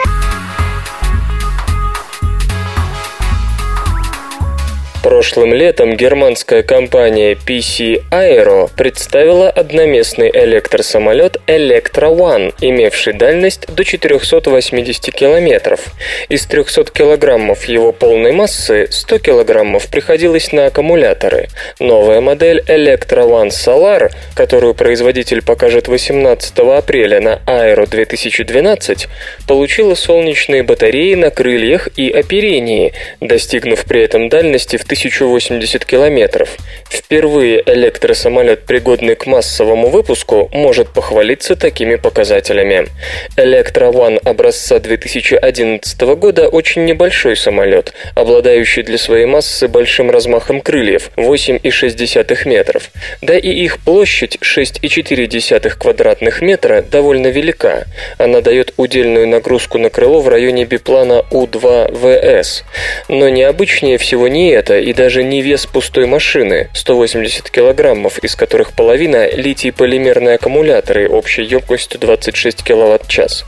Прошлым 5.01 5.53
летом 5.53 5.95
германская 5.95 6.61
компания 6.61 7.33
PC 7.33 8.03
Aero 8.11 8.69
представила 8.75 9.49
одноместный 9.49 10.29
электросамолет 10.29 11.37
Electra 11.47 12.13
One, 12.13 12.53
имевший 12.59 13.13
дальность 13.13 13.65
до 13.73 13.85
480 13.85 15.15
километров. 15.15 15.79
Из 16.27 16.45
300 16.45 16.91
килограммов 16.91 17.63
его 17.63 17.93
полной 17.93 18.33
массы 18.33 18.87
100 18.91 19.19
килограммов 19.19 19.87
приходилось 19.87 20.51
на 20.51 20.65
аккумуляторы. 20.65 21.47
Новая 21.79 22.19
модель 22.19 22.61
Electra 22.67 23.25
One 23.25 23.51
Solar, 23.51 24.11
которую 24.35 24.73
производитель 24.73 25.41
покажет 25.41 25.87
18 25.87 26.59
апреля 26.59 27.21
на 27.21 27.39
Aero 27.47 27.89
2012, 27.89 29.07
получила 29.47 29.95
солнечные 29.95 30.63
батареи 30.63 31.13
на 31.13 31.29
крыльях 31.29 31.87
и 31.95 32.09
оперении, 32.09 32.91
достигнув 33.21 33.85
при 33.85 34.03
этом 34.03 34.27
дальности 34.27 34.75
в 34.75 34.88
1080 34.89 35.85
километров. 35.85 36.57
Впервые 36.89 37.61
электросамолет, 37.63 38.65
пригодный 38.65 39.13
к 39.13 39.27
массовому 39.27 39.89
выпуску, 39.89 40.49
может 40.51 40.89
похвалиться 40.89 41.55
такими 41.55 41.95
показателями. 41.95 42.87
Electra 43.37 43.93
One 43.93 44.17
образца 44.17 44.79
2011 44.79 46.01
года 46.17 46.47
очень 46.47 46.85
небольшой 46.85 47.35
самолет, 47.35 47.93
обладающий 48.15 48.81
для 48.81 48.97
своей 48.97 49.27
массы 49.27 49.67
большим 49.67 50.09
размахом 50.09 50.59
крыльев 50.59 51.11
8,6 51.17 52.47
метров. 52.47 52.89
Да 53.21 53.37
и 53.37 53.47
их 53.47 53.77
площадь 53.83 54.39
6,4 54.41 55.69
квадратных 55.77 56.41
метра 56.41 56.81
довольно 56.81 57.27
велика. 57.27 57.83
Она 58.17 58.41
дает 58.41 58.73
удельную 58.77 59.27
нагрузку 59.27 59.77
на 59.77 59.91
крыло 59.91 60.21
в 60.21 60.29
районе 60.29 60.65
биплана 60.65 61.23
У-2ВС. 61.29 62.63
Но 63.07 63.29
необычнее 63.29 63.99
всего 63.99 64.27
не 64.27 64.49
это, 64.49 64.78
и 64.79 64.93
даже 64.93 65.23
не 65.23 65.41
вес 65.41 65.65
пустой 65.65 66.05
машины– 66.05 66.69
180 66.73 67.49
килограммов, 67.49 68.19
из 68.19 68.35
которых 68.35 68.73
половина– 68.73 69.27
литий-полимерные 69.31 70.35
аккумуляторы 70.35 71.07
общей 71.09 71.43
емкостью 71.43 71.99
26 71.99 72.63
киловатт-час. 72.63 73.45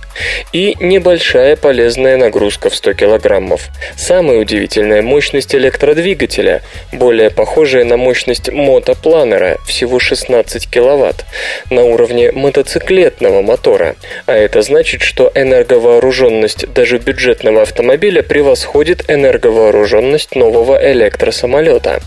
И 0.54 0.76
небольшая 0.80 1.56
полезная 1.56 2.17
нагрузка 2.17 2.70
в 2.70 2.76
100 2.76 2.94
килограммов. 2.94 3.70
Самая 3.96 4.39
удивительная– 4.39 5.02
мощность 5.04 5.56
электродвигателя, 5.56 6.62
более 6.91 7.30
похожая 7.30 7.86
на 7.86 7.98
мощность 7.98 8.52
мотопланера– 8.52 9.58
всего 9.67 10.00
16 10.00 10.70
киловатт, 10.70 11.26
на 11.70 11.84
уровне 11.84 12.32
мотоциклетного 12.32 13.41
мотора. 13.41 13.96
А 14.26 14.34
это 14.34 14.62
значит, 14.62 15.02
что 15.02 15.32
энерговооруженность 15.34 16.72
даже 16.74 16.98
бюджетного 16.98 17.62
автомобиля 17.62 18.24
превосходит 18.24 19.10
энерговооруженность 19.10 20.36
нового 20.36 20.78
электросамолета 21.21 21.62
самолета. 21.62 22.01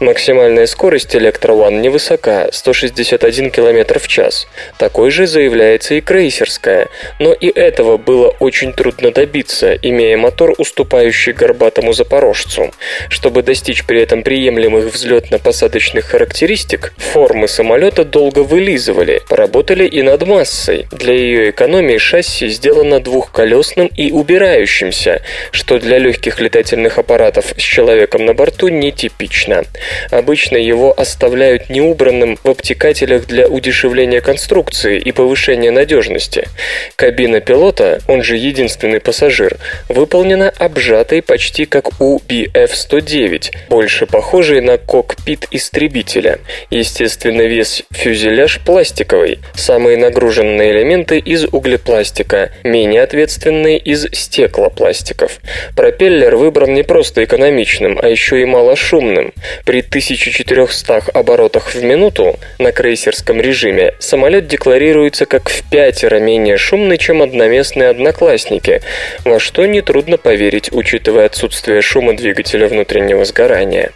Максимальная 0.00 0.66
скорость 0.66 1.14
One 1.14 1.80
невысока– 1.80 2.48
161 2.52 3.50
км 3.50 3.98
в 3.98 4.08
час. 4.08 4.46
Такой 4.78 5.10
же 5.10 5.26
заявляется 5.26 5.94
и 5.94 6.00
крейсерская, 6.00 6.88
но 7.18 7.32
и 7.32 7.48
этого 7.48 7.96
было 7.96 8.28
очень 8.40 8.72
трудно 8.72 9.10
добиться, 9.10 9.74
имея 9.74 10.16
мотор, 10.16 10.54
уступающий 10.58 11.32
горбатому 11.32 11.92
запорожцу. 11.92 12.70
Чтобы 13.08 13.42
достичь 13.42 13.84
при 13.84 14.02
этом 14.02 14.22
приемлемых 14.22 14.92
взлетно-посадочных 14.92 16.02
характеристик, 16.02 16.92
формы 16.96 17.48
самолета 17.48 18.04
долго 18.04 18.40
вылизывали, 18.40 19.22
поработали 19.28 19.86
и 19.86 20.02
над 20.02 20.26
массой. 20.26 20.86
Для 20.92 21.14
ее 21.14 21.50
экономии 21.50 21.98
шасси 21.98 22.48
сделано 22.48 23.00
двухколесным 23.00 23.88
и 23.88 24.10
убирающимся, 24.10 25.22
что 25.50 25.78
для 25.78 25.98
легких 25.98 26.40
летательных 26.40 26.98
аппаратов 26.98 27.54
с 27.56 27.60
человеком 27.60 28.24
на 28.24 28.34
борту 28.34 28.47
борту 28.48 28.68
нетипично. 28.68 29.64
Обычно 30.10 30.56
его 30.56 30.98
оставляют 30.98 31.68
неубранным 31.68 32.38
в 32.42 32.48
обтекателях 32.48 33.26
для 33.26 33.46
удешевления 33.46 34.22
конструкции 34.22 34.98
и 34.98 35.12
повышения 35.12 35.70
надежности. 35.70 36.48
Кабина 36.96 37.40
пилота, 37.40 38.00
он 38.08 38.22
же 38.22 38.38
единственный 38.38 39.00
пассажир, 39.00 39.58
выполнена 39.90 40.48
обжатой 40.48 41.20
почти 41.20 41.66
как 41.66 42.00
у 42.00 42.20
BF-109, 42.26 43.68
больше 43.68 44.06
похожей 44.06 44.62
на 44.62 44.78
кокпит 44.78 45.46
истребителя. 45.50 46.38
Естественно, 46.70 47.42
весь 47.42 47.82
фюзеляж 47.90 48.60
пластиковый, 48.64 49.40
самые 49.54 49.98
нагруженные 49.98 50.72
элементы 50.72 51.18
из 51.18 51.44
углепластика, 51.44 52.50
менее 52.64 53.02
ответственные 53.02 53.76
из 53.78 54.06
стеклопластиков. 54.12 55.38
Пропеллер 55.76 56.36
выбран 56.36 56.72
не 56.72 56.82
просто 56.82 57.24
экономичным, 57.24 57.98
а 58.00 58.08
еще 58.08 58.37
и 58.38 58.44
малошумным. 58.44 59.32
При 59.64 59.80
1400 59.80 61.02
оборотах 61.12 61.74
в 61.74 61.82
минуту 61.82 62.38
на 62.58 62.72
крейсерском 62.72 63.40
режиме 63.40 63.94
самолет 63.98 64.46
декларируется 64.46 65.26
как 65.26 65.48
в 65.48 65.68
пятеро 65.70 66.18
менее 66.18 66.56
шумный, 66.56 66.98
чем 66.98 67.22
одноместные 67.22 67.88
одноклассники, 67.88 68.82
во 69.24 69.38
что 69.38 69.66
нетрудно 69.66 70.16
поверить, 70.18 70.72
учитывая 70.72 71.26
отсутствие 71.26 71.82
шума 71.82 72.16
двигателя 72.16 72.68
внутреннего 72.68 73.24
сгорания. 73.24 73.90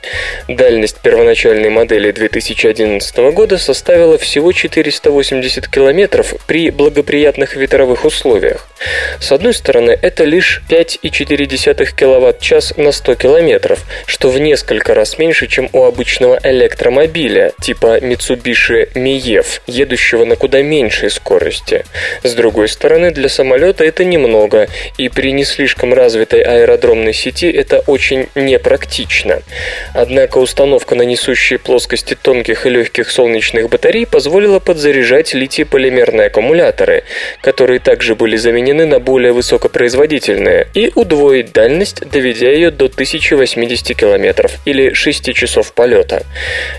Дальность 0.49 1.01
первоначальной 1.03 1.71
модели 1.71 2.11
2011 2.11 3.17
года 3.33 3.59
составила 3.59 4.19
всего 4.19 4.53
480 4.53 5.69
километров 5.69 6.35
при 6.47 6.71
благоприятных 6.71 7.57
ветровых 7.57 8.05
условиях. 8.05 8.69
С 9.21 9.33
одной 9.33 9.55
стороны, 9.55 9.97
это 10.01 10.25
лишь 10.25 10.63
5,4 10.69 11.87
кВт-час 11.97 12.75
на 12.77 12.93
100 12.93 13.15
км, 13.15 13.79
что 14.07 14.31
в 14.33 14.39
несколько 14.39 14.95
раз 14.95 15.19
меньше, 15.19 15.47
чем 15.47 15.69
у 15.73 15.85
обычного 15.85 16.39
электромобиля 16.43 17.53
типа 17.61 17.99
Mitsubishi 17.99 18.91
Miev, 18.95 19.61
едущего 19.67 20.25
на 20.25 20.37
куда 20.37 20.63
меньшей 20.63 21.11
скорости. 21.11 21.85
С 22.23 22.33
другой 22.33 22.69
стороны, 22.69 23.11
для 23.11 23.29
самолета 23.29 23.85
это 23.85 24.05
немного, 24.05 24.69
и 24.97 25.11
при 25.11 25.33
не 25.33 25.45
слишком 25.45 25.93
развитой 25.93 26.41
аэродромной 26.41 27.13
сети 27.13 27.51
это 27.51 27.81
очень 27.81 28.29
непрактично. 28.35 29.43
Однако 29.93 30.39
установка 30.39 30.95
на 30.95 31.03
несущие 31.03 31.59
плоскости 31.59 32.17
тонких 32.21 32.65
и 32.65 32.71
легких 32.71 33.11
солнечных 33.11 33.69
батарей 33.69 34.07
позволила 34.07 34.61
подзаряжать 34.61 35.35
литий-полимерные 35.35 36.29
аккумуляторы, 36.29 37.05
которые 37.43 37.81
также 37.81 38.15
были 38.15 38.37
заменены 38.37 38.87
на 38.87 38.99
более 38.99 39.33
высокопроизводительные, 39.33 40.69
и 40.73 40.91
удвоить 40.95 41.53
дальность, 41.53 42.01
доведя 42.09 42.51
ее 42.51 42.71
до 42.71 42.87
1080 42.87 43.95
км 43.95 44.22
или 44.65 44.93
6 44.93 45.35
часов 45.35 45.73
полета. 45.73 46.25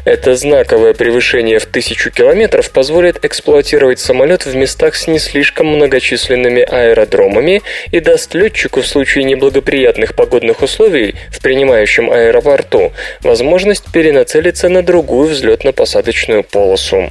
Это 0.05 0.35
знаковое 0.35 0.93
превышение 0.93 1.59
в 1.59 1.65
1000 1.65 2.11
км 2.11 2.63
позволит 2.69 3.23
эксплуатировать 3.25 3.99
самолет 3.99 4.45
в 4.45 4.55
местах 4.55 4.95
с 4.95 5.07
не 5.07 5.19
слишком 5.19 5.67
многочисленными 5.67 6.61
аэродромами 6.61 7.61
и 7.91 7.99
даст 7.99 8.33
летчику 8.33 8.81
в 8.81 8.87
случае 8.87 9.23
неблагоприятных 9.25 10.15
погодных 10.15 10.61
условий 10.61 11.15
в 11.31 11.41
принимающем 11.41 12.11
аэропорту 12.11 12.91
возможность 13.21 13.91
перенацелиться 13.91 14.69
на 14.69 14.83
другую 14.83 15.29
взлетно-посадочную 15.29 16.43
полосу. 16.43 17.09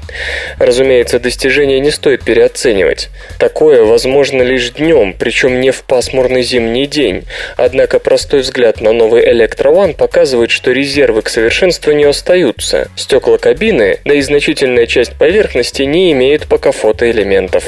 Разумеется, 0.59 1.19
достижение 1.19 1.81
не 1.81 1.91
стоит 1.91 2.25
переоценивать. 2.25 3.11
Такое 3.39 3.83
возможно 3.85 4.43
лишь 4.43 4.71
днем, 4.71 5.15
причем 5.19 5.61
не 5.61 5.71
в 5.71 5.83
пасмурный 5.83 6.43
зимний 6.43 6.87
день. 6.87 7.25
Однако 7.57 7.99
простой 7.99 8.41
взгляд 8.41 8.81
на 8.81 8.93
новый 8.93 9.23
Electro 9.25 9.75
One 9.75 9.95
показывает, 9.95 10.12
что 10.51 10.73
резервы 10.73 11.23
к 11.23 11.31
совершенствованию 11.31 12.11
остаются. 12.11 12.91
Стекла 12.97 13.39
кабины, 13.39 13.99
да 14.05 14.13
и 14.13 14.21
значительная 14.21 14.87
часть 14.87 15.15
поверхности 15.15 15.85
не 15.85 16.13
имеют 16.13 16.47
пока 16.49 16.71
фотоэлементов. 16.71 17.65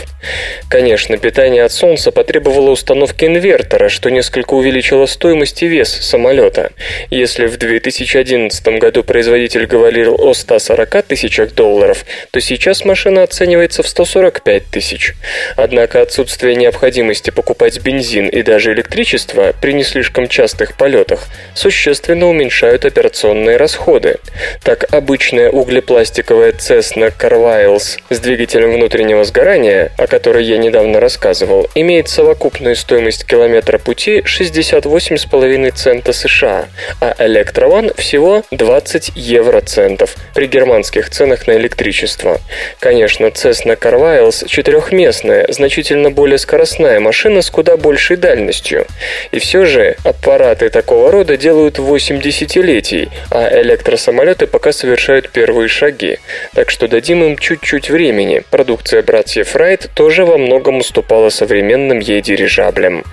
Конечно, 0.69 1.17
питание 1.17 1.65
от 1.65 1.73
солнца 1.73 2.13
потребовало 2.13 2.71
установки 2.71 3.25
инвертора, 3.25 3.89
что 3.89 4.11
несколько 4.11 4.53
увеличило 4.53 5.07
стоимость 5.07 5.63
и 5.63 5.69
вес 5.69 5.89
самолета. 5.89 6.73
Если 7.09 7.47
в 7.47 7.57
2011 7.57 8.67
году 8.79 9.03
производитель 9.03 9.65
говорил 9.65 10.15
о 10.19 10.35
140 10.35 11.03
тысячах 11.03 11.55
долларов, 11.55 12.05
то 12.31 12.41
сейчас 12.41 12.85
машина 12.85 13.23
оценивается 13.23 13.83
в 13.83 13.89
145 13.89 14.67
тысяч. 14.67 15.15
Однако 15.57 16.03
отсутствие 16.03 16.57
необходимости 16.57 17.31
покупать 17.31 17.81
бензин 17.81 18.29
и 18.29 18.43
даже 18.43 18.75
электричество 18.75 19.55
при 19.63 19.73
не 19.73 19.83
слишком 19.83 20.29
частых 20.29 20.77
полетах 20.77 21.25
существенно 21.55 22.34
уменьшают 22.35 22.85
операционные 22.85 23.57
расходы. 23.57 24.17
Так, 24.63 24.93
обычная 24.93 25.51
углепластиковая 25.51 26.53
Cessna 26.53 27.13
Carviles 27.17 28.01
с 28.11 28.19
двигателем 28.19 28.73
внутреннего 28.73 29.25
сгорания, 29.25 29.93
о 29.97 30.07
которой 30.07 30.45
я 30.45 30.59
недавно 30.59 30.99
рассказывал, 31.01 31.69
имеет 31.75 32.09
совокупную 32.09 32.75
стоимость 32.75 33.25
километра 33.25 33.79
пути 33.79 34.21
68,5 34.21 35.73
цента 35.73 36.13
США, 36.13 36.67
а 37.01 37.15
One 37.17 37.99
всего 38.01 38.43
20 38.51 39.13
евроцентов 39.15 40.17
при 40.35 40.47
германских 40.47 41.11
ценах 41.11 41.47
на 41.47 41.53
электричество. 41.53 42.41
Конечно, 42.81 43.27
Cessna 43.27 43.79
Carviles 43.79 44.47
четырехместная, 44.49 45.47
значительно 45.51 46.11
более 46.11 46.39
скоростная 46.39 46.99
машина 46.99 47.43
с 47.43 47.51
куда 47.51 47.77
большей 47.77 48.17
дальностью. 48.17 48.87
И 49.31 49.39
все 49.39 49.65
же 49.65 49.97
аппараты 50.05 50.69
такого 50.71 51.13
рода 51.13 51.37
делают 51.37 51.79
8 51.79 52.21
десятилетий, 52.25 53.11
а 53.31 53.61
электросамолеты 53.61 54.47
пока 54.47 54.73
совершают 54.73 55.29
первые 55.29 55.69
шаги. 55.69 56.19
Так 56.55 56.71
что 56.71 56.89
дадим 56.89 57.23
им 57.23 57.37
чуть-чуть 57.37 57.91
времени. 57.91 58.43
Продукция 58.51 59.03
братьев 59.03 59.55
Райт 59.55 59.91
тоже 59.95 60.25
во 60.25 60.39
многом 60.39 60.79
уступала 60.79 61.29
современным 61.29 61.99
ей 61.99 62.23
дирижаблям. 62.23 63.05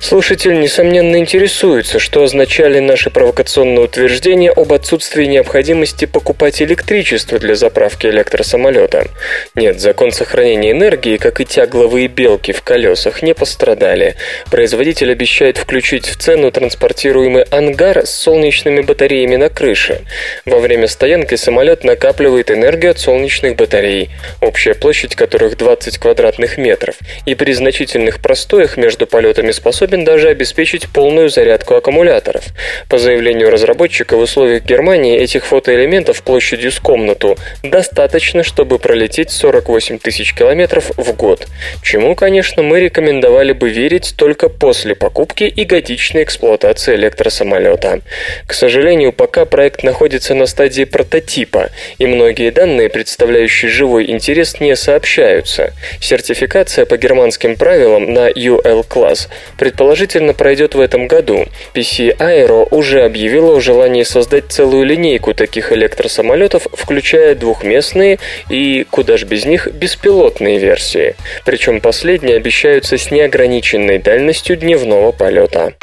Слушатель, 0.00 0.58
несомненно, 0.60 1.16
интересуется, 1.16 1.98
что 1.98 2.22
означали 2.22 2.78
наши 2.78 3.10
провокационные 3.10 3.84
утверждения 3.84 4.50
об 4.50 4.72
отсутствии 4.72 5.24
необходимости 5.24 6.04
покупать 6.04 6.62
электричество 6.62 7.38
для 7.38 7.56
заправки 7.56 8.06
электросамолета. 8.06 9.08
Нет, 9.54 9.80
закон 9.80 10.12
сохранения 10.12 10.70
энергии, 10.70 11.16
как 11.16 11.40
и 11.40 11.44
тягловые 11.44 12.06
белки 12.06 12.52
в 12.52 12.62
колесах, 12.62 13.22
не 13.22 13.34
пострадали. 13.34 14.14
Производитель 14.50 15.10
обещает 15.10 15.58
включить 15.58 16.06
в 16.06 16.16
цену 16.16 16.52
транспортируемый 16.52 17.42
ангар 17.42 18.06
с 18.06 18.10
солнечными 18.10 18.82
батареями 18.82 19.36
на 19.36 19.48
крыше. 19.48 20.02
Во 20.46 20.60
время 20.60 20.86
стоянки 20.86 21.34
самолет 21.34 21.82
накапливает 21.82 22.50
энергию 22.50 22.92
от 22.92 23.00
солнечных 23.00 23.56
батарей, 23.56 24.10
общая 24.40 24.74
площадь 24.74 25.16
которых 25.16 25.56
20 25.56 25.98
квадратных 25.98 26.56
метров, 26.56 26.96
и 27.26 27.34
при 27.34 27.52
значительных 27.52 28.20
простоях 28.20 28.76
между 28.76 29.06
полетами 29.06 29.50
способен 29.50 29.87
способен 29.88 30.04
даже 30.04 30.28
обеспечить 30.28 30.86
полную 30.88 31.30
зарядку 31.30 31.74
аккумуляторов. 31.74 32.44
По 32.90 32.98
заявлению 32.98 33.50
разработчика, 33.50 34.16
в 34.16 34.20
условиях 34.20 34.62
Германии 34.64 35.18
этих 35.18 35.46
фотоэлементов 35.46 36.22
площадью 36.22 36.72
с 36.72 36.78
комнату 36.78 37.38
достаточно, 37.62 38.42
чтобы 38.42 38.78
пролететь 38.78 39.30
48 39.30 39.98
тысяч 39.98 40.34
километров 40.34 40.90
в 40.98 41.16
год, 41.16 41.46
чему, 41.82 42.14
конечно, 42.14 42.62
мы 42.62 42.80
рекомендовали 42.80 43.52
бы 43.52 43.70
верить 43.70 44.14
только 44.16 44.50
после 44.50 44.94
покупки 44.94 45.44
и 45.44 45.64
годичной 45.64 46.24
эксплуатации 46.24 46.94
электросамолета. 46.94 48.00
К 48.46 48.52
сожалению, 48.52 49.12
пока 49.12 49.46
проект 49.46 49.84
находится 49.84 50.34
на 50.34 50.44
стадии 50.44 50.84
прототипа, 50.84 51.70
и 51.96 52.06
многие 52.06 52.50
данные, 52.50 52.90
представляющие 52.90 53.70
живой 53.70 54.10
интерес, 54.10 54.60
не 54.60 54.76
сообщаются. 54.76 55.72
Сертификация 56.00 56.84
по 56.84 56.98
германским 56.98 57.56
правилам 57.56 58.12
на 58.12 58.28
UL-класс 58.28 59.30
предполагает 59.56 59.77
предположительно 59.78 60.34
пройдет 60.34 60.74
в 60.74 60.80
этом 60.80 61.06
году. 61.06 61.46
PC 61.72 62.16
Aero 62.18 62.66
уже 62.72 63.04
объявила 63.04 63.56
о 63.56 63.60
желании 63.60 64.02
создать 64.02 64.46
целую 64.48 64.84
линейку 64.84 65.34
таких 65.34 65.70
электросамолетов, 65.70 66.66
включая 66.72 67.36
двухместные 67.36 68.18
и, 68.50 68.84
куда 68.90 69.16
ж 69.16 69.22
без 69.22 69.44
них, 69.44 69.68
беспилотные 69.72 70.58
версии. 70.58 71.14
Причем 71.44 71.80
последние 71.80 72.38
обещаются 72.38 72.98
с 72.98 73.12
неограниченной 73.12 73.98
дальностью 74.00 74.56
дневного 74.56 75.12
полета. 75.12 75.74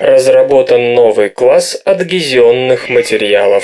Разработан 0.00 0.94
новый 0.94 1.28
класс 1.28 1.80
адгезионных 1.84 2.88
материалов. 2.88 3.62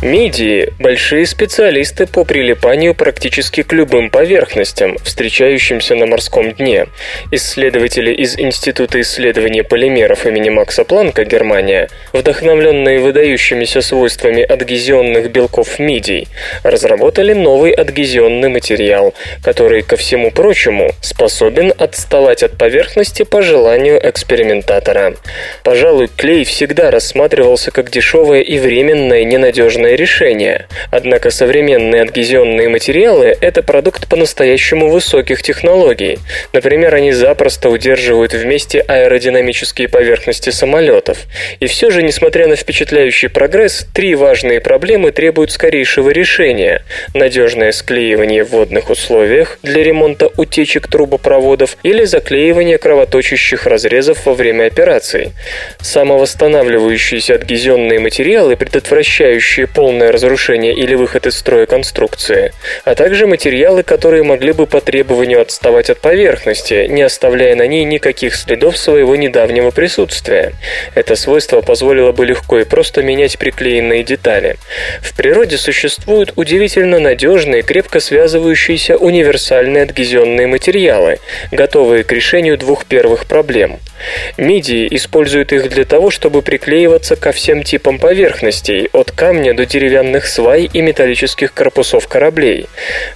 Мидии– 0.00 0.72
большие 0.78 1.26
специалисты 1.26 2.06
по 2.06 2.22
прилипанию 2.22 2.94
практически 2.94 3.64
к 3.64 3.72
любым 3.72 4.10
поверхностям, 4.10 4.96
встречающимся 4.98 5.96
на 5.96 6.06
морском 6.06 6.52
дне. 6.52 6.86
Исследователи 7.32 8.12
из 8.12 8.38
Института 8.38 9.00
исследования 9.00 9.64
полимеров 9.64 10.24
имени 10.24 10.50
Макса 10.50 10.84
Планка, 10.84 11.24
Германия, 11.24 11.88
вдохновленные 12.12 13.00
выдающимися 13.00 13.80
свойствами 13.80 14.40
адгезионных 14.40 15.32
белков 15.32 15.80
мидий, 15.80 16.28
разработали 16.62 17.32
новый 17.32 17.72
адгезионный 17.72 18.50
материал, 18.50 19.14
который, 19.42 19.82
ко 19.82 19.96
всему 19.96 20.30
прочему, 20.30 20.92
способен 21.00 21.72
отставать 21.76 22.44
от 22.44 22.56
поверхности 22.56 23.24
по 23.24 23.42
желанию 23.42 23.98
экспериментатора. 24.08 25.16
Пожалуй, 25.64 26.06
клей 26.06 26.44
всегда 26.44 26.92
рассматривался 26.92 27.72
как 27.72 27.90
дешевое 27.90 28.42
и 28.42 28.60
временное 28.60 29.24
ненадежное 29.24 29.87
решение. 29.96 30.66
Однако 30.90 31.30
современные 31.30 32.02
адгезионные 32.02 32.68
материалы– 32.68 33.36
это 33.40 33.62
продукт 33.62 34.08
по-настоящему 34.08 34.88
высоких 34.88 35.42
технологий. 35.42 36.18
Например, 36.52 36.94
они 36.94 37.12
запросто 37.12 37.68
удерживают 37.70 38.32
вместе 38.32 38.80
аэродинамические 38.80 39.88
поверхности 39.88 40.50
самолетов. 40.50 41.18
И 41.60 41.66
все 41.66 41.90
же, 41.90 42.02
несмотря 42.02 42.48
на 42.48 42.56
впечатляющий 42.56 43.28
прогресс, 43.28 43.86
три 43.94 44.14
важные 44.14 44.60
проблемы 44.60 45.12
требуют 45.12 45.52
скорейшего 45.52 46.10
решения. 46.10 46.82
Надежное 47.14 47.72
склеивание 47.72 48.44
в 48.44 48.50
водных 48.50 48.90
условиях 48.90 49.58
для 49.62 49.82
ремонта 49.82 50.30
утечек 50.36 50.88
трубопроводов 50.88 51.76
или 51.82 52.04
заклеивание 52.04 52.78
кровоточащих 52.78 53.66
разрезов 53.66 54.26
во 54.26 54.34
время 54.34 54.66
операций. 54.66 55.32
Самовосстанавливающиеся 55.80 57.34
адгезионные 57.34 58.00
материалы, 58.00 58.56
предотвращающие 58.56 59.66
полное 59.78 60.10
разрушение 60.10 60.74
или 60.74 60.96
выход 60.96 61.28
из 61.28 61.36
строя 61.36 61.64
конструкции, 61.64 62.52
а 62.84 62.96
также 62.96 63.28
материалы, 63.28 63.84
которые 63.84 64.24
могли 64.24 64.50
бы 64.50 64.66
по 64.66 64.80
требованию 64.80 65.40
отставать 65.40 65.88
от 65.88 66.00
поверхности, 66.00 66.88
не 66.88 67.02
оставляя 67.02 67.54
на 67.54 67.64
ней 67.64 67.84
никаких 67.84 68.34
следов 68.34 68.76
своего 68.76 69.14
недавнего 69.14 69.70
присутствия. 69.70 70.54
Это 70.96 71.14
свойство 71.14 71.60
позволило 71.60 72.10
бы 72.10 72.26
легко 72.26 72.58
и 72.58 72.64
просто 72.64 73.04
менять 73.04 73.38
приклеенные 73.38 74.02
детали. 74.02 74.56
В 75.00 75.16
природе 75.16 75.56
существуют 75.56 76.32
удивительно 76.34 76.98
надежные, 76.98 77.62
крепко 77.62 78.00
связывающиеся 78.00 78.96
универсальные 78.96 79.84
адгезионные 79.84 80.48
материалы, 80.48 81.20
готовые 81.52 82.02
к 82.02 82.10
решению 82.10 82.58
двух 82.58 82.84
первых 82.84 83.26
проблем. 83.26 83.78
Мидии 84.36 84.86
используют 84.90 85.52
их 85.52 85.68
для 85.68 85.84
того, 85.84 86.10
чтобы 86.10 86.42
приклеиваться 86.42 87.16
ко 87.16 87.32
всем 87.32 87.62
типам 87.62 87.98
поверхностей, 87.98 88.88
от 88.92 89.10
камня 89.10 89.54
до 89.54 89.66
деревянных 89.66 90.26
свай 90.26 90.68
и 90.72 90.80
металлических 90.80 91.52
корпусов 91.54 92.08
кораблей. 92.08 92.66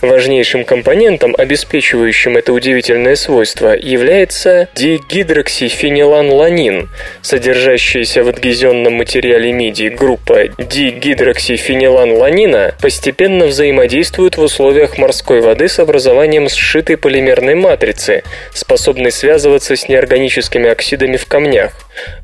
Важнейшим 0.01 0.64
компонентом, 0.64 1.35
обеспечивающим 1.37 2.37
это 2.37 2.53
удивительное 2.53 3.16
свойство, 3.16 3.76
является 3.76 4.68
дигидроксифениланланин, 4.74 6.89
содержащаяся 7.20 8.22
в 8.24 8.28
адгезионном 8.28 8.95
материале 8.95 9.53
мидии 9.53 9.89
группа 9.89 10.49
дигидроксифениланланина 10.59 12.74
постепенно 12.80 13.47
взаимодействует 13.47 14.37
в 14.37 14.43
условиях 14.43 14.99
морской 14.99 15.41
воды 15.41 15.68
с 15.68 15.78
образованием 15.78 16.49
сшитой 16.49 16.97
полимерной 16.97 17.55
матрицы, 17.55 18.24
способной 18.53 19.12
связываться 19.12 19.76
с 19.76 19.89
неорганическими 19.89 20.68
оксидами 20.73 21.16
в 21.16 21.27
камнях. 21.27 21.73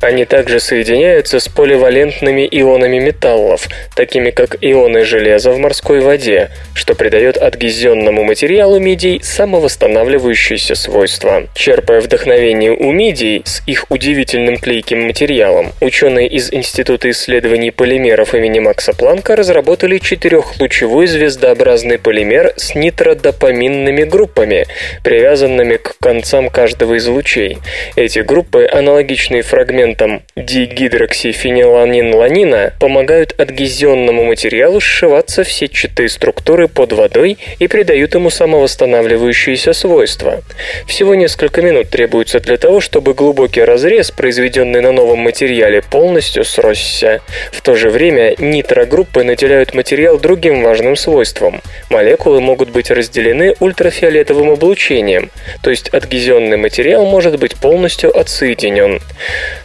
Они 0.00 0.24
также 0.24 0.60
соединяются 0.60 1.40
с 1.40 1.48
поливалентными 1.48 2.48
ионами 2.50 2.98
металлов, 2.98 3.68
такими 3.94 4.30
как 4.30 4.56
ионы 4.60 5.04
железа 5.04 5.50
в 5.50 5.58
морской 5.58 6.00
воде, 6.00 6.50
что 6.74 6.94
придает 6.94 7.36
адгезионному 7.36 8.24
материалу 8.24 8.78
мидий 8.78 9.20
самовосстанавливающиеся 9.22 10.74
свойства. 10.74 11.44
Черпая 11.54 12.00
вдохновение 12.00 12.72
у 12.72 12.92
мидий 12.92 13.42
с 13.44 13.62
их 13.66 13.90
удивительным 13.90 14.58
клейким 14.58 15.06
материалом, 15.06 15.72
ученые 15.80 16.28
из 16.28 16.52
Института 16.52 17.10
исследований 17.10 17.70
полимеров 17.70 18.34
имени 18.34 18.60
Макса 18.60 18.92
Планка 18.94 19.36
разработали 19.36 19.98
четырехлучевой 19.98 21.06
звездообразный 21.06 21.98
полимер 21.98 22.54
с 22.56 22.74
нитродопаминными 22.74 24.04
группами, 24.04 24.66
привязанными 25.04 25.76
к 25.76 25.96
концам 26.00 26.48
каждого 26.48 26.94
из 26.94 27.06
лучей. 27.06 27.58
Эти 27.96 28.20
группы, 28.20 28.37
аналогичные 28.70 29.42
фрагментам 29.42 30.22
дигидроксифениланин-ланина 30.36 32.72
помогают 32.80 33.34
адгезионному 33.38 34.24
материалу 34.24 34.80
сшиваться 34.80 35.44
в 35.44 35.52
сетчатые 35.52 36.08
структуры 36.08 36.68
под 36.68 36.92
водой 36.92 37.38
и 37.58 37.68
придают 37.68 38.14
ему 38.14 38.30
самовосстанавливающиеся 38.30 39.72
свойства. 39.72 40.42
Всего 40.86 41.14
несколько 41.14 41.62
минут 41.62 41.90
требуется 41.90 42.40
для 42.40 42.56
того, 42.56 42.80
чтобы 42.80 43.14
глубокий 43.14 43.62
разрез, 43.62 44.10
произведенный 44.10 44.80
на 44.80 44.92
новом 44.92 45.20
материале, 45.20 45.82
полностью 45.82 46.44
сросся. 46.44 47.20
В 47.52 47.60
то 47.62 47.74
же 47.74 47.90
время 47.90 48.34
нитрогруппы 48.38 49.24
наделяют 49.24 49.74
материал 49.74 50.18
другим 50.18 50.62
важным 50.62 50.96
свойством. 50.96 51.60
Молекулы 51.90 52.40
могут 52.40 52.70
быть 52.70 52.90
разделены 52.90 53.54
ультрафиолетовым 53.60 54.50
облучением, 54.50 55.30
то 55.62 55.70
есть 55.70 55.88
адгезионный 55.88 56.56
материал 56.56 57.06
может 57.06 57.38
быть 57.38 57.56
полностью 57.56 58.16
отсоединен. 58.28 59.00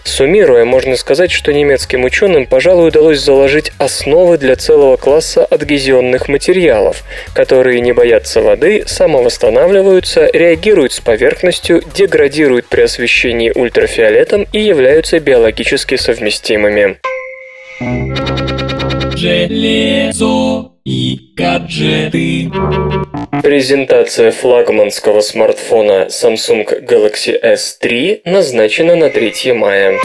Суммируя, 0.05 0.63
можно 0.63 0.95
сказать, 0.95 1.31
что 1.31 1.51
немецким 1.51 2.05
ученым, 2.05 2.45
пожалуй, 2.45 2.87
удалось 2.87 3.19
заложить 3.19 3.71
основы 3.77 4.37
для 4.37 4.55
целого 4.55 4.95
класса 4.95 5.45
адгезионных 5.45 6.29
материалов, 6.29 7.03
которые 7.35 7.81
не 7.81 7.91
боятся 7.91 8.41
воды, 8.41 8.83
самовосстанавливаются, 8.87 10.29
реагируют 10.31 10.93
с 10.93 11.01
поверхностью, 11.01 11.83
деградируют 11.93 12.67
при 12.67 12.81
освещении 12.81 13.51
ультрафиолетом 13.53 14.47
и 14.53 14.61
являются 14.61 15.19
биологически 15.19 15.97
совместимыми. 15.97 16.97
Железо 19.23 20.73
и 20.83 21.17
гаджеты. 21.37 22.51
Презентация 23.41 24.31
флагманского 24.31 25.21
смартфона 25.21 26.07
Samsung 26.09 26.85
Galaxy 26.85 27.41
S3 27.41 28.23
назначена 28.25 28.97
на 28.97 29.09
3 29.09 29.53
мая. 29.53 29.97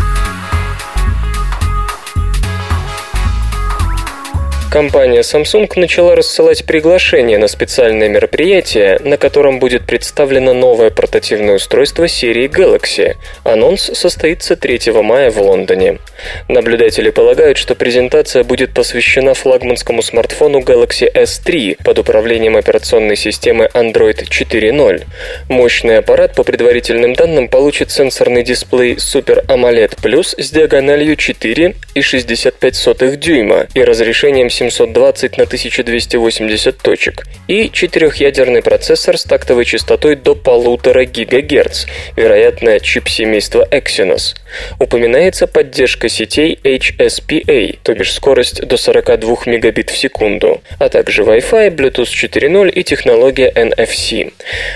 Компания 4.70 5.20
Samsung 5.20 5.66
начала 5.76 6.14
рассылать 6.14 6.66
приглашение 6.66 7.38
на 7.38 7.48
специальное 7.48 8.10
мероприятие, 8.10 9.00
на 9.02 9.16
котором 9.16 9.60
будет 9.60 9.86
представлено 9.86 10.52
новое 10.52 10.90
портативное 10.90 11.54
устройство 11.54 12.06
серии 12.06 12.50
Galaxy. 12.50 13.16
Анонс 13.44 13.90
состоится 13.94 14.56
3 14.56 14.92
мая 15.02 15.30
в 15.30 15.40
Лондоне. 15.40 16.00
Наблюдатели 16.48 17.08
полагают, 17.08 17.56
что 17.56 17.74
презентация 17.74 18.44
будет 18.44 18.74
посвящена 18.74 19.32
флагманскому 19.32 20.02
смартфону 20.02 20.60
Galaxy 20.60 21.10
S3 21.10 21.82
под 21.82 22.00
управлением 22.00 22.58
операционной 22.58 23.16
системы 23.16 23.70
Android 23.72 24.28
4.0. 24.28 25.06
Мощный 25.48 25.96
аппарат, 25.96 26.34
по 26.34 26.44
предварительным 26.44 27.14
данным, 27.14 27.48
получит 27.48 27.90
сенсорный 27.90 28.42
дисплей 28.42 28.96
Super 28.96 29.46
AMOLED 29.46 29.96
Plus 30.02 30.38
с 30.38 30.50
диагональю 30.50 31.16
4,65 31.16 33.16
дюйма 33.16 33.66
и 33.72 33.82
разрешением 33.82 34.50
720 34.58 35.38
на 35.38 35.44
1280 35.44 36.78
точек 36.78 37.26
и 37.46 37.70
четырехъядерный 37.72 38.60
процессор 38.60 39.16
с 39.16 39.22
тактовой 39.22 39.64
частотой 39.64 40.16
до 40.16 40.34
полутора 40.34 41.04
ГГц, 41.04 41.86
вероятно, 42.16 42.80
чип 42.80 43.08
семейства 43.08 43.66
Exynos. 43.70 44.34
Упоминается 44.78 45.46
поддержка 45.46 46.08
сетей 46.08 46.58
HSPA, 46.62 47.78
то 47.82 47.94
бишь 47.94 48.14
скорость 48.14 48.66
до 48.66 48.76
42 48.76 49.36
мегабит 49.46 49.90
в 49.90 49.96
секунду, 49.96 50.62
а 50.78 50.88
также 50.88 51.22
Wi-Fi, 51.22 51.74
Bluetooth 51.74 52.04
4.0 52.04 52.70
и 52.70 52.82
технология 52.82 53.50
NFC. 53.50 54.32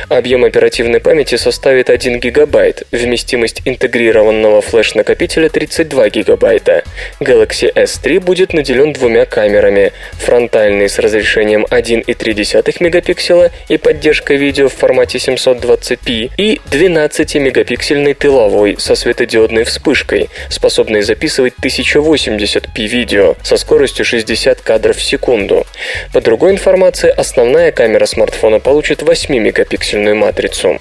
Объем 0.08 0.44
оперативной 0.44 1.00
памяти 1.00 1.36
составит 1.36 1.90
1 1.90 2.20
гигабайт, 2.20 2.84
вместимость 2.92 3.62
интегрированного 3.64 4.60
флеш-накопителя 4.62 5.48
32 5.48 6.08
гигабайта. 6.10 6.84
Galaxy 7.20 7.72
S3 7.72 8.20
будет 8.20 8.52
наделен 8.52 8.92
двумя 8.92 9.24
камерами, 9.24 9.92
фронтальной 10.12 10.88
с 10.88 10.98
разрешением 10.98 11.66
1,3 11.70 12.76
мегапикселя 12.80 13.50
и 13.68 13.76
поддержкой 13.76 14.36
видео 14.36 14.68
в 14.68 14.74
формате 14.74 15.18
720p 15.18 16.30
и 16.36 16.60
12-мегапиксельной 16.70 18.14
тыловой 18.14 18.76
со 18.78 18.94
светодиодной 18.94 19.61
вспышкой, 19.64 20.30
способной 20.48 21.02
записывать 21.02 21.54
1080p 21.62 22.86
видео 22.86 23.36
со 23.42 23.56
скоростью 23.56 24.04
60 24.04 24.60
кадров 24.60 24.96
в 24.96 25.02
секунду. 25.02 25.66
По 26.12 26.20
другой 26.20 26.52
информации, 26.52 27.10
основная 27.10 27.72
камера 27.72 28.06
смартфона 28.06 28.60
получит 28.60 29.02
8-мегапиксельную 29.02 30.14
матрицу. 30.14 30.80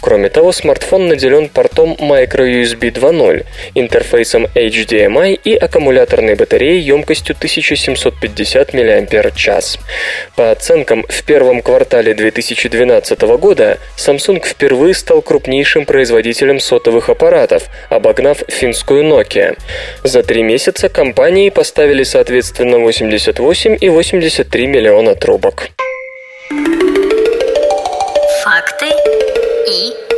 Кроме 0.00 0.28
того, 0.28 0.52
смартфон 0.52 1.08
наделен 1.08 1.48
портом 1.48 1.96
microUSB 1.98 2.92
2.0, 2.92 3.46
интерфейсом 3.74 4.46
HDMI 4.46 5.34
и 5.34 5.54
аккумуляторной 5.54 6.34
батареей 6.34 6.80
емкостью 6.80 7.36
1750 7.36 8.74
мАч. 8.74 9.78
По 10.36 10.50
оценкам, 10.50 11.04
в 11.08 11.22
первом 11.24 11.62
квартале 11.62 12.14
2012 12.14 13.20
года 13.38 13.78
Samsung 13.96 14.44
впервые 14.44 14.94
стал 14.94 15.22
крупнейшим 15.22 15.84
производителем 15.84 16.60
сотовых 16.60 17.08
аппаратов, 17.08 17.64
обогнав 17.88 18.19
финскую 18.48 19.04
Nokia. 19.04 19.56
За 20.04 20.22
три 20.22 20.42
месяца 20.42 20.88
компании 20.88 21.50
поставили 21.50 22.04
соответственно 22.04 22.78
88 22.78 23.78
и 23.80 23.88
83 23.88 24.66
миллиона 24.66 25.14
трубок. 25.14 25.68
Факты 28.44 28.86
и 29.68 30.09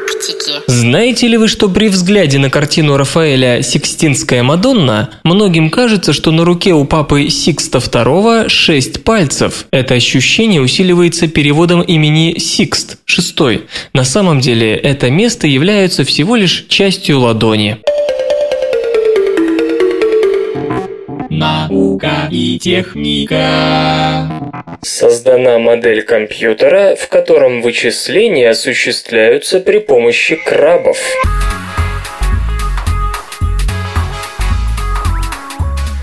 фактики. 0.00 0.52
Знаете 0.66 1.28
ли 1.28 1.36
вы, 1.36 1.48
что 1.48 1.68
при 1.68 1.88
взгляде 1.88 2.38
на 2.38 2.50
картину 2.50 2.96
Рафаэля 2.96 3.62
«Сикстинская 3.62 4.42
Мадонна» 4.42 5.10
многим 5.24 5.70
кажется, 5.70 6.12
что 6.12 6.30
на 6.30 6.44
руке 6.44 6.72
у 6.72 6.84
папы 6.84 7.28
Сикста 7.28 7.78
II 7.78 8.48
шесть 8.48 9.04
пальцев? 9.04 9.66
Это 9.70 9.94
ощущение 9.94 10.60
усиливается 10.60 11.28
переводом 11.28 11.82
имени 11.82 12.38
Сикст, 12.38 12.98
шестой. 13.04 13.64
На 13.92 14.04
самом 14.04 14.40
деле 14.40 14.74
это 14.74 15.10
место 15.10 15.46
является 15.46 16.04
всего 16.04 16.36
лишь 16.36 16.66
частью 16.68 17.20
ладони. 17.20 17.78
Наука 21.40 22.28
и 22.30 22.58
техника. 22.58 24.28
Создана 24.82 25.58
модель 25.58 26.02
компьютера, 26.02 26.94
в 26.96 27.08
котором 27.08 27.62
вычисления 27.62 28.50
осуществляются 28.50 29.58
при 29.60 29.78
помощи 29.78 30.36
крабов. 30.36 30.98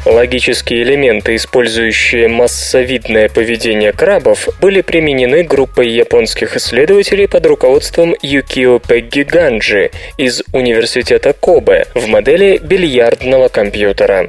Логические 0.09 0.83
элементы, 0.83 1.35
использующие 1.35 2.29
массовидное 2.29 3.27
поведение 3.27 3.91
крабов, 3.91 4.47
были 4.61 4.79
применены 4.79 5.43
группой 5.43 5.89
японских 5.89 6.55
исследователей 6.55 7.27
под 7.27 7.45
руководством 7.45 8.15
Юкио 8.21 8.79
Пегги 8.79 9.23
Ганджи 9.23 9.91
из 10.17 10.43
Университета 10.53 11.33
Кобе 11.33 11.87
в 11.93 12.07
модели 12.07 12.57
бильярдного 12.63 13.49
компьютера. 13.49 14.27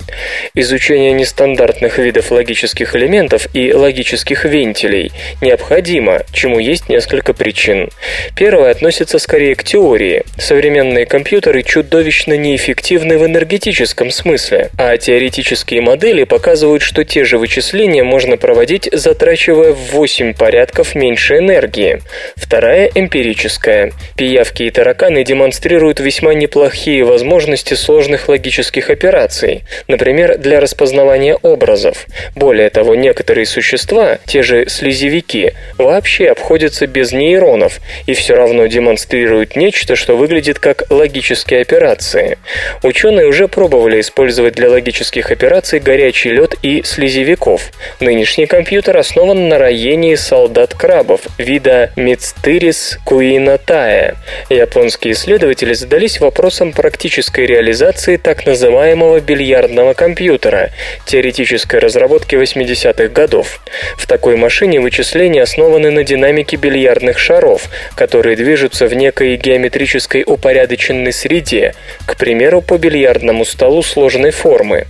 Изучение 0.53 1.13
нестандартных 1.13 1.99
видов 1.99 2.33
логических 2.33 2.97
элементов 2.97 3.47
и 3.55 3.73
логических 3.73 4.47
вентилей 4.47 5.13
необходимо, 5.41 6.23
чему 6.33 6.59
есть 6.59 6.89
несколько 6.89 7.35
причин. 7.35 7.89
Первое 8.35 8.73
относится 8.73 9.21
скорее 9.21 9.55
к 9.55 9.63
теории. 9.63 10.25
Современные 10.39 11.07
компьютеры 11.07 11.63
чудовищно 11.63 12.37
неэффективны 12.37 13.17
в 13.17 13.25
энергетическом 13.25 14.11
смысле, 14.11 14.71
а 14.77 14.97
теоретически 14.97 15.68
Математические 15.69 15.81
модели 15.83 16.25
показывают, 16.25 16.83
что 16.83 17.05
те 17.05 17.25
же 17.25 17.37
вычисления 17.37 18.03
можно 18.03 18.39
проводить, 18.39 18.89
затрачивая 18.91 19.73
в 19.73 19.93
8 19.93 20.33
порядков 20.33 20.95
меньше 20.95 21.37
энергии. 21.37 22.01
Вторая– 22.37 22.91
эмпирическая. 22.95 23.93
Пиявки 24.17 24.63
и 24.63 24.71
тараканы 24.71 25.25
демонстрируют 25.25 26.01
весьма 26.01 26.33
неплохие 26.33 27.05
возможности 27.05 27.75
сложных 27.75 28.29
логических 28.29 28.89
операций, 28.89 29.65
например, 29.89 30.39
для 30.39 30.61
распознавания 30.61 31.35
образов. 31.35 32.07
Более 32.35 32.71
того, 32.71 32.95
некоторые 32.95 33.45
существа, 33.45 34.19
те 34.25 34.43
же 34.43 34.69
слезевики, 34.69 35.53
вообще 35.77 36.31
обходятся 36.31 36.87
без 36.87 37.13
нейронов 37.13 37.81
и 38.07 38.15
все 38.15 38.35
равно 38.35 38.67
демонстрируют 38.69 39.55
нечто, 39.55 39.97
что 39.97 40.17
выглядит 40.17 40.59
как 40.59 40.85
логические 40.91 41.61
операции. 41.61 42.39
Ученые 42.83 43.27
уже 43.27 43.49
пробовали 43.49 44.01
использовать 44.01 44.55
для 44.55 44.71
логических 44.71 45.31
операций 45.31 45.58
операций 45.59 45.81
«Горячий 45.81 46.31
лед» 46.31 46.55
и 46.63 46.83
«Слезевиков». 46.85 47.73
Нынешний 47.99 48.47
компьютер 48.47 48.97
основан 48.97 49.49
на 49.49 49.59
роении 49.59 50.15
солдат-крабов 50.15 51.23
вида 51.37 51.91
Мицтырис 51.97 53.01
куинатая. 53.05 54.15
Японские 54.51 55.15
исследователи 55.15 55.73
задались 55.73 56.21
вопросом 56.21 56.73
практической 56.73 57.45
реализации 57.45 58.19
так 58.19 58.47
называемого 58.47 59.19
бильярдного 59.19 59.95
компьютера, 59.95 60.71
теоретической 61.07 61.81
разработки 61.81 62.37
80-х 62.37 63.09
годов. 63.09 63.59
В 63.97 64.07
такой 64.07 64.37
машине 64.37 64.79
вычисления 64.79 65.43
основаны 65.43 65.91
на 65.91 66.05
динамике 66.05 66.57
бильярдных 66.57 67.19
шаров, 67.19 67.69
которые 67.97 68.37
движутся 68.37 68.87
в 68.87 68.95
некой 68.95 69.35
геометрической 69.35 70.23
упорядоченной 70.25 71.13
среде, 71.13 71.75
к 72.07 72.17
примеру, 72.17 72.63
по 72.63 72.79
бильярдному 72.79 73.45
столу 73.45 73.83
сложной 73.83 74.31
формы. 74.31 74.87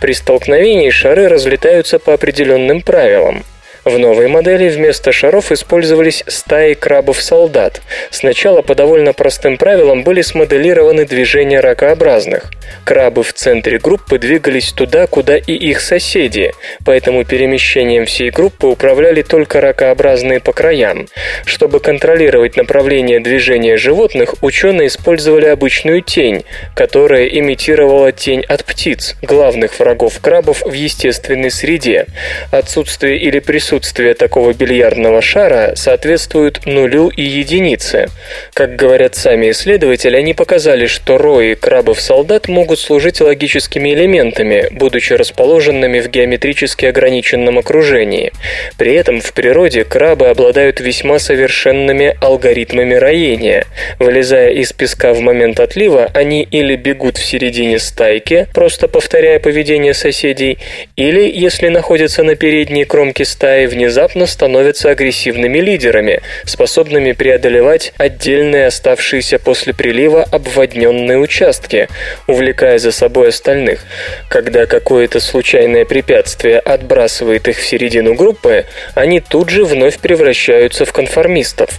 При 0.00 0.11
при 0.12 0.16
столкновении 0.16 0.90
шары 0.90 1.26
разлетаются 1.26 1.98
по 1.98 2.12
определенным 2.12 2.82
правилам. 2.82 3.44
В 3.84 3.98
новой 3.98 4.28
модели 4.28 4.68
вместо 4.68 5.10
шаров 5.10 5.50
использовались 5.50 6.22
стаи 6.28 6.74
крабов-солдат. 6.74 7.82
Сначала 8.10 8.62
по 8.62 8.76
довольно 8.76 9.12
простым 9.12 9.56
правилам 9.56 10.04
были 10.04 10.22
смоделированы 10.22 11.04
движения 11.04 11.58
ракообразных. 11.58 12.44
Крабы 12.84 13.24
в 13.24 13.32
центре 13.32 13.78
группы 13.78 14.18
двигались 14.18 14.72
туда, 14.72 15.08
куда 15.08 15.36
и 15.36 15.52
их 15.52 15.80
соседи, 15.80 16.52
поэтому 16.84 17.24
перемещением 17.24 18.06
всей 18.06 18.30
группы 18.30 18.68
управляли 18.68 19.22
только 19.22 19.60
ракообразные 19.60 20.38
по 20.38 20.52
краям. 20.52 21.08
Чтобы 21.44 21.80
контролировать 21.80 22.56
направление 22.56 23.18
движения 23.18 23.76
животных, 23.76 24.36
ученые 24.42 24.88
использовали 24.88 25.46
обычную 25.46 26.02
тень, 26.02 26.44
которая 26.76 27.26
имитировала 27.26 28.12
тень 28.12 28.44
от 28.48 28.64
птиц, 28.64 29.16
главных 29.22 29.80
врагов 29.80 30.20
крабов 30.20 30.62
в 30.64 30.72
естественной 30.72 31.50
среде. 31.50 32.06
Отсутствие 32.52 33.18
или 33.18 33.40
присутствие 33.40 33.71
присутствие 33.72 34.12
такого 34.12 34.52
бильярдного 34.52 35.22
шара 35.22 35.72
соответствует 35.76 36.66
нулю 36.66 37.08
и 37.08 37.22
единице. 37.22 38.10
Как 38.52 38.76
говорят 38.76 39.14
сами 39.14 39.50
исследователи, 39.50 40.14
они 40.14 40.34
показали, 40.34 40.84
что 40.84 41.16
рои 41.16 41.54
крабов-солдат 41.54 42.48
могут 42.48 42.78
служить 42.78 43.22
логическими 43.22 43.94
элементами, 43.94 44.68
будучи 44.72 45.14
расположенными 45.14 46.00
в 46.00 46.10
геометрически 46.10 46.84
ограниченном 46.84 47.58
окружении. 47.58 48.32
При 48.76 48.92
этом 48.92 49.22
в 49.22 49.32
природе 49.32 49.84
крабы 49.84 50.28
обладают 50.28 50.78
весьма 50.80 51.18
совершенными 51.18 52.14
алгоритмами 52.20 52.92
роения. 52.92 53.64
Вылезая 53.98 54.50
из 54.50 54.74
песка 54.74 55.14
в 55.14 55.20
момент 55.20 55.60
отлива, 55.60 56.10
они 56.12 56.42
или 56.42 56.76
бегут 56.76 57.16
в 57.16 57.24
середине 57.24 57.78
стайки, 57.78 58.48
просто 58.52 58.86
повторяя 58.86 59.38
поведение 59.38 59.94
соседей, 59.94 60.58
или, 60.96 61.22
если 61.26 61.68
находятся 61.68 62.22
на 62.22 62.34
передней 62.34 62.84
кромке 62.84 63.24
стаи, 63.24 63.61
и 63.62 63.66
внезапно 63.66 64.26
становятся 64.26 64.90
агрессивными 64.90 65.58
лидерами, 65.58 66.20
способными 66.44 67.12
преодолевать 67.12 67.92
отдельные 67.96 68.66
оставшиеся 68.66 69.38
после 69.38 69.72
прилива 69.72 70.24
обводненные 70.24 71.18
участки, 71.18 71.88
увлекая 72.26 72.78
за 72.78 72.92
собой 72.92 73.28
остальных. 73.28 73.84
Когда 74.28 74.66
какое-то 74.66 75.20
случайное 75.20 75.84
препятствие 75.84 76.58
отбрасывает 76.58 77.48
их 77.48 77.58
в 77.58 77.66
середину 77.66 78.14
группы, 78.14 78.66
они 78.94 79.20
тут 79.20 79.50
же 79.50 79.64
вновь 79.64 79.98
превращаются 79.98 80.84
в 80.84 80.92
конформистов. 80.92 81.70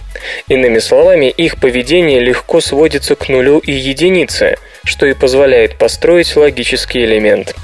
Иными 0.48 0.78
словами, 0.78 1.26
их 1.26 1.60
поведение 1.60 2.20
легко 2.20 2.60
сводится 2.60 3.14
к 3.14 3.28
нулю 3.28 3.58
и 3.58 3.72
единице– 3.72 4.56
что 4.84 5.06
и 5.06 5.14
позволяет 5.14 5.76
построить 5.76 6.36
логический 6.36 7.04
элемент. 7.04 7.54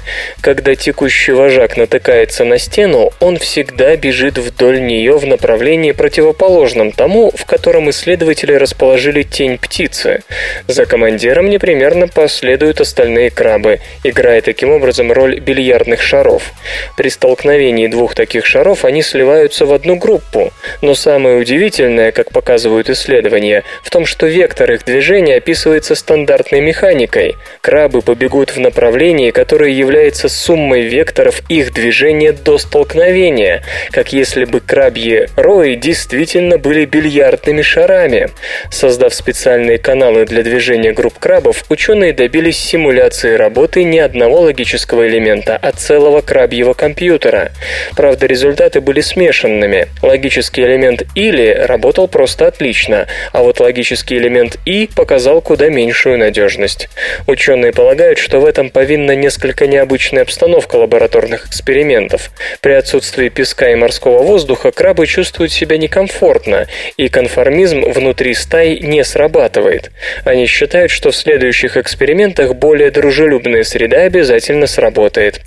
Когда 0.41 0.75
текущий 0.75 1.31
вожак 1.31 1.77
натыкается 1.77 2.43
на 2.43 2.57
стену, 2.57 3.11
он 3.19 3.37
всегда 3.37 3.95
бежит 3.95 4.37
вдоль 4.37 4.81
нее 4.81 5.17
в 5.17 5.25
направлении 5.25 5.91
противоположном 5.91 6.91
тому, 6.91 7.31
в 7.31 7.45
котором 7.45 7.89
исследователи 7.89 8.53
расположили 8.53 9.23
тень 9.23 9.57
птицы. 9.57 10.23
За 10.67 10.85
командиром 10.85 11.49
непременно 11.49 12.07
последуют 12.07 12.81
остальные 12.81 13.29
крабы, 13.29 13.79
играя 14.03 14.41
таким 14.41 14.71
образом 14.71 15.11
роль 15.11 15.39
бильярдных 15.39 16.01
шаров. 16.01 16.51
При 16.97 17.09
столкновении 17.09 17.87
двух 17.87 18.15
таких 18.15 18.45
шаров 18.45 18.85
они 18.85 19.01
сливаются 19.03 19.65
в 19.65 19.73
одну 19.73 19.95
группу, 19.95 20.51
но 20.81 20.95
самое 20.95 21.37
удивительное, 21.37 22.11
как 22.11 22.31
показывают 22.31 22.89
исследования, 22.89 23.63
в 23.83 23.89
том, 23.89 24.05
что 24.05 24.25
вектор 24.25 24.71
их 24.71 24.85
движения 24.85 25.35
описывается 25.35 25.95
стандартной 25.95 26.61
механикой, 26.61 27.10
логикой. 27.11 27.35
Крабы 27.61 28.01
побегут 28.01 28.51
в 28.51 28.59
направлении, 28.59 29.31
которое 29.31 29.71
является 29.71 30.29
суммой 30.29 30.83
векторов 30.83 31.41
их 31.49 31.73
движения 31.73 32.31
до 32.31 32.57
столкновения. 32.57 33.63
как 33.91 34.13
если 34.13 34.45
бы 34.45 34.59
крабьи 34.59 35.27
рои 35.35 35.75
действительно 35.75 36.57
были 36.57 36.85
бильярдными 36.85 37.61
шарами. 37.61 38.29
Создав 38.71 39.13
специальные 39.13 39.77
каналы 39.77 40.25
для 40.25 40.43
движения 40.43 40.93
групп 40.93 41.19
крабов, 41.19 41.65
ученые 41.69 42.13
добились 42.13 42.57
симуляции 42.57 43.35
работы 43.35 43.83
не 43.83 43.99
одного 43.99 44.41
логического 44.41 45.07
элемента, 45.07 45.57
а 45.61 45.71
целого 45.71 46.21
крабьего 46.21 46.73
компьютера. 46.73 47.51
Правда, 47.95 48.25
результаты 48.25 48.81
были 48.81 49.01
смешанными. 49.01 49.87
Логический 50.01 50.63
элемент 50.63 51.03
«или» 51.15 51.49
работал 51.67 52.07
просто 52.07 52.47
отлично, 52.47 53.07
а 53.33 53.43
вот 53.43 53.59
логический 53.59 54.17
элемент 54.17 54.57
«и» 54.65 54.89
показал 54.95 55.41
куда 55.41 55.69
меньшую 55.69 56.17
надежность. 56.17 56.89
Ученые 57.27 57.71
полагают, 57.71 58.17
что 58.19 58.39
в 58.39 58.45
этом 58.45 58.69
повинна 58.69 59.15
несколько 59.15 59.67
необычная 59.67 60.23
обстановка 60.23 60.75
лабораторных 60.75 61.47
экспериментов. 61.47 62.31
При 62.61 62.73
отсутствии 62.73 63.29
песка 63.29 63.69
и 63.69 63.75
морского 63.75 64.23
воздуха 64.23 64.71
крабы 64.71 65.07
чувствуют 65.07 65.51
себя 65.51 65.77
некомфортно, 65.77 66.67
и 66.97 67.09
конформизм 67.09 67.81
внутри 67.81 68.33
стаи 68.33 68.77
не 68.77 69.03
срабатывает. 69.03 69.91
Они 70.25 70.45
считают, 70.45 70.91
что 70.91 71.11
в 71.11 71.15
следующих 71.15 71.77
экспериментах 71.77 72.55
более 72.55 72.91
дружелюбная 72.91 73.63
среда 73.63 74.03
обязательно 74.03 74.67
сработает. 74.67 75.41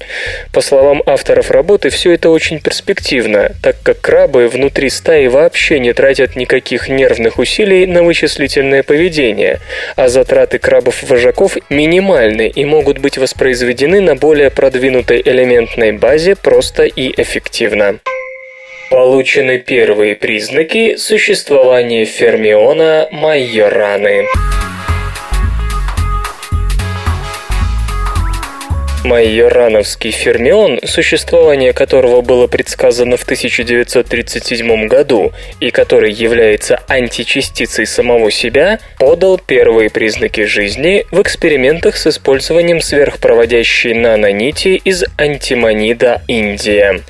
По 0.53 0.61
словам 0.61 1.03
авторов 1.07 1.51
работы, 1.51 1.91
все 1.91 2.13
это 2.13 2.31
очень 2.31 2.61
перспективно, 2.61 3.53
так 3.63 3.77
как 3.83 4.01
крабы 4.01 4.49
внутри 4.49 4.91
стаи 4.91 5.27
вообще 5.27 5.79
не 5.79 5.93
тратят 5.93 6.37
никаких 6.37 6.89
нервных 6.89 7.39
усилий 7.39 7.87
на 7.87 8.03
вычислительное 8.03 8.83
поведение, 8.83 9.61
а 9.97 10.09
затраты 10.09 10.59
крабов-вожаков 10.59 11.44
минимальны 11.71 12.49
и 12.49 12.65
могут 12.65 12.99
быть 12.99 13.19
воспроизведены 13.19 14.01
на 14.01 14.17
более 14.17 14.51
продвинутой 14.51 15.23
элементной 15.25 15.93
базе 15.93 16.37
просто 16.37 16.85
и 16.85 17.13
эффективно. 17.21 18.01
Получены 18.91 19.59
первые 19.59 20.15
признаки 20.15 20.97
существования 20.97 22.05
фермиона 22.05 23.09
Майораны. 23.11 24.27
Майорановский 29.05 30.13
фермион, 30.13 30.81
существование 30.83 31.75
которого 31.75 32.23
было 32.23 32.47
предсказано 32.47 33.19
в 33.19 33.25
1937 33.25 34.89
году 34.89 35.33
и 35.61 35.71
который 35.71 36.11
является 36.11 36.81
античастицей 36.89 37.85
самого 37.85 38.31
себя, 38.31 38.79
подал 38.99 39.39
первые 39.39 39.91
признаки 39.91 40.45
жизни 40.47 41.05
в 41.11 41.21
экспериментах 41.21 41.97
с 41.97 42.07
использованием 42.07 42.81
сверхпроводящей 42.81 43.93
нанонити 43.93 44.81
из 44.83 45.05
антимонида 45.19 46.23
Индия. 46.27 47.03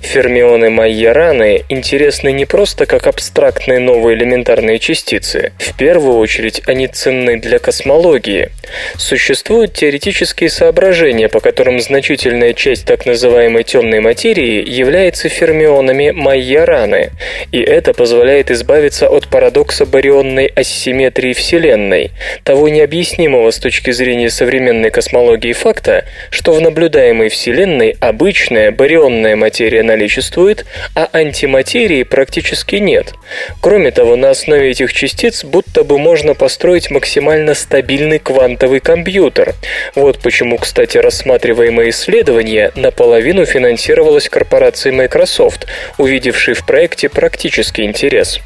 Фермионы 0.00 0.70
Майораны 0.70 1.62
интересны 1.68 2.32
не 2.32 2.44
просто 2.44 2.86
как 2.86 3.06
абстрактные 3.06 3.78
новые 3.78 4.16
элементарные 4.16 4.80
частицы. 4.80 5.52
В 5.58 5.76
первую 5.76 6.18
очередь 6.18 6.62
они 6.66 6.88
ценны 6.88 7.38
для 7.38 7.60
космологии. 7.60 8.50
Существуют 8.96 9.74
теоретические 9.74 10.50
соображения, 10.50 11.28
по 11.36 11.40
которым 11.40 11.78
значительная 11.80 12.54
часть 12.54 12.86
так 12.86 13.04
называемой 13.04 13.62
темной 13.62 14.00
материи 14.00 14.66
является 14.66 15.28
фермионами 15.28 16.10
Майораны, 16.10 17.10
и 17.52 17.60
это 17.60 17.92
позволяет 17.92 18.50
избавиться 18.50 19.06
от 19.06 19.28
парадокса 19.28 19.84
барионной 19.84 20.46
асимметрии 20.46 21.34
Вселенной, 21.34 22.12
того 22.42 22.70
необъяснимого 22.70 23.50
с 23.50 23.58
точки 23.58 23.90
зрения 23.90 24.30
современной 24.30 24.90
космологии 24.90 25.52
факта, 25.52 26.06
что 26.30 26.52
в 26.52 26.62
наблюдаемой 26.62 27.28
Вселенной 27.28 27.94
обычная 28.00 28.70
барионная 28.70 29.36
материя 29.36 29.82
наличествует, 29.82 30.64
а 30.94 31.06
антиматерии 31.12 32.02
практически 32.02 32.76
нет. 32.76 33.12
Кроме 33.60 33.90
того, 33.90 34.16
на 34.16 34.30
основе 34.30 34.70
этих 34.70 34.90
частиц 34.94 35.44
будто 35.44 35.84
бы 35.84 35.98
можно 35.98 36.32
построить 36.32 36.90
максимально 36.90 37.52
стабильный 37.52 38.20
квантовый 38.20 38.80
компьютер. 38.80 39.52
Вот 39.94 40.20
почему, 40.20 40.56
кстати, 40.56 40.96
рассматривать 40.96 41.25
рассматриваемое 41.26 41.90
исследование 41.90 42.70
наполовину 42.76 43.44
финансировалось 43.46 44.28
корпорацией 44.28 44.94
Microsoft, 44.94 45.66
увидевшей 45.98 46.54
в 46.54 46.64
проекте 46.64 47.08
практический 47.08 47.82
интерес. 47.82 48.38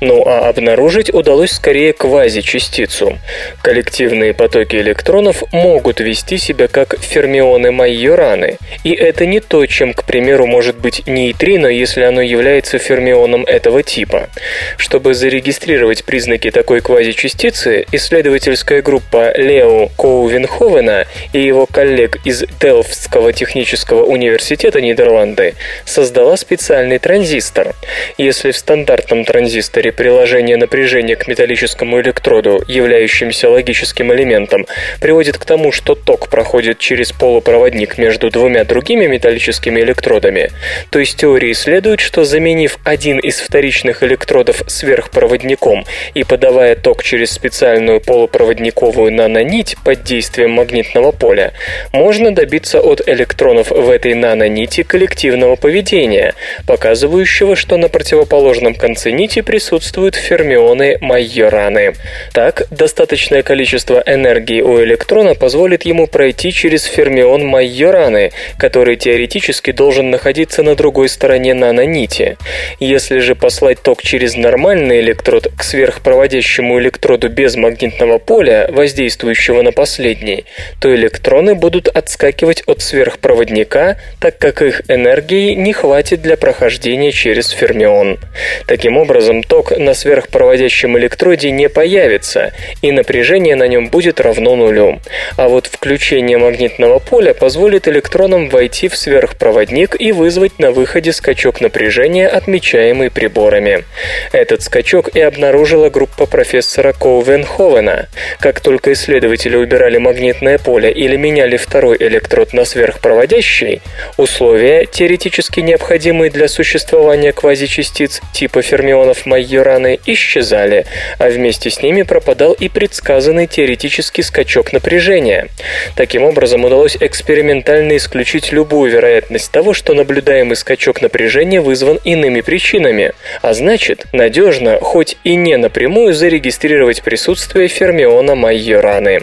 Ну 0.00 0.22
а 0.24 0.48
обнаружить 0.48 1.12
удалось 1.12 1.50
скорее 1.50 1.92
квазичастицу. 1.92 3.18
Коллективные 3.60 4.34
потоки 4.34 4.76
электронов 4.76 5.42
могут 5.52 5.98
вести 5.98 6.38
себя 6.38 6.68
как 6.68 7.00
фермионы 7.00 7.72
Майораны, 7.72 8.58
и 8.84 8.92
это 8.92 9.26
не 9.26 9.40
то, 9.40 9.66
чем, 9.66 9.92
к 9.92 10.04
примеру, 10.04 10.46
может 10.46 10.76
быть 10.76 11.08
нейтрино, 11.08 11.66
если 11.66 12.02
оно 12.02 12.20
является 12.20 12.78
фермионом 12.78 13.44
этого 13.46 13.82
типа. 13.82 14.28
Чтобы 14.76 15.14
зарегистрировать 15.14 16.04
признаки 16.04 16.52
такой 16.52 16.82
квазичастицы, 16.82 17.84
исследовательская 17.90 18.80
группа 18.80 19.36
Лео 19.36 19.88
Коувенховена 19.96 21.06
и 21.32 21.40
его 21.40 21.66
коллег 21.66 22.18
из 22.28 22.44
Делфтского 22.60 23.32
технического 23.32 24.04
университета 24.04 24.82
Нидерланды 24.82 25.54
создала 25.86 26.36
специальный 26.36 26.98
транзистор. 26.98 27.74
Если 28.18 28.50
в 28.50 28.56
стандартном 28.58 29.24
транзисторе 29.24 29.92
приложение 29.92 30.58
напряжения 30.58 31.16
к 31.16 31.26
металлическому 31.26 32.02
электроду, 32.02 32.62
являющимся 32.68 33.48
логическим 33.48 34.12
элементом, 34.12 34.66
приводит 35.00 35.38
к 35.38 35.46
тому, 35.46 35.72
что 35.72 35.94
ток 35.94 36.28
проходит 36.28 36.78
через 36.78 37.12
полупроводник 37.12 37.96
между 37.96 38.28
двумя 38.30 38.64
другими 38.64 39.06
металлическими 39.06 39.80
электродами, 39.80 40.50
то 40.90 40.98
из 40.98 41.14
теории 41.14 41.54
следует, 41.54 42.00
что 42.00 42.24
заменив 42.24 42.76
один 42.84 43.18
из 43.20 43.40
вторичных 43.40 44.02
электродов 44.02 44.64
сверхпроводником 44.66 45.86
и 46.12 46.24
подавая 46.24 46.76
ток 46.76 47.02
через 47.02 47.30
специальную 47.30 48.02
полупроводниковую 48.02 49.14
нанонить 49.14 49.76
под 49.82 50.02
действием 50.02 50.50
магнитного 50.50 51.12
поля, 51.12 51.54
можно 51.94 52.17
можно 52.18 52.34
добиться 52.34 52.80
от 52.80 53.08
электронов 53.08 53.70
в 53.70 53.88
этой 53.90 54.14
нанонити 54.14 54.82
коллективного 54.82 55.54
поведения, 55.54 56.34
показывающего, 56.66 57.54
что 57.54 57.76
на 57.76 57.88
противоположном 57.88 58.74
конце 58.74 59.12
нити 59.12 59.40
присутствуют 59.40 60.16
фермионы 60.16 60.98
Майораны. 61.00 61.94
Так, 62.32 62.66
достаточное 62.72 63.44
количество 63.44 64.02
энергии 64.04 64.62
у 64.62 64.82
электрона 64.82 65.36
позволит 65.36 65.84
ему 65.84 66.08
пройти 66.08 66.50
через 66.50 66.86
фермион 66.86 67.46
Майораны, 67.46 68.32
который 68.58 68.96
теоретически 68.96 69.70
должен 69.70 70.10
находиться 70.10 70.64
на 70.64 70.74
другой 70.74 71.08
стороне 71.08 71.54
нанонити. 71.54 72.36
Если 72.80 73.18
же 73.18 73.36
послать 73.36 73.80
ток 73.80 74.02
через 74.02 74.34
нормальный 74.34 74.98
электрод 74.98 75.52
к 75.56 75.62
сверхпроводящему 75.62 76.80
электроду 76.80 77.28
без 77.28 77.54
магнитного 77.54 78.18
поля, 78.18 78.68
воздействующего 78.72 79.62
на 79.62 79.70
последний, 79.70 80.46
то 80.80 80.92
электроны 80.92 81.54
будут 81.54 81.86
отскакивать 81.98 82.62
от 82.66 82.80
сверхпроводника, 82.80 83.98
так 84.20 84.38
как 84.38 84.62
их 84.62 84.82
энергии 84.88 85.54
не 85.54 85.72
хватит 85.72 86.22
для 86.22 86.36
прохождения 86.36 87.12
через 87.12 87.50
фермион. 87.50 88.18
Таким 88.66 88.96
образом, 88.96 89.42
ток 89.42 89.76
на 89.76 89.94
сверхпроводящем 89.94 90.96
электроде 90.98 91.50
не 91.50 91.68
появится, 91.68 92.52
и 92.82 92.92
напряжение 92.92 93.56
на 93.56 93.68
нем 93.68 93.88
будет 93.88 94.20
равно 94.20 94.56
нулю. 94.56 95.00
А 95.36 95.48
вот 95.48 95.66
включение 95.66 96.38
магнитного 96.38 96.98
поля 96.98 97.34
позволит 97.34 97.88
электронам 97.88 98.48
войти 98.48 98.88
в 98.88 98.96
сверхпроводник 98.96 99.96
и 99.98 100.12
вызвать 100.12 100.58
на 100.58 100.70
выходе 100.70 101.12
скачок 101.12 101.60
напряжения, 101.60 102.28
отмечаемый 102.28 103.10
приборами. 103.10 103.84
Этот 104.32 104.62
скачок 104.62 105.08
и 105.14 105.20
обнаружила 105.20 105.90
группа 105.90 106.26
профессора 106.26 106.92
Коувенховена. 106.92 108.06
Как 108.40 108.60
только 108.60 108.92
исследователи 108.92 109.56
убирали 109.56 109.98
магнитное 109.98 110.58
поле 110.58 110.92
или 110.92 111.16
меняли 111.16 111.56
второй 111.56 111.87
электрод 111.96 112.52
на 112.52 112.64
сверхпроводящий, 112.64 113.82
условия, 114.16 114.86
теоретически 114.86 115.60
необходимые 115.60 116.30
для 116.30 116.48
существования 116.48 117.32
квазичастиц 117.32 118.20
типа 118.32 118.62
фермионов 118.62 119.26
Майораны, 119.26 119.98
исчезали, 120.06 120.86
а 121.18 121.28
вместе 121.28 121.70
с 121.70 121.82
ними 121.82 122.02
пропадал 122.02 122.52
и 122.52 122.68
предсказанный 122.68 123.46
теоретический 123.46 124.22
скачок 124.22 124.72
напряжения. 124.72 125.48
Таким 125.96 126.24
образом, 126.24 126.64
удалось 126.64 126.96
экспериментально 127.00 127.96
исключить 127.96 128.52
любую 128.52 128.90
вероятность 128.90 129.50
того, 129.50 129.74
что 129.74 129.94
наблюдаемый 129.94 130.56
скачок 130.56 131.02
напряжения 131.02 131.60
вызван 131.60 131.98
иными 132.04 132.40
причинами, 132.40 133.12
а 133.42 133.54
значит, 133.54 134.06
надежно, 134.12 134.78
хоть 134.80 135.16
и 135.24 135.34
не 135.34 135.56
напрямую, 135.56 136.14
зарегистрировать 136.14 137.02
присутствие 137.02 137.68
фермиона 137.68 138.34
Майораны. 138.34 139.20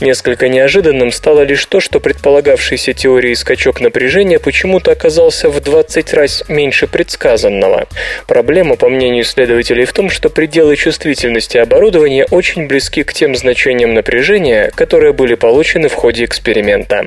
Несколько 0.00 0.48
неожиданным 0.48 1.12
стало 1.12 1.42
лишь 1.42 1.64
то, 1.66 1.80
что 1.80 2.00
предполагавшейся 2.04 2.92
теории 2.92 3.32
скачок 3.32 3.80
напряжения 3.80 4.38
почему-то 4.38 4.92
оказался 4.92 5.48
в 5.48 5.58
20 5.58 6.12
раз 6.12 6.44
меньше 6.48 6.86
предсказанного. 6.86 7.88
Проблема, 8.26 8.76
по 8.76 8.90
мнению 8.90 9.24
исследователей, 9.24 9.86
в 9.86 9.92
том, 9.94 10.10
что 10.10 10.28
пределы 10.28 10.76
чувствительности 10.76 11.56
оборудования 11.56 12.26
очень 12.30 12.66
близки 12.66 13.04
к 13.04 13.14
тем 13.14 13.34
значениям 13.34 13.94
напряжения, 13.94 14.70
которые 14.74 15.14
были 15.14 15.34
получены 15.34 15.88
в 15.88 15.94
ходе 15.94 16.26
эксперимента. 16.26 17.06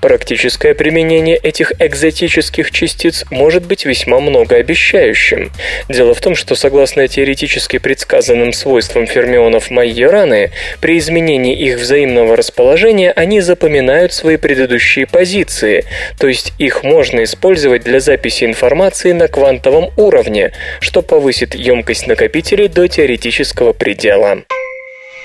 Практическое 0.00 0.74
применение 0.74 1.36
этих 1.36 1.72
экзотических 1.78 2.70
частиц 2.70 3.26
может 3.30 3.66
быть 3.66 3.84
весьма 3.84 4.20
многообещающим. 4.20 5.52
Дело 5.90 6.14
в 6.14 6.20
том, 6.22 6.34
что 6.34 6.54
согласно 6.54 7.06
теоретически 7.06 7.78
предсказанным 7.78 8.54
свойствам 8.54 9.06
фермионов 9.06 9.70
Майораны, 9.70 10.50
при 10.80 10.96
изменении 10.96 11.54
их 11.54 11.76
взаимного 11.76 12.36
расположения 12.36 13.12
они 13.12 13.42
запоминают 13.42 14.14
свои 14.14 14.29
предыдущие 14.38 15.06
позиции, 15.06 15.84
то 16.18 16.28
есть 16.28 16.52
их 16.58 16.82
можно 16.82 17.24
использовать 17.24 17.82
для 17.84 18.00
записи 18.00 18.44
информации 18.44 19.12
на 19.12 19.28
квантовом 19.28 19.90
уровне, 19.96 20.52
что 20.80 21.02
повысит 21.02 21.54
емкость 21.54 22.06
накопителей 22.06 22.68
до 22.68 22.88
теоретического 22.88 23.72
предела. 23.72 24.42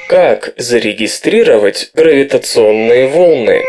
Как 0.07 0.53
зарегистрировать 0.57 1.89
гравитационные 1.93 3.07
волны? 3.07 3.63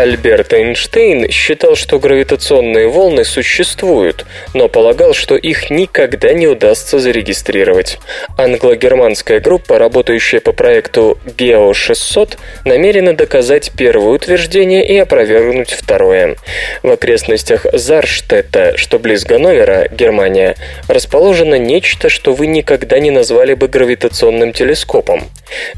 Альберт 0.00 0.54
Эйнштейн 0.54 1.30
считал, 1.30 1.76
что 1.76 1.98
гравитационные 1.98 2.88
волны 2.88 3.22
существуют, 3.22 4.24
но 4.54 4.66
полагал, 4.66 5.12
что 5.12 5.36
их 5.36 5.68
никогда 5.68 6.32
не 6.32 6.46
удастся 6.46 6.98
зарегистрировать. 6.98 7.98
Англо-германская 8.38 9.40
группа, 9.40 9.78
работающая 9.78 10.40
по 10.40 10.52
проекту 10.52 11.18
GEO-600, 11.26 12.38
намерена 12.64 13.14
доказать 13.14 13.72
первое 13.76 14.14
утверждение 14.14 14.88
и 14.88 14.96
опровергнуть 14.96 15.72
второе. 15.72 16.36
В 16.82 16.90
окрестностях 16.90 17.66
Зарштетта, 17.70 18.78
что 18.78 18.98
близ 18.98 19.26
Ганновера, 19.26 19.86
Германия, 19.90 20.56
расположено 20.88 21.56
нечто, 21.56 22.08
что 22.08 22.32
вы 22.32 22.46
никогда 22.46 23.00
не 23.00 23.10
назвали 23.10 23.52
бы 23.52 23.68
гравитационным 23.68 24.54
телескопом. 24.54 25.24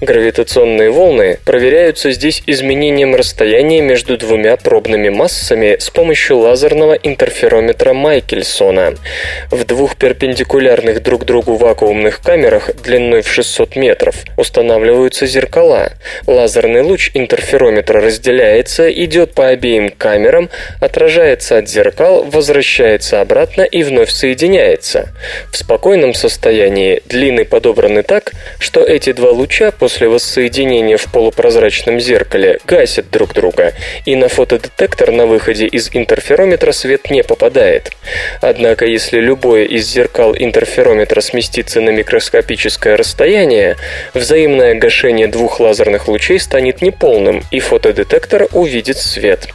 Гравитационные 0.01 0.91
волны 0.91 1.39
проверяются 1.45 2.13
здесь 2.13 2.45
изменением 2.47 3.17
расстояния 3.17 3.81
между 3.81 4.12
между 4.13 4.27
двумя 4.27 4.57
пробными 4.57 5.09
массами 5.09 5.77
с 5.79 5.89
помощью 5.91 6.39
лазерного 6.39 6.95
интерферометра 6.95 7.93
Майкельсона. 7.95 8.95
В 9.51 9.65
двух 9.65 9.97
перпендикулярных 9.97 11.03
друг 11.03 11.25
другу 11.25 11.57
вакуумных 11.57 12.21
камерах 12.21 12.75
длиной 12.83 13.23
в 13.23 13.29
600 13.29 13.77
метров 13.77 14.17
устанавливаются 14.37 15.27
зеркала. 15.27 15.93
Лазерный 16.27 16.83
луч 16.83 17.11
интерферометра 17.15 18.01
разделяется, 18.01 18.91
идет 18.93 19.33
по 19.33 19.49
обеим 19.49 19.91
камерам, 19.91 20.51
отражается 20.81 21.59
от 21.59 21.69
зеркал, 21.69 22.25
возвращается 22.25 23.21
обратно 23.21 23.63
и 23.63 23.83
вновь 23.83 24.11
соединяется. 24.11 25.09
В 25.51 25.57
спокойном 25.57 26.13
состоянии 26.13 27.03
длины 27.07 27.45
подобраны 27.45 28.03
так, 28.03 28.33
что 28.59 28.81
эти 28.81 29.13
два 29.13 29.31
луча 29.31 29.71
после 29.71 30.09
воссоединения 30.09 30.99
в 30.99 31.11
полупрозрачном 31.11 31.99
зеркале 32.01 32.59
гасят 32.67 33.11
друг 33.11 33.33
друга 33.33 33.73
и 34.05 34.17
на 34.17 34.29
фотодетектор 34.29 35.11
на 35.11 35.27
выходе 35.27 35.67
из 35.67 35.91
интерферометра 35.93 36.73
свет 36.73 37.11
не 37.11 37.23
попадает. 37.23 37.91
Однако, 38.41 38.87
если 38.87 39.19
любое 39.19 39.65
из 39.65 39.89
зеркал 39.89 40.35
интерферометра 40.37 41.21
сместится 41.21 41.81
на 41.81 41.91
микроскопическое 41.91 42.97
расстояние, 42.97 43.77
взаимное 44.15 44.75
гашение 44.75 45.29
двух 45.29 45.61
лазерных 45.61 46.09
лучей 46.09 46.39
станет 46.39 46.83
неполным, 46.83 47.43
и 47.51 47.61
фотодетектор 47.61 48.49
увидит 48.53 48.99
свет. 48.99 49.49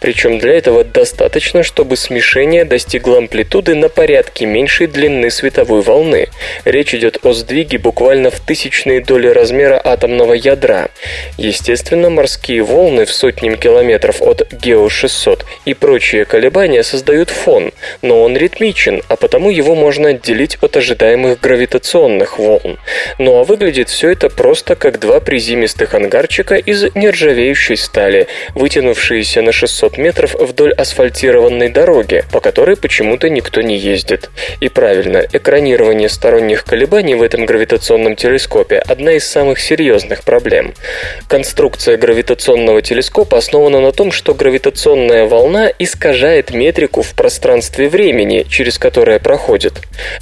Причем 0.00 0.38
для 0.38 0.54
этого 0.54 0.84
достаточно, 0.84 1.62
чтобы 1.62 1.96
смешение 1.96 2.64
достигло 2.64 3.18
амплитуды 3.18 3.74
на 3.74 3.88
порядке 3.88 4.46
меньшей 4.46 4.86
длины 4.86 5.30
световой 5.30 5.82
волны. 5.82 6.28
Речь 6.64 6.94
идет 6.94 7.18
о 7.24 7.32
сдвиге 7.32 7.78
буквально 7.78 8.30
в 8.30 8.40
тысячные 8.40 9.00
доли 9.00 9.28
размера 9.28 9.80
атомного 9.82 10.34
ядра. 10.34 10.88
Естественно, 11.36 12.10
морские 12.10 12.62
волны 12.62 13.04
в 13.04 13.12
сотням 13.12 13.56
километров 13.56 13.81
километров 13.82 14.22
от 14.22 14.52
Гео-600 14.52 15.40
и 15.64 15.74
прочие 15.74 16.24
колебания 16.24 16.84
создают 16.84 17.30
фон, 17.30 17.72
но 18.00 18.22
он 18.22 18.36
ритмичен, 18.36 19.02
а 19.08 19.16
потому 19.16 19.50
его 19.50 19.74
можно 19.74 20.10
отделить 20.10 20.56
от 20.60 20.76
ожидаемых 20.76 21.40
гравитационных 21.40 22.38
волн. 22.38 22.78
Ну 23.18 23.40
а 23.40 23.44
выглядит 23.44 23.88
все 23.88 24.10
это 24.10 24.28
просто 24.28 24.76
как 24.76 25.00
два 25.00 25.18
приземистых 25.18 25.94
ангарчика 25.94 26.54
из 26.54 26.94
нержавеющей 26.94 27.76
стали, 27.76 28.28
вытянувшиеся 28.54 29.42
на 29.42 29.50
600 29.50 29.98
метров 29.98 30.34
вдоль 30.34 30.72
асфальтированной 30.72 31.70
дороги, 31.70 32.22
по 32.30 32.40
которой 32.40 32.76
почему-то 32.76 33.28
никто 33.28 33.62
не 33.62 33.76
ездит. 33.76 34.30
И 34.60 34.68
правильно, 34.68 35.26
экранирование 35.32 36.08
сторонних 36.08 36.64
колебаний 36.64 37.16
в 37.16 37.22
этом 37.22 37.46
гравитационном 37.46 38.14
телескопе– 38.14 38.78
одна 38.88 39.12
из 39.12 39.26
самых 39.26 39.58
серьезных 39.58 40.22
проблем. 40.22 40.74
Конструкция 41.26 41.96
гравитационного 41.96 42.80
телескопа 42.80 43.38
основана 43.38 43.71
основана 43.72 43.80
на 43.80 43.92
том, 43.92 44.12
что 44.12 44.34
гравитационная 44.34 45.26
волна 45.26 45.70
искажает 45.78 46.52
метрику 46.52 47.02
в 47.02 47.14
пространстве 47.14 47.88
времени, 47.88 48.44
через 48.48 48.78
которое 48.78 49.18
проходит. 49.18 49.74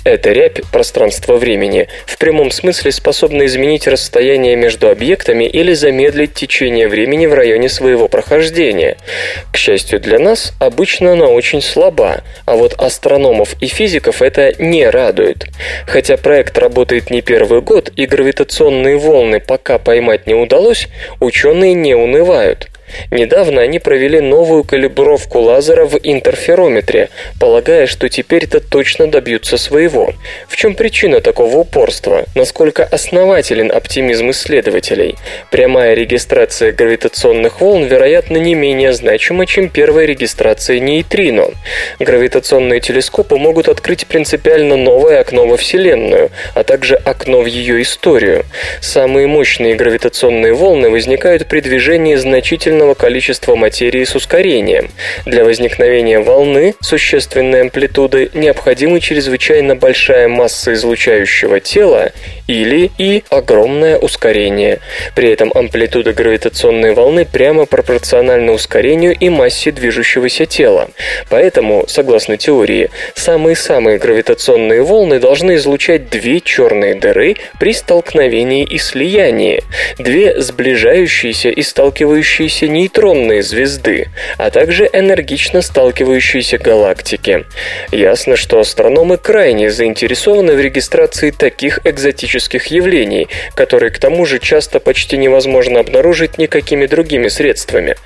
Эта 0.04 0.32
рябь 0.32 0.62
пространства-времени 0.72 1.88
в 2.06 2.16
прямом 2.18 2.50
смысле 2.50 2.92
способна 2.92 3.46
изменить 3.46 3.88
расстояние 3.88 4.56
между 4.56 4.88
объектами 4.88 5.44
или 5.44 5.74
замедлить 5.74 6.34
течение 6.34 6.88
времени 6.88 7.26
в 7.26 7.34
районе 7.34 7.68
своего 7.68 8.08
прохождения. 8.08 8.96
К 9.52 9.56
счастью 9.56 10.00
для 10.00 10.18
нас, 10.18 10.52
обычно 10.60 11.12
она 11.12 11.26
очень 11.26 11.62
слаба, 11.62 12.22
а 12.46 12.54
вот 12.54 12.74
астрономов 12.78 13.54
и 13.60 13.66
физиков 13.66 14.22
это 14.22 14.52
не 14.58 14.88
радует. 14.88 15.46
Хотя 15.86 16.16
проект 16.16 16.58
работает 16.58 17.10
не 17.10 17.20
первый 17.20 17.60
год 17.60 17.90
и 17.96 18.06
гравитационные 18.06 18.96
волны 18.96 19.40
пока 19.40 19.78
поймать 19.78 20.26
не 20.26 20.34
удалось, 20.34 20.88
ученые 21.20 21.74
не 21.74 21.94
унывают. 21.94 22.69
Недавно 23.10 23.60
они 23.62 23.78
провели 23.78 24.20
новую 24.20 24.64
калибровку 24.64 25.40
лазера 25.40 25.84
в 25.84 25.98
интерферометре, 26.02 27.10
полагая, 27.38 27.86
что 27.86 28.08
теперь-то 28.08 28.60
точно 28.60 29.06
добьются 29.06 29.56
своего. 29.56 30.12
В 30.48 30.56
чем 30.56 30.74
причина 30.74 31.20
такого 31.20 31.56
упорства? 31.58 32.24
Насколько 32.34 32.84
основателен 32.84 33.70
оптимизм 33.72 34.30
исследователей? 34.30 35.16
Прямая 35.50 35.94
регистрация 35.94 36.72
гравитационных 36.72 37.60
волн, 37.60 37.84
вероятно, 37.84 38.36
не 38.36 38.54
менее 38.54 38.92
значима, 38.92 39.46
чем 39.46 39.68
первая 39.68 40.06
регистрация 40.06 40.80
нейтрино. 40.80 41.46
Гравитационные 41.98 42.80
телескопы 42.80 43.36
могут 43.36 43.68
открыть 43.68 44.06
принципиально 44.06 44.76
новое 44.76 45.20
окно 45.20 45.46
во 45.46 45.56
Вселенную, 45.56 46.30
а 46.54 46.64
также 46.64 46.96
окно 46.96 47.40
в 47.40 47.46
ее 47.46 47.82
историю. 47.82 48.44
Самые 48.80 49.26
мощные 49.26 49.74
гравитационные 49.74 50.54
волны 50.54 50.90
возникают 50.90 51.46
при 51.46 51.60
движении 51.60 52.14
значительно 52.14 52.79
огромного 52.80 52.94
количества 52.94 53.56
материи 53.56 54.04
с 54.04 54.14
ускорением. 54.14 54.90
Для 55.26 55.44
возникновения 55.44 56.18
волны 56.18 56.74
существенной 56.80 57.62
амплитуды 57.62 58.30
необходима 58.32 59.00
чрезвычайно 59.00 59.76
большая 59.76 60.28
масса 60.28 60.72
излучающего 60.72 61.60
тела 61.60 62.12
или 62.50 62.90
и 62.98 63.22
огромное 63.30 63.96
ускорение. 63.96 64.80
При 65.14 65.30
этом 65.30 65.52
амплитуда 65.54 66.12
гравитационной 66.12 66.94
волны 66.94 67.24
прямо 67.24 67.64
пропорциональна 67.64 68.50
ускорению 68.52 69.14
и 69.14 69.28
массе 69.28 69.70
движущегося 69.70 70.46
тела. 70.46 70.88
Поэтому, 71.28 71.84
согласно 71.86 72.36
теории, 72.36 72.90
самые-самые 73.14 73.98
гравитационные 73.98 74.82
волны 74.82 75.20
должны 75.20 75.54
излучать 75.54 76.10
две 76.10 76.40
черные 76.40 76.96
дыры 76.96 77.36
при 77.60 77.72
столкновении 77.72 78.64
и 78.64 78.78
слиянии, 78.78 79.62
две 79.98 80.40
сближающиеся 80.40 81.50
и 81.50 81.62
сталкивающиеся 81.62 82.66
нейтронные 82.66 83.44
звезды, 83.44 84.08
а 84.38 84.50
также 84.50 84.90
энергично 84.92 85.62
сталкивающиеся 85.62 86.58
галактики. 86.58 87.44
Ясно, 87.92 88.34
что 88.36 88.58
астрономы 88.58 89.18
крайне 89.18 89.70
заинтересованы 89.70 90.54
в 90.54 90.60
регистрации 90.60 91.30
таких 91.30 91.78
экзотических 91.84 92.39
явлений, 92.66 93.28
которые 93.54 93.90
к 93.90 93.98
тому 93.98 94.26
же 94.26 94.38
часто 94.38 94.80
почти 94.80 95.16
невозможно 95.16 95.80
обнаружить 95.80 96.38
никакими 96.38 96.86
другими 96.86 97.28
средствами. 97.28 97.96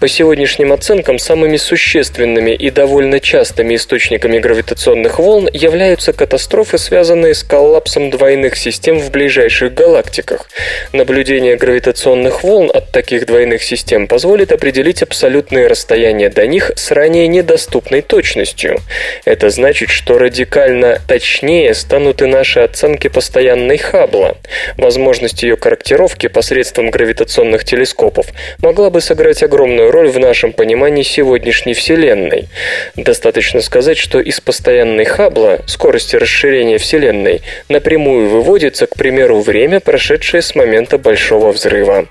По 0.00 0.08
сегодняшним 0.08 0.72
оценкам 0.72 1.18
самыми 1.18 1.56
существенными 1.56 2.52
и 2.52 2.70
довольно 2.70 3.20
частыми 3.20 3.74
источниками 3.76 4.38
гравитационных 4.38 5.18
волн 5.18 5.48
являются 5.52 6.12
катастрофы, 6.12 6.78
связанные 6.78 7.34
с 7.34 7.42
коллапсом 7.42 8.10
двойных 8.10 8.56
систем 8.56 8.98
в 8.98 9.10
ближайших 9.10 9.74
галактиках. 9.74 10.48
Наблюдение 10.92 11.56
гравитационных 11.56 12.42
волн 12.42 12.70
от 12.72 12.92
таких 12.92 13.26
двойных 13.26 13.62
систем 13.62 14.06
позволит 14.06 14.52
определить 14.52 15.02
абсолютные 15.02 15.66
расстояния 15.66 16.28
до 16.28 16.46
них 16.46 16.72
с 16.76 16.90
ранее 16.90 17.28
недоступной 17.28 18.02
точностью. 18.02 18.80
Это 19.24 19.50
значит, 19.50 19.90
что 19.90 20.18
радикально 20.18 21.00
точнее 21.06 21.74
станут 21.74 22.22
и 22.22 22.26
наши 22.26 22.60
оценки 22.60 23.08
постоянной 23.08 23.73
вселенной 23.74 23.78
Хаббла. 23.78 24.36
Возможность 24.76 25.42
ее 25.42 25.56
корректировки 25.56 26.28
посредством 26.28 26.90
гравитационных 26.90 27.64
телескопов 27.64 28.26
могла 28.60 28.90
бы 28.90 29.00
сыграть 29.00 29.42
огромную 29.42 29.90
роль 29.90 30.08
в 30.08 30.18
нашем 30.18 30.52
понимании 30.52 31.02
сегодняшней 31.02 31.74
Вселенной. 31.74 32.48
Достаточно 32.96 33.60
сказать, 33.60 33.98
что 33.98 34.20
из 34.20 34.40
постоянной 34.40 35.04
Хаббла 35.04 35.60
скорости 35.66 36.16
расширения 36.16 36.78
Вселенной 36.78 37.42
напрямую 37.68 38.28
выводится, 38.28 38.86
к 38.86 38.96
примеру, 38.96 39.40
время, 39.40 39.80
прошедшее 39.80 40.42
с 40.42 40.54
момента 40.54 40.98
Большого 40.98 41.52
взрыва. 41.52 42.06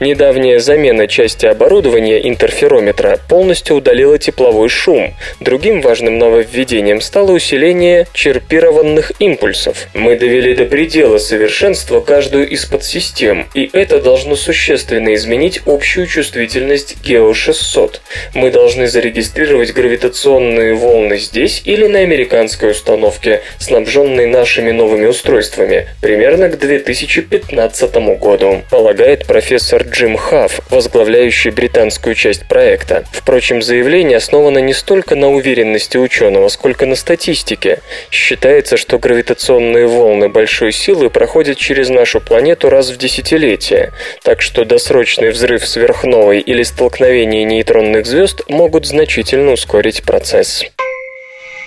Недавняя 0.00 0.58
замена 0.58 1.06
части 1.06 1.46
оборудования 1.46 2.28
интерферометра 2.28 3.18
полностью 3.28 3.76
удалила 3.76 4.18
тепловой 4.18 4.68
шум. 4.68 5.14
Другим 5.40 5.80
важным 5.80 6.18
нововведением 6.18 7.00
стало 7.00 7.32
усиление 7.32 8.06
черпированных 8.12 9.12
импульсов. 9.18 9.88
Мы 9.94 10.16
довели 10.16 10.54
до 10.54 10.64
предела 10.64 10.91
совершенства 10.92 12.00
каждую 12.00 12.48
из 12.50 12.66
подсистем, 12.66 13.46
и 13.54 13.70
это 13.72 13.98
должно 14.02 14.36
существенно 14.36 15.14
изменить 15.14 15.62
общую 15.64 16.06
чувствительность 16.06 16.96
Geo 17.02 17.32
600. 17.32 18.02
Мы 18.34 18.50
должны 18.50 18.86
зарегистрировать 18.86 19.72
гравитационные 19.72 20.74
волны 20.74 21.18
здесь 21.18 21.62
или 21.64 21.86
на 21.86 22.00
американской 22.00 22.72
установке, 22.72 23.40
снабженной 23.58 24.26
нашими 24.26 24.70
новыми 24.70 25.06
устройствами, 25.06 25.88
примерно 26.02 26.50
к 26.50 26.58
2015 26.58 27.94
году, 28.18 28.62
полагает 28.70 29.26
профессор 29.26 29.84
Джим 29.84 30.18
Хафф, 30.18 30.60
возглавляющий 30.68 31.52
британскую 31.52 32.14
часть 32.14 32.46
проекта. 32.48 33.04
Впрочем, 33.12 33.62
заявление 33.62 34.18
основано 34.18 34.58
не 34.58 34.74
столько 34.74 35.16
на 35.16 35.30
уверенности 35.30 35.96
ученого, 35.96 36.48
сколько 36.48 36.84
на 36.84 36.96
статистике. 36.96 37.78
Считается, 38.10 38.76
что 38.76 38.98
гравитационные 38.98 39.86
волны 39.86 40.28
большой 40.28 40.72
силы 40.82 41.10
проходят 41.10 41.58
через 41.58 41.88
нашу 41.90 42.20
планету 42.20 42.68
раз 42.68 42.90
в 42.90 42.96
десятилетие, 42.96 43.92
так 44.22 44.42
что 44.42 44.64
досрочный 44.64 45.30
взрыв 45.30 45.66
сверхновой 45.66 46.40
или 46.40 46.64
столкновение 46.64 47.44
нейтронных 47.44 48.04
звезд 48.04 48.42
могут 48.48 48.86
значительно 48.86 49.52
ускорить 49.52 50.02
процесс. 50.02 50.64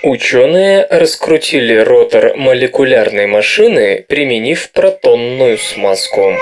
Ученые 0.03 0.85
раскрутили 0.89 1.77
ротор 1.77 2.35
молекулярной 2.35 3.25
машины, 3.25 4.05
применив 4.07 4.69
протонную 4.71 5.57
смазку. 5.57 6.35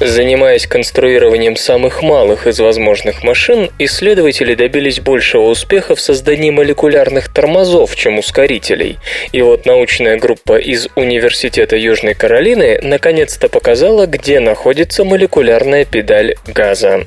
Занимаясь 0.00 0.66
конструированием 0.66 1.56
самых 1.56 2.02
малых 2.02 2.46
из 2.46 2.58
возможных 2.58 3.22
машин, 3.22 3.70
исследователи 3.78 4.54
добились 4.54 4.98
большего 4.98 5.42
успеха 5.42 5.94
в 5.94 6.00
создании 6.00 6.50
молекулярных 6.50 7.28
тормозов, 7.28 7.94
чем 7.96 8.18
ускорителей. 8.18 8.98
И 9.32 9.42
вот 9.42 9.66
научная 9.66 10.16
группа 10.16 10.56
из 10.56 10.88
Университета 10.94 11.76
Южной 11.76 12.14
Каролины 12.14 12.80
наконец-то 12.82 13.50
показала, 13.50 14.06
где 14.06 14.40
находится 14.40 15.04
молекулярная 15.04 15.84
педаль 15.84 16.36
газа. 16.46 17.04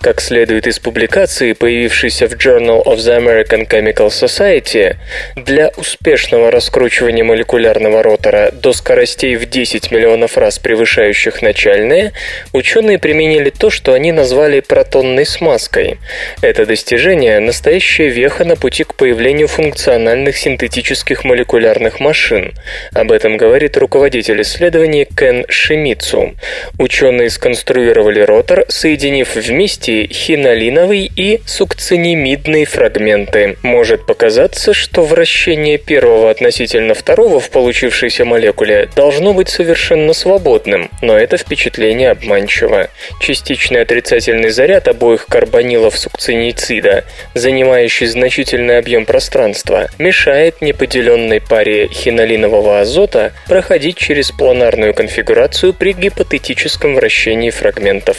Как 0.00 0.20
следует 0.20 0.68
из 0.68 0.78
публикации, 0.78 1.52
появившейся 1.52 2.28
в 2.28 2.34
Journal 2.34 2.84
of 2.84 2.98
the 2.98 3.18
American 3.18 3.68
Chemical 3.68 4.06
Society, 4.06 4.94
для 5.34 5.72
успешного 5.76 6.52
раскручивания 6.52 7.24
молекулярного 7.24 8.04
ротора 8.04 8.52
до 8.52 8.72
скоростей 8.72 9.34
в 9.34 9.46
10 9.46 9.90
миллионов 9.90 10.38
раз 10.38 10.60
превышающих 10.60 11.42
начальные– 11.42 12.12
ученые 12.52 12.98
применили 12.98 13.50
то, 13.50 13.70
что 13.70 13.92
они 13.92 14.12
назвали 14.12 14.60
протонной 14.60 15.26
смазкой. 15.26 15.98
Это 16.42 16.66
достижение– 16.66 17.38
настоящая 17.40 18.08
веха 18.08 18.44
на 18.44 18.56
пути 18.56 18.84
к 18.84 18.94
появлению 18.94 19.48
функциональных 19.48 20.36
синтетических 20.36 21.24
молекулярных 21.24 22.00
машин. 22.00 22.54
Об 22.92 23.12
этом 23.12 23.36
говорит 23.36 23.76
руководитель 23.76 24.42
исследований 24.42 25.04
Кен 25.04 25.44
Шимицу. 25.48 26.34
Ученые 26.78 27.30
сконструировали 27.30 28.20
ротор, 28.20 28.64
соединив 28.68 29.34
вместе 29.36 30.06
хинолиновый 30.06 31.10
и 31.14 31.40
сукцинимидные 31.46 32.64
фрагменты. 32.64 33.56
Может 33.62 34.06
показаться, 34.06 34.74
что 34.74 35.02
вращение 35.02 35.78
первого 35.78 36.30
относительно 36.30 36.94
второго 36.94 37.40
в 37.40 37.50
получившейся 37.50 38.24
молекуле 38.24 38.88
должно 38.94 39.32
быть 39.32 39.48
совершенно 39.48 40.12
свободным, 40.12 40.90
но 41.02 41.16
это 41.16 41.36
впечатление 41.36 42.10
обманчиво 42.10 42.25
обманчиво. 42.26 42.90
Частичный 43.20 43.82
отрицательный 43.82 44.50
заряд 44.50 44.88
обоих 44.88 45.26
карбонилов 45.26 45.98
сукциницида, 45.98 47.04
занимающий 47.34 48.06
значительный 48.06 48.78
объем 48.78 49.06
пространства, 49.06 49.88
мешает 49.98 50.60
неподеленной 50.60 51.40
паре 51.40 51.88
хинолинового 51.88 52.80
азота 52.80 53.32
проходить 53.46 53.96
через 53.96 54.32
планарную 54.32 54.92
конфигурацию 54.92 55.72
при 55.72 55.92
гипотетическом 55.92 56.96
вращении 56.96 57.50
фрагментов. 57.50 58.18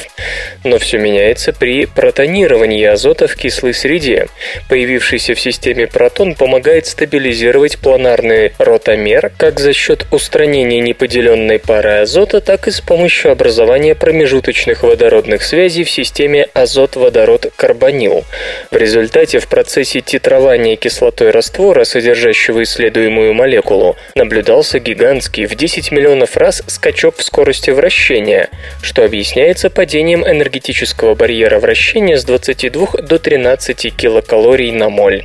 Но 0.63 0.79
все 0.79 0.97
меняется 0.97 1.53
при 1.53 1.85
протонировании 1.85 2.85
азота 2.85 3.27
в 3.27 3.35
кислой 3.35 3.73
среде. 3.73 4.27
Появившийся 4.69 5.35
в 5.35 5.39
системе 5.39 5.87
протон 5.87 6.35
помогает 6.35 6.87
стабилизировать 6.87 7.77
планарный 7.77 8.53
ротомер 8.57 9.31
как 9.37 9.59
за 9.59 9.73
счет 9.73 10.05
устранения 10.11 10.79
неподеленной 10.79 11.59
пары 11.59 12.01
азота, 12.01 12.39
так 12.41 12.67
и 12.67 12.71
с 12.71 12.81
помощью 12.81 13.31
образования 13.31 13.96
промежуточных 13.97 14.83
водородных 14.83 15.43
связей 15.43 15.83
в 15.83 15.89
системе 15.89 16.47
азот-водород-карбонил. 16.53 18.23
В 18.71 18.77
результате 18.77 19.39
в 19.39 19.47
процессе 19.47 20.01
титрования 20.01 20.75
кислотой 20.75 21.31
раствора, 21.31 21.83
содержащего 21.83 22.63
исследуемую 22.63 23.33
молекулу, 23.33 23.95
наблюдался 24.15 24.79
гигантский 24.79 25.45
в 25.45 25.55
10 25.55 25.91
миллионов 25.91 26.37
раз 26.37 26.63
скачок 26.67 27.17
в 27.17 27.23
скорости 27.23 27.71
вращения, 27.71 28.49
что 28.81 29.03
объясняется 29.03 29.69
падением 29.69 30.25
энергетического 30.27 31.15
барьера 31.15 31.59
вращения 31.59 32.17
с 32.17 32.23
22 32.23 32.87
до 33.01 33.19
13 33.19 33.95
килокалорий 33.95 34.71
на 34.71 34.89
моль. 34.89 35.23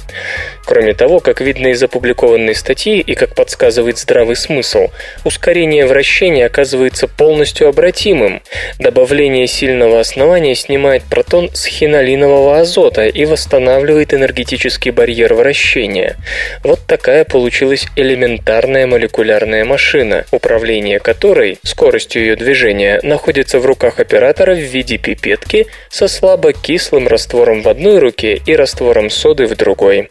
Кроме 0.65 0.95
того, 0.95 1.21
как 1.21 1.41
видно 1.41 1.69
из 1.69 1.83
опубликованной 1.83 2.55
статьи 2.55 3.01
и 3.01 3.15
как 3.15 3.35
подсказывает 3.35 3.99
здравый 3.99 4.37
смысл, 4.37 4.89
ускорение 5.25 5.87
вращения 5.87 6.47
оказывается 6.47 7.09
полностью 7.09 7.69
обратимым. 7.69 8.43
Добавление 8.79 9.47
сильного 9.47 10.01
основания 10.01 10.55
снимает 10.55 11.03
протон 11.05 11.51
с 11.53 11.67
хинолинового 11.67 12.61
азота 12.61 13.07
и 13.07 13.25
восстанавливает 13.25 14.15
энергетический 14.15 14.91
барьер 14.91 15.35
вращения. 15.35 16.17
Вот 16.63 16.81
такая 16.87 17.25
получилась 17.25 17.87
элементарная 17.97 18.87
молекулярная 18.87 19.65
машина, 19.65 20.25
управление 20.31 20.99
которой, 20.99 21.59
скоростью 21.63 22.23
ее 22.23 22.37
движения, 22.37 23.01
находится 23.03 23.59
в 23.59 23.67
руках 23.67 24.01
оператора 24.01 24.55
в 24.55 24.61
виде 24.61 24.99
пипетки 24.99 25.67
со 25.91 26.09
слабокислым 26.09 27.09
раствором 27.09 27.63
в 27.63 27.69
одной 27.69 27.99
руке 27.99 28.41
и 28.45 28.55
раствором 28.55 29.11
соды 29.11 29.47
в 29.47 29.57
другой. 29.57 30.11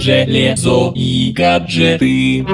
Железо 0.00 0.92
и 0.94 1.32
гаджеты. 1.32 2.44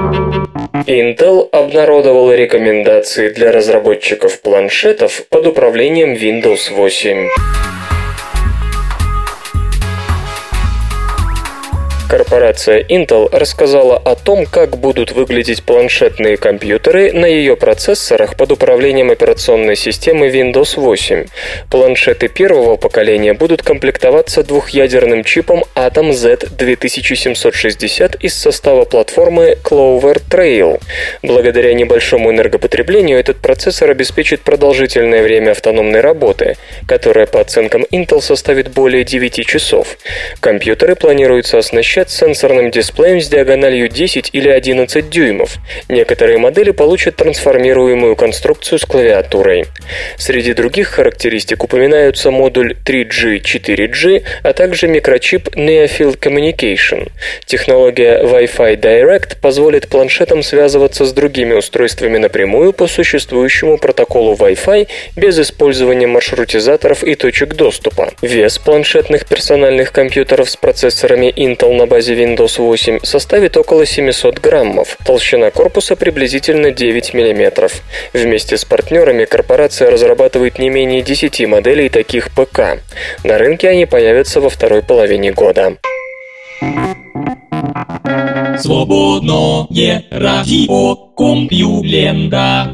Intel 0.87 1.47
обнародовал 1.51 2.31
рекомендации 2.31 3.29
для 3.29 3.51
разработчиков 3.51 4.41
планшетов 4.41 5.25
под 5.29 5.47
управлением 5.47 6.13
Windows 6.13 6.73
8. 6.73 7.27
Корпорация 12.15 12.81
Intel 12.81 13.27
рассказала 13.37 13.97
о 13.97 14.15
том, 14.15 14.45
как 14.45 14.77
будут 14.77 15.11
выглядеть 15.11 15.63
планшетные 15.63 16.37
компьютеры 16.37 17.11
на 17.11 17.25
ее 17.25 17.57
процессорах 17.57 18.37
под 18.37 18.53
управлением 18.53 19.11
операционной 19.11 19.75
системы 19.75 20.29
Windows 20.29 20.79
8. 20.79 21.25
Планшеты 21.69 22.29
первого 22.29 22.77
поколения 22.77 23.33
будут 23.33 23.63
комплектоваться 23.63 24.43
двухъядерным 24.43 25.25
чипом 25.25 25.65
Atom 25.75 26.11
Z2760 26.11 28.17
из 28.21 28.33
состава 28.33 28.85
платформы 28.85 29.57
Clover 29.61 30.21
Trail. 30.29 30.79
Благодаря 31.21 31.73
небольшому 31.73 32.31
энергопотреблению 32.31 33.19
этот 33.19 33.41
процессор 33.41 33.89
обеспечит 33.89 34.39
продолжительное 34.39 35.21
время 35.21 35.51
автономной 35.51 35.99
работы, 35.99 36.55
которое 36.87 37.25
по 37.25 37.41
оценкам 37.41 37.83
Intel 37.91 38.21
составит 38.21 38.71
более 38.71 39.03
9 39.03 39.45
часов. 39.45 39.97
Компьютеры 40.39 40.95
планируется 40.95 41.57
оснащать 41.57 42.04
оснащать 42.05 42.09
сенсорным 42.09 42.71
дисплеем 42.71 43.21
с 43.21 43.27
диагональю 43.27 43.87
10 43.89 44.29
или 44.33 44.49
11 44.49 45.09
дюймов. 45.09 45.57
Некоторые 45.89 46.37
модели 46.37 46.71
получат 46.71 47.15
трансформируемую 47.15 48.15
конструкцию 48.15 48.79
с 48.79 48.85
клавиатурой. 48.85 49.65
Среди 50.17 50.53
других 50.53 50.87
характеристик 50.87 51.63
упоминаются 51.63 52.31
модуль 52.31 52.75
3G, 52.85 53.41
4G, 53.41 54.23
а 54.43 54.53
также 54.53 54.87
микрочип 54.87 55.49
Near 55.55 56.19
Communication. 56.19 57.11
Технология 57.45 58.23
Wi-Fi 58.23 58.79
Direct 58.79 59.37
позволит 59.41 59.87
планшетам 59.87 60.43
связываться 60.43 61.05
с 61.05 61.13
другими 61.13 61.53
устройствами 61.53 62.17
напрямую 62.17 62.73
по 62.73 62.87
существующему 62.87 63.77
протоколу 63.77 64.35
Wi-Fi 64.35 64.87
без 65.15 65.39
использования 65.39 66.07
маршрутизаторов 66.07 67.03
и 67.03 67.15
точек 67.15 67.55
доступа. 67.55 68.09
Вес 68.21 68.57
планшетных 68.57 69.25
персональных 69.25 69.91
компьютеров 69.91 70.49
с 70.49 70.55
процессорами 70.55 71.31
Intel 71.35 71.73
на 71.73 71.84
на 71.85 71.89
базе 71.89 72.15
Windows 72.15 72.57
8 72.57 72.99
составит 73.03 73.57
около 73.57 73.85
700 73.85 74.39
граммов, 74.39 74.97
толщина 75.05 75.51
корпуса 75.51 75.95
приблизительно 75.95 76.71
9 76.71 77.13
мм. 77.13 77.69
Вместе 78.11 78.57
с 78.57 78.65
партнерами 78.65 79.25
корпорация 79.25 79.91
разрабатывает 79.91 80.57
не 80.57 80.69
менее 80.69 81.03
10 81.03 81.47
моделей 81.47 81.89
таких 81.89 82.31
ПК. 82.31 82.81
На 83.23 83.37
рынке 83.37 83.69
они 83.69 83.85
появятся 83.85 84.41
во 84.41 84.49
второй 84.49 84.81
половине 84.81 85.31
года. 85.31 85.77
Свободное 88.57 90.03
радио 90.09 90.95
Компьюлента. 91.15 92.73